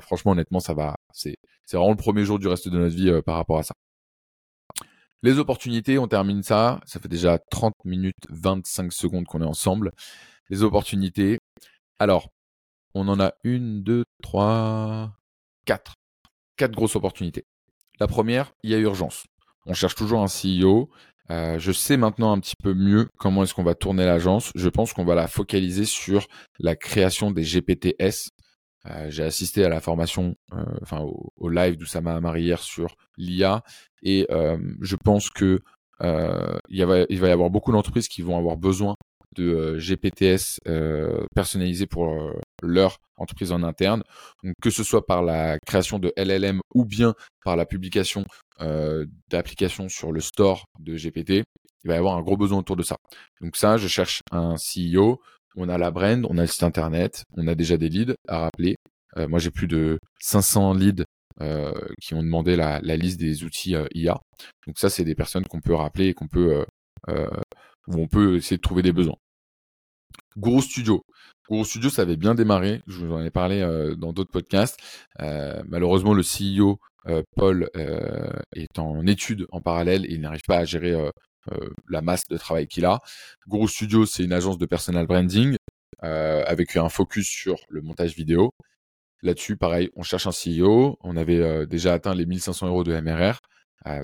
franchement, 0.00 0.32
honnêtement, 0.32 0.60
ça 0.60 0.74
va. 0.74 0.96
C'est 1.12 1.36
vraiment 1.72 1.90
le 1.90 1.96
premier 1.96 2.24
jour 2.24 2.38
du 2.38 2.46
reste 2.48 2.68
de 2.68 2.78
notre 2.78 2.94
vie 2.94 3.10
par 3.24 3.36
rapport 3.36 3.58
à 3.58 3.62
ça. 3.62 3.74
Les 5.22 5.38
opportunités, 5.38 5.98
on 5.98 6.08
termine 6.08 6.42
ça. 6.42 6.80
Ça 6.84 7.00
fait 7.00 7.08
déjà 7.08 7.38
30 7.38 7.74
minutes 7.84 8.26
25 8.28 8.92
secondes 8.92 9.24
qu'on 9.24 9.40
est 9.40 9.46
ensemble. 9.46 9.92
Les 10.50 10.62
opportunités. 10.62 11.38
Alors, 11.98 12.28
on 12.94 13.08
en 13.08 13.20
a 13.20 13.32
une, 13.44 13.82
deux, 13.82 14.04
trois, 14.22 15.16
quatre. 15.64 15.94
Quatre 16.56 16.72
grosses 16.72 16.96
opportunités. 16.96 17.44
La 18.00 18.06
première, 18.06 18.52
il 18.62 18.70
y 18.70 18.74
a 18.74 18.78
urgence. 18.78 19.24
On 19.66 19.74
cherche 19.74 19.94
toujours 19.94 20.22
un 20.22 20.26
CEO. 20.26 20.90
Euh, 21.30 21.58
je 21.58 21.72
sais 21.72 21.96
maintenant 21.96 22.32
un 22.32 22.40
petit 22.40 22.56
peu 22.56 22.74
mieux 22.74 23.08
comment 23.16 23.42
est-ce 23.42 23.54
qu'on 23.54 23.62
va 23.62 23.74
tourner 23.74 24.04
l'agence. 24.04 24.50
Je 24.54 24.68
pense 24.68 24.92
qu'on 24.92 25.04
va 25.04 25.14
la 25.14 25.28
focaliser 25.28 25.84
sur 25.84 26.26
la 26.58 26.76
création 26.76 27.30
des 27.30 27.44
GPTS. 27.44 28.30
Euh, 28.86 29.06
j'ai 29.10 29.22
assisté 29.22 29.64
à 29.64 29.68
la 29.68 29.80
formation, 29.80 30.34
euh, 30.52 30.64
enfin 30.82 31.00
au, 31.36 31.48
live 31.48 31.76
d'Oussama 31.76 32.14
Amar 32.14 32.36
hier 32.36 32.58
sur 32.60 32.96
l'IA 33.16 33.62
et 34.02 34.26
je 34.80 34.96
pense 34.96 35.30
que 35.30 35.60
il, 36.00 36.84
va, 36.84 37.06
y 37.08 37.26
avoir 37.26 37.50
beaucoup 37.50 37.70
d'entreprises 37.70 38.08
qui 38.08 38.22
vont 38.22 38.36
avoir 38.36 38.56
besoin 38.56 38.96
de 39.36 39.78
GPTS 39.78 40.58
personnalisés 41.34 41.86
pour 41.86 42.34
leur 42.62 42.98
entreprise 43.16 43.52
en 43.52 43.62
interne. 43.62 44.02
Donc, 44.42 44.54
que 44.62 44.70
ce 44.70 44.84
soit 44.84 45.06
par 45.06 45.22
la 45.22 45.58
création 45.66 45.98
de 45.98 46.12
LLM 46.16 46.60
ou 46.74 46.84
bien 46.84 47.14
par 47.44 47.56
la 47.56 47.66
publication 47.66 48.24
d'applications 49.28 49.88
sur 49.88 50.12
le 50.12 50.20
store 50.20 50.66
de 50.78 50.96
GPT, 50.96 51.42
il 51.84 51.88
va 51.88 51.94
y 51.94 51.98
avoir 51.98 52.16
un 52.16 52.22
gros 52.22 52.36
besoin 52.36 52.58
autour 52.58 52.76
de 52.76 52.84
ça. 52.84 52.96
Donc 53.40 53.56
ça, 53.56 53.76
je 53.76 53.88
cherche 53.88 54.20
un 54.30 54.54
CEO, 54.54 55.20
on 55.56 55.68
a 55.68 55.78
la 55.78 55.90
brand, 55.90 56.24
on 56.30 56.38
a 56.38 56.42
le 56.42 56.46
site 56.46 56.62
internet, 56.62 57.24
on 57.36 57.48
a 57.48 57.56
déjà 57.56 57.76
des 57.76 57.88
leads 57.88 58.14
à 58.28 58.38
rappeler. 58.38 58.76
moi, 59.16 59.40
j'ai 59.40 59.50
plus 59.50 59.66
de 59.66 59.98
500 60.20 60.74
leads 60.74 61.04
qui 62.00 62.14
ont 62.14 62.22
demandé 62.22 62.54
la, 62.54 62.80
la 62.82 62.96
liste 62.96 63.18
des 63.18 63.42
outils 63.42 63.74
IA. 63.94 64.20
Donc 64.66 64.78
ça, 64.78 64.88
c'est 64.88 65.04
des 65.04 65.16
personnes 65.16 65.46
qu'on 65.46 65.60
peut 65.60 65.74
rappeler 65.74 66.08
et 66.08 66.14
qu'on 66.14 66.28
peut 66.28 66.64
où 67.88 67.94
on 67.94 68.06
peut 68.06 68.36
essayer 68.36 68.56
de 68.56 68.62
trouver 68.62 68.82
des 68.82 68.92
besoins. 68.92 69.16
Gros 70.36 70.62
Studio. 70.62 71.04
Gros 71.48 71.64
Studio, 71.64 71.90
ça 71.90 72.02
avait 72.02 72.16
bien 72.16 72.34
démarré. 72.34 72.82
Je 72.86 73.04
vous 73.04 73.12
en 73.12 73.22
ai 73.22 73.30
parlé 73.30 73.60
euh, 73.60 73.94
dans 73.94 74.12
d'autres 74.12 74.30
podcasts. 74.30 74.78
Euh, 75.20 75.62
malheureusement, 75.66 76.14
le 76.14 76.22
CEO, 76.22 76.78
euh, 77.08 77.22
Paul, 77.36 77.68
est 78.54 78.78
en 78.78 79.06
étude 79.06 79.46
en 79.50 79.60
parallèle 79.60 80.06
et 80.06 80.14
il 80.14 80.20
n'arrive 80.20 80.42
pas 80.46 80.58
à 80.58 80.64
gérer 80.64 80.94
la 81.88 82.02
masse 82.02 82.26
de 82.28 82.36
travail 82.36 82.68
qu'il 82.68 82.84
a. 82.84 83.00
Gros 83.48 83.66
Studio, 83.68 84.06
c'est 84.06 84.24
une 84.24 84.32
agence 84.32 84.58
de 84.58 84.66
personal 84.66 85.06
branding 85.06 85.56
avec 86.00 86.76
un 86.76 86.88
focus 86.88 87.28
sur 87.28 87.56
le 87.68 87.82
montage 87.82 88.14
vidéo. 88.14 88.50
Là-dessus, 89.22 89.56
pareil, 89.56 89.90
on 89.94 90.02
cherche 90.02 90.26
un 90.26 90.30
CEO. 90.30 90.96
On 91.02 91.16
avait 91.16 91.66
déjà 91.66 91.94
atteint 91.94 92.14
les 92.14 92.26
1500 92.26 92.68
euros 92.68 92.84
de 92.84 92.98
MRR. 92.98 93.38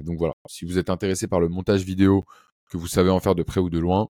donc 0.02 0.18
voilà, 0.18 0.34
si 0.48 0.64
vous 0.64 0.78
êtes 0.78 0.90
intéressé 0.90 1.28
par 1.28 1.40
le 1.40 1.48
montage 1.48 1.82
vidéo, 1.82 2.24
que 2.70 2.76
vous 2.76 2.88
savez 2.88 3.10
en 3.10 3.20
faire 3.20 3.34
de 3.34 3.42
près 3.42 3.60
ou 3.60 3.70
de 3.70 3.78
loin, 3.78 4.08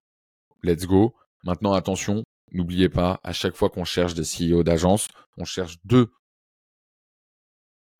let's 0.63 0.85
go. 0.85 1.13
Maintenant, 1.43 1.73
attention, 1.73 2.23
n'oubliez 2.51 2.89
pas, 2.89 3.19
à 3.23 3.33
chaque 3.33 3.55
fois 3.55 3.69
qu'on 3.69 3.85
cherche 3.85 4.13
des 4.13 4.23
CEO 4.23 4.63
d'agence, 4.63 5.07
on 5.37 5.45
cherche 5.45 5.77
deux 5.83 6.11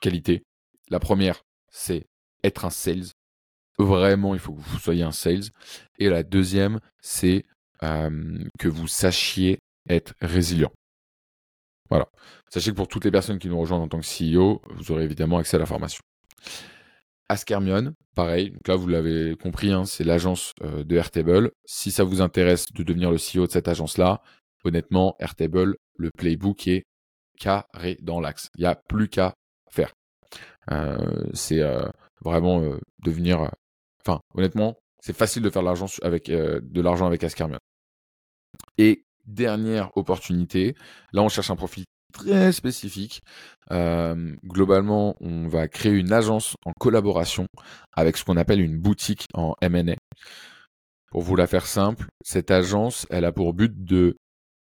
qualités. 0.02 0.44
La 0.90 1.00
première, 1.00 1.44
c'est 1.70 2.08
être 2.44 2.66
un 2.66 2.70
sales. 2.70 3.06
Vraiment, 3.78 4.34
il 4.34 4.40
faut 4.40 4.54
que 4.54 4.62
vous 4.62 4.80
soyez 4.80 5.04
un 5.04 5.12
sales. 5.12 5.46
Et 6.00 6.10
la 6.10 6.24
deuxième, 6.24 6.80
c'est 7.02 7.46
que 7.82 8.68
vous 8.68 8.88
sachiez 8.88 9.60
être 9.88 10.14
résilient. 10.20 10.72
Voilà. 11.90 12.08
Sachez 12.50 12.72
que 12.72 12.76
pour 12.76 12.88
toutes 12.88 13.06
les 13.06 13.12
personnes 13.12 13.40
qui 13.40 13.48
nous 13.48 13.60
rejoignent 13.60 13.84
en 13.84 13.88
tant 13.88 14.00
que 14.00 14.06
CEO, 14.06 14.62
vous 14.70 14.92
aurez 14.92 15.06
évidemment 15.06 15.38
accès 15.38 15.56
à 15.56 15.60
la 15.60 15.66
formation. 15.66 16.02
Askermion, 17.30 17.94
pareil. 18.16 18.52
Donc 18.52 18.68
là, 18.68 18.76
vous 18.76 18.88
l'avez 18.88 19.36
compris, 19.36 19.72
hein, 19.72 19.86
c'est 19.86 20.04
l'agence 20.04 20.54
euh, 20.64 20.84
de 20.84 20.96
Airtable. 20.96 21.52
Si 21.66 21.92
ça 21.92 22.04
vous 22.04 22.22
intéresse 22.22 22.72
de 22.74 22.84
devenir 22.84 23.12
le 23.12 23.18
CEO 23.18 23.46
de 23.46 23.52
cette 23.52 23.68
agence-là, 23.68 24.22
honnêtement, 24.64 25.16
Airtable, 25.20 25.78
le 25.96 26.10
playbook 26.18 26.68
est 26.68 26.84
carré 27.40 27.98
dans 28.02 28.20
l'axe. 28.20 28.50
Il 28.58 28.62
n'y 28.62 28.68
a 28.68 28.76
plus 28.76 29.08
qu'à 29.08 29.34
faire. 29.72 29.94
Euh, 30.72 31.24
c'est 31.34 31.62
euh, 31.62 31.88
vraiment 32.24 32.62
devenir. 33.04 33.52
Enfin, 34.02 34.20
honnêtement, 34.34 34.76
c'est 35.02 35.16
facile 35.16 35.44
de 35.44 35.50
faire 35.50 35.62
de 35.62 35.68
l'argent 35.68 35.88
avec 36.02 36.30
de 36.30 36.82
l'argent 36.82 37.06
avec 37.06 37.24
Askermion. 37.24 37.60
Et 38.78 39.04
dernière 39.26 39.96
opportunité, 39.96 40.76
là 41.14 41.22
on 41.22 41.30
cherche 41.30 41.52
un 41.52 41.56
profil 41.56 41.86
très 42.14 42.52
spécifique. 42.52 43.22
Euh, 43.72 44.36
globalement, 44.44 45.16
on 45.22 45.48
va 45.48 45.68
créer 45.68 45.94
une 45.94 46.12
agence 46.12 46.56
en 46.66 46.72
collaboration 46.80 47.48
avec 47.94 48.18
ce 48.18 48.26
qu'on 48.26 48.38
appelle 48.38 48.62
une 48.62 48.80
boutique 48.80 49.26
en 49.34 49.56
M&A. 49.62 49.96
Pour 51.12 51.22
vous 51.22 51.36
la 51.36 51.48
faire 51.48 51.66
simple, 51.66 52.08
cette 52.24 52.52
agence, 52.52 53.08
elle 53.10 53.26
a 53.26 53.32
pour 53.32 53.54
but 53.54 53.84
de 53.84 54.16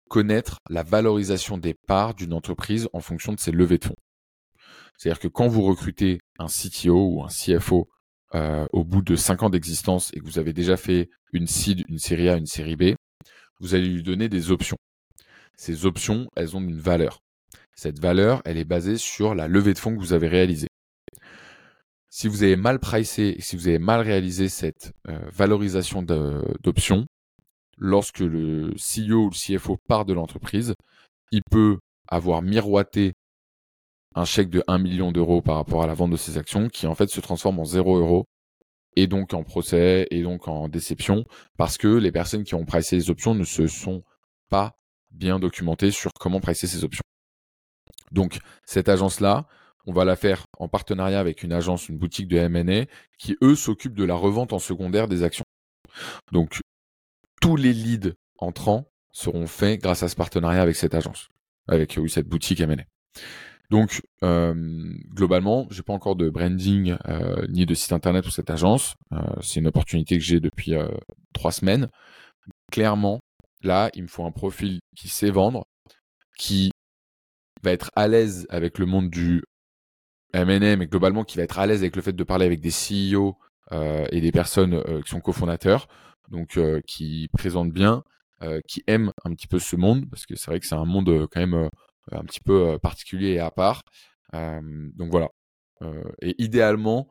connaître 0.09 0.57
la 0.69 0.83
valorisation 0.83 1.57
des 1.57 1.73
parts 1.87 2.13
d'une 2.13 2.33
entreprise 2.33 2.87
en 2.93 2.99
fonction 2.99 3.33
de 3.33 3.39
ses 3.39 3.51
levées 3.51 3.77
de 3.77 3.85
fonds. 3.85 3.95
C'est-à-dire 4.97 5.19
que 5.19 5.27
quand 5.27 5.47
vous 5.47 5.63
recrutez 5.63 6.19
un 6.39 6.47
CTO 6.47 7.13
ou 7.13 7.23
un 7.23 7.27
CFO 7.27 7.87
euh, 8.35 8.67
au 8.73 8.83
bout 8.83 9.01
de 9.01 9.15
5 9.15 9.43
ans 9.43 9.49
d'existence 9.49 10.11
et 10.13 10.19
que 10.19 10.25
vous 10.25 10.39
avez 10.39 10.53
déjà 10.53 10.77
fait 10.77 11.09
une 11.33 11.47
seed, 11.47 11.83
une 11.87 11.99
série 11.99 12.29
A, 12.29 12.37
une 12.37 12.45
série 12.45 12.75
B, 12.75 12.95
vous 13.59 13.75
allez 13.75 13.87
lui 13.87 14.03
donner 14.03 14.29
des 14.29 14.51
options. 14.51 14.77
Ces 15.55 15.85
options, 15.85 16.27
elles 16.35 16.55
ont 16.55 16.61
une 16.61 16.79
valeur. 16.79 17.19
Cette 17.75 17.99
valeur, 17.99 18.41
elle 18.45 18.57
est 18.57 18.65
basée 18.65 18.97
sur 18.97 19.35
la 19.35 19.47
levée 19.47 19.73
de 19.73 19.79
fonds 19.79 19.95
que 19.95 19.99
vous 19.99 20.13
avez 20.13 20.27
réalisée. 20.27 20.67
Si 22.09 22.27
vous 22.27 22.41
avez 22.43 22.55
mal 22.55 22.79
pricé, 22.79 23.35
si 23.39 23.55
vous 23.55 23.67
avez 23.67 23.79
mal 23.79 24.01
réalisé 24.01 24.49
cette 24.49 24.93
euh, 25.07 25.19
valorisation 25.31 26.01
d'options, 26.01 27.05
lorsque 27.77 28.19
le 28.19 28.73
CEO 28.77 29.25
ou 29.25 29.29
le 29.29 29.57
CFO 29.57 29.77
part 29.87 30.05
de 30.05 30.13
l'entreprise, 30.13 30.73
il 31.31 31.41
peut 31.51 31.77
avoir 32.07 32.41
miroité 32.41 33.13
un 34.15 34.25
chèque 34.25 34.49
de 34.49 34.63
1 34.67 34.79
million 34.79 35.11
d'euros 35.11 35.41
par 35.41 35.57
rapport 35.57 35.83
à 35.83 35.87
la 35.87 35.93
vente 35.93 36.11
de 36.11 36.17
ses 36.17 36.37
actions 36.39 36.69
qui 36.69 36.87
en 36.87 36.95
fait 36.95 37.09
se 37.09 37.21
transforme 37.21 37.59
en 37.59 37.65
0 37.65 37.97
euros 37.97 38.25
et 38.95 39.05
donc 39.05 39.35
en 39.35 39.43
procès 39.43 40.07
et 40.09 40.23
donc 40.23 40.47
en 40.47 40.69
déception 40.69 41.25
parce 41.55 41.77
que 41.77 41.87
les 41.87 42.11
personnes 42.11 42.43
qui 42.43 42.55
ont 42.55 42.65
pricé 42.65 42.95
les 42.95 43.11
options 43.11 43.35
ne 43.35 43.43
se 43.43 43.67
sont 43.67 44.03
pas 44.49 44.75
bien 45.11 45.37
documentées 45.37 45.91
sur 45.91 46.11
comment 46.19 46.39
pricer 46.39 46.65
ces 46.65 46.83
options. 46.83 47.03
Donc, 48.11 48.39
cette 48.65 48.89
agence-là, 48.89 49.47
on 49.85 49.93
va 49.93 50.05
la 50.05 50.15
faire 50.15 50.45
en 50.57 50.67
partenariat 50.67 51.19
avec 51.19 51.43
une 51.43 51.53
agence, 51.53 51.87
une 51.89 51.97
boutique 51.97 52.27
de 52.27 52.37
M&A 52.37 52.85
qui, 53.17 53.37
eux, 53.41 53.55
s'occupent 53.55 53.95
de 53.95 54.03
la 54.03 54.15
revente 54.15 54.53
en 54.53 54.59
secondaire 54.59 55.07
des 55.07 55.23
actions. 55.23 55.45
Donc, 56.31 56.59
tous 57.41 57.55
les 57.55 57.73
leads 57.73 58.13
entrants 58.39 58.89
seront 59.11 59.47
faits 59.47 59.81
grâce 59.81 60.03
à 60.03 60.09
ce 60.09 60.15
partenariat 60.15 60.61
avec 60.61 60.75
cette 60.75 60.93
agence, 60.93 61.29
avec 61.67 61.97
cette 62.07 62.27
boutique 62.27 62.59
M&A. 62.59 62.83
Donc, 63.69 64.01
euh, 64.23 64.53
globalement, 65.13 65.67
j'ai 65.71 65.83
pas 65.83 65.93
encore 65.93 66.15
de 66.15 66.29
branding 66.29 66.95
euh, 67.07 67.45
ni 67.49 67.65
de 67.65 67.73
site 67.73 67.91
internet 67.91 68.23
pour 68.23 68.33
cette 68.33 68.49
agence. 68.49 68.95
Euh, 69.11 69.17
c'est 69.41 69.59
une 69.59 69.67
opportunité 69.67 70.17
que 70.17 70.23
j'ai 70.23 70.39
depuis 70.39 70.73
euh, 70.73 70.87
trois 71.33 71.51
semaines. 71.51 71.89
Clairement, 72.71 73.19
là, 73.63 73.89
il 73.93 74.03
me 74.03 74.07
faut 74.07 74.25
un 74.25 74.31
profil 74.31 74.79
qui 74.95 75.09
sait 75.09 75.31
vendre, 75.31 75.65
qui 76.37 76.71
va 77.67 77.73
être 77.73 77.91
à 77.95 78.07
l'aise 78.07 78.47
avec 78.49 78.79
le 78.79 78.85
monde 78.85 79.09
du 79.09 79.43
M&M 80.33 80.79
mais 80.79 80.87
globalement 80.87 81.23
qui 81.23 81.37
va 81.37 81.43
être 81.43 81.59
à 81.59 81.65
l'aise 81.65 81.81
avec 81.81 81.95
le 81.95 82.01
fait 82.01 82.13
de 82.13 82.23
parler 82.23 82.45
avec 82.45 82.61
des 82.61 82.71
CEO 82.71 83.37
euh, 83.71 84.05
et 84.11 84.21
des 84.21 84.31
personnes 84.31 84.75
euh, 84.75 85.01
qui 85.01 85.09
sont 85.09 85.19
cofondateurs, 85.19 85.87
donc 86.29 86.57
euh, 86.57 86.79
qui 86.87 87.29
présentent 87.33 87.73
bien, 87.73 88.03
qui 88.67 88.83
aiment 88.85 89.11
un 89.25 89.33
petit 89.33 89.47
peu 89.47 89.57
ce 89.57 89.75
monde, 89.75 90.07
parce 90.11 90.27
que 90.27 90.35
c'est 90.35 90.51
vrai 90.51 90.59
que 90.59 90.67
c'est 90.67 90.75
un 90.75 90.85
monde 90.85 91.27
quand 91.31 91.39
même 91.39 91.71
un 92.11 92.23
petit 92.23 92.39
peu 92.39 92.77
particulier 92.77 93.29
et 93.29 93.39
à 93.39 93.49
part. 93.49 93.81
donc 94.31 95.09
voilà. 95.09 95.29
et 96.21 96.35
idéalement, 96.37 97.07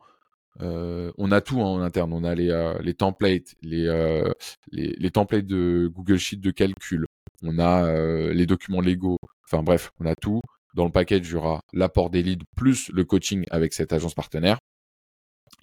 on 0.59 1.31
a 1.31 1.41
tout 1.41 1.61
hein, 1.61 1.65
en 1.65 1.81
interne. 1.81 2.13
On 2.13 2.23
a 2.23 2.35
les, 2.35 2.75
les 2.81 2.93
templates, 2.93 3.55
les, 3.61 4.23
les, 4.71 5.11
templates 5.11 5.45
de 5.45 5.89
Google 5.93 6.17
Sheet 6.17 6.37
de 6.37 6.51
calcul. 6.51 7.05
On 7.43 7.59
a 7.59 7.91
les 8.31 8.45
documents 8.45 8.81
légaux. 8.81 9.17
Enfin 9.45 9.63
bref, 9.63 9.91
on 9.99 10.05
a 10.05 10.15
tout. 10.15 10.41
Dans 10.77 10.85
le 10.85 10.91
package, 10.91 11.27
il 11.27 11.31
y 11.31 11.35
aura 11.35 11.61
l'apport 11.73 12.11
des 12.11 12.21
leads 12.21 12.45
plus 12.55 12.91
le 12.93 13.03
coaching 13.03 13.45
avec 13.49 13.73
cette 13.73 13.93
agence 13.93 14.13
partenaire. 14.13 14.59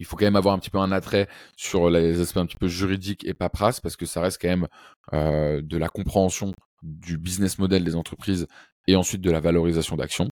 il 0.01 0.07
faut 0.07 0.17
quand 0.17 0.25
même 0.25 0.35
avoir 0.35 0.55
un 0.55 0.59
petit 0.59 0.71
peu 0.71 0.79
un 0.79 0.91
attrait 0.91 1.29
sur 1.57 1.89
les 1.89 2.21
aspects 2.21 2.39
un 2.39 2.47
petit 2.47 2.57
peu 2.57 2.67
juridiques 2.67 3.25
et 3.25 3.33
paperasse 3.33 3.81
parce 3.81 3.95
que 3.95 4.07
ça 4.07 4.21
reste 4.21 4.43
quand 4.43 4.49
même 4.49 4.67
euh, 5.13 5.63
de 5.63 5.77
la 5.79 5.89
compréhension 5.89 6.53
du 6.83 7.17
business 7.17 7.59
model 7.61 7.85
des 7.85 7.95
entreprises 7.95 8.49
et 8.89 8.97
ensuite 8.97 9.21
de 9.21 9.31
la 9.31 9.39
valorisation 9.39 9.95
d'actions. 9.95 10.29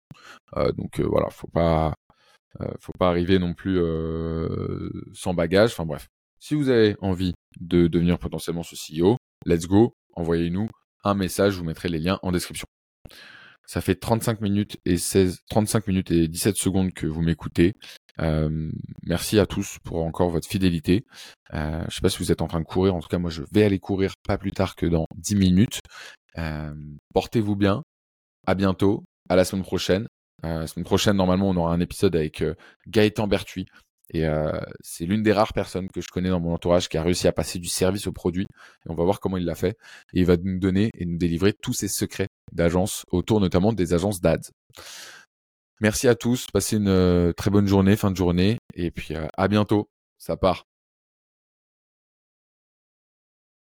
Euh, 0.56 0.72
donc 0.72 1.02
euh, 1.02 1.08
voilà, 1.08 1.30
faut 1.30 1.50
pas, 1.50 1.94
faut 2.80 2.94
pas 2.98 3.10
arriver 3.10 3.40
non 3.40 3.54
plus 3.54 3.80
sans 5.14 5.34
bagage. 5.34 5.72
Enfin 5.72 5.86
bref, 5.86 6.08
si 6.40 6.56
vous 6.56 6.70
avez 6.70 6.96
envie 7.02 7.34
de 7.60 7.88
devenir 7.88 8.18
potentiellement 8.18 8.64
ce 8.64 8.76
CEO, 8.76 9.18
let's 9.46 9.68
go, 9.68 9.94
envoyez-nous 10.16 10.68
un 11.04 11.14
message, 11.14 11.54
je 11.54 11.60
vous 11.60 11.66
mettrai 11.66 11.90
les 11.90 12.00
liens 12.00 12.20
en 12.24 12.32
description. 12.32 12.68
Ça 13.66 13.82
fait 13.82 13.96
35 13.96 14.42
minutes 14.42 14.78
et 14.86 14.98
16, 14.98 15.42
35 15.50 15.88
minutes 15.88 16.12
et 16.12 16.28
17 16.28 16.56
secondes 16.56 16.92
que 16.92 17.06
vous 17.06 17.22
m'écoutez. 17.22 17.76
Euh, 18.20 18.72
merci 19.04 19.40
à 19.40 19.46
tous 19.46 19.78
pour 19.84 20.04
encore 20.04 20.30
votre 20.30 20.48
fidélité. 20.48 21.06
Euh, 21.54 21.84
je 21.88 21.96
sais 21.96 22.02
pas 22.02 22.10
si 22.10 22.18
vous 22.18 22.32
êtes 22.32 22.42
en 22.42 22.48
train 22.48 22.60
de 22.60 22.66
courir. 22.66 22.96
En 22.96 23.00
tout 23.00 23.08
cas, 23.08 23.20
moi, 23.20 23.30
je 23.30 23.44
vais 23.52 23.64
aller 23.64 23.80
courir 23.80 24.14
pas 24.28 24.38
plus 24.38 24.52
tard 24.52 24.76
que 24.76 24.86
dans 24.86 25.06
10 25.16 25.36
minutes. 25.36 25.82
Euh, 26.38 26.74
portez-vous 27.14 27.56
bien. 27.56 27.84
À 28.48 28.56
bientôt. 28.56 29.04
À 29.30 29.36
la 29.36 29.46
semaine 29.46 29.64
prochaine. 29.64 30.08
Euh, 30.46 30.60
la 30.60 30.68
semaine 30.68 30.86
prochaine, 30.86 31.18
normalement, 31.18 31.50
on 31.50 31.56
aura 31.58 31.74
un 31.74 31.80
épisode 31.80 32.16
avec 32.16 32.42
euh, 32.42 32.56
Gaëtan 32.88 33.28
Berthuis. 33.28 33.66
Et 34.12 34.26
c'est 34.80 35.06
l'une 35.06 35.22
des 35.22 35.32
rares 35.32 35.54
personnes 35.54 35.88
que 35.88 36.02
je 36.02 36.08
connais 36.08 36.30
dans 36.30 36.40
mon 36.40 36.52
entourage 36.52 36.90
qui 36.90 36.98
a 36.98 37.04
réussi 37.04 37.28
à 37.28 37.32
passer 37.32 37.60
du 37.60 37.68
service 37.68 38.08
au 38.08 38.12
produit. 38.12 38.48
Et 38.88 38.90
on 38.90 38.96
va 38.96 39.04
voir 39.04 39.20
comment 39.20 39.38
il 39.38 39.46
l'a 39.46 39.54
fait. 39.54 39.78
Et 40.14 40.22
il 40.22 40.26
va 40.26 40.36
nous 40.36 40.58
donner 40.58 40.90
et 40.98 41.06
nous 41.06 41.20
délivrer 41.20 41.54
tous 41.54 41.74
ses 41.74 41.88
secrets 41.88 42.28
d'agences, 42.52 43.06
autour 43.12 43.40
notamment 43.40 43.72
des 43.72 43.94
agences 43.94 44.20
d'ads. 44.20 44.50
Merci 45.82 46.10
à 46.10 46.16
tous, 46.16 46.48
passez 46.52 46.76
une 46.76 46.90
euh, 46.90 47.32
très 47.32 47.50
bonne 47.50 47.68
journée, 47.68 47.96
fin 47.96 48.12
de 48.12 48.18
journée, 48.18 48.58
et 48.74 48.92
puis 48.92 49.16
euh, 49.16 49.28
à 49.38 49.48
bientôt. 49.48 49.90
Ça 50.18 50.36
part. 50.36 50.69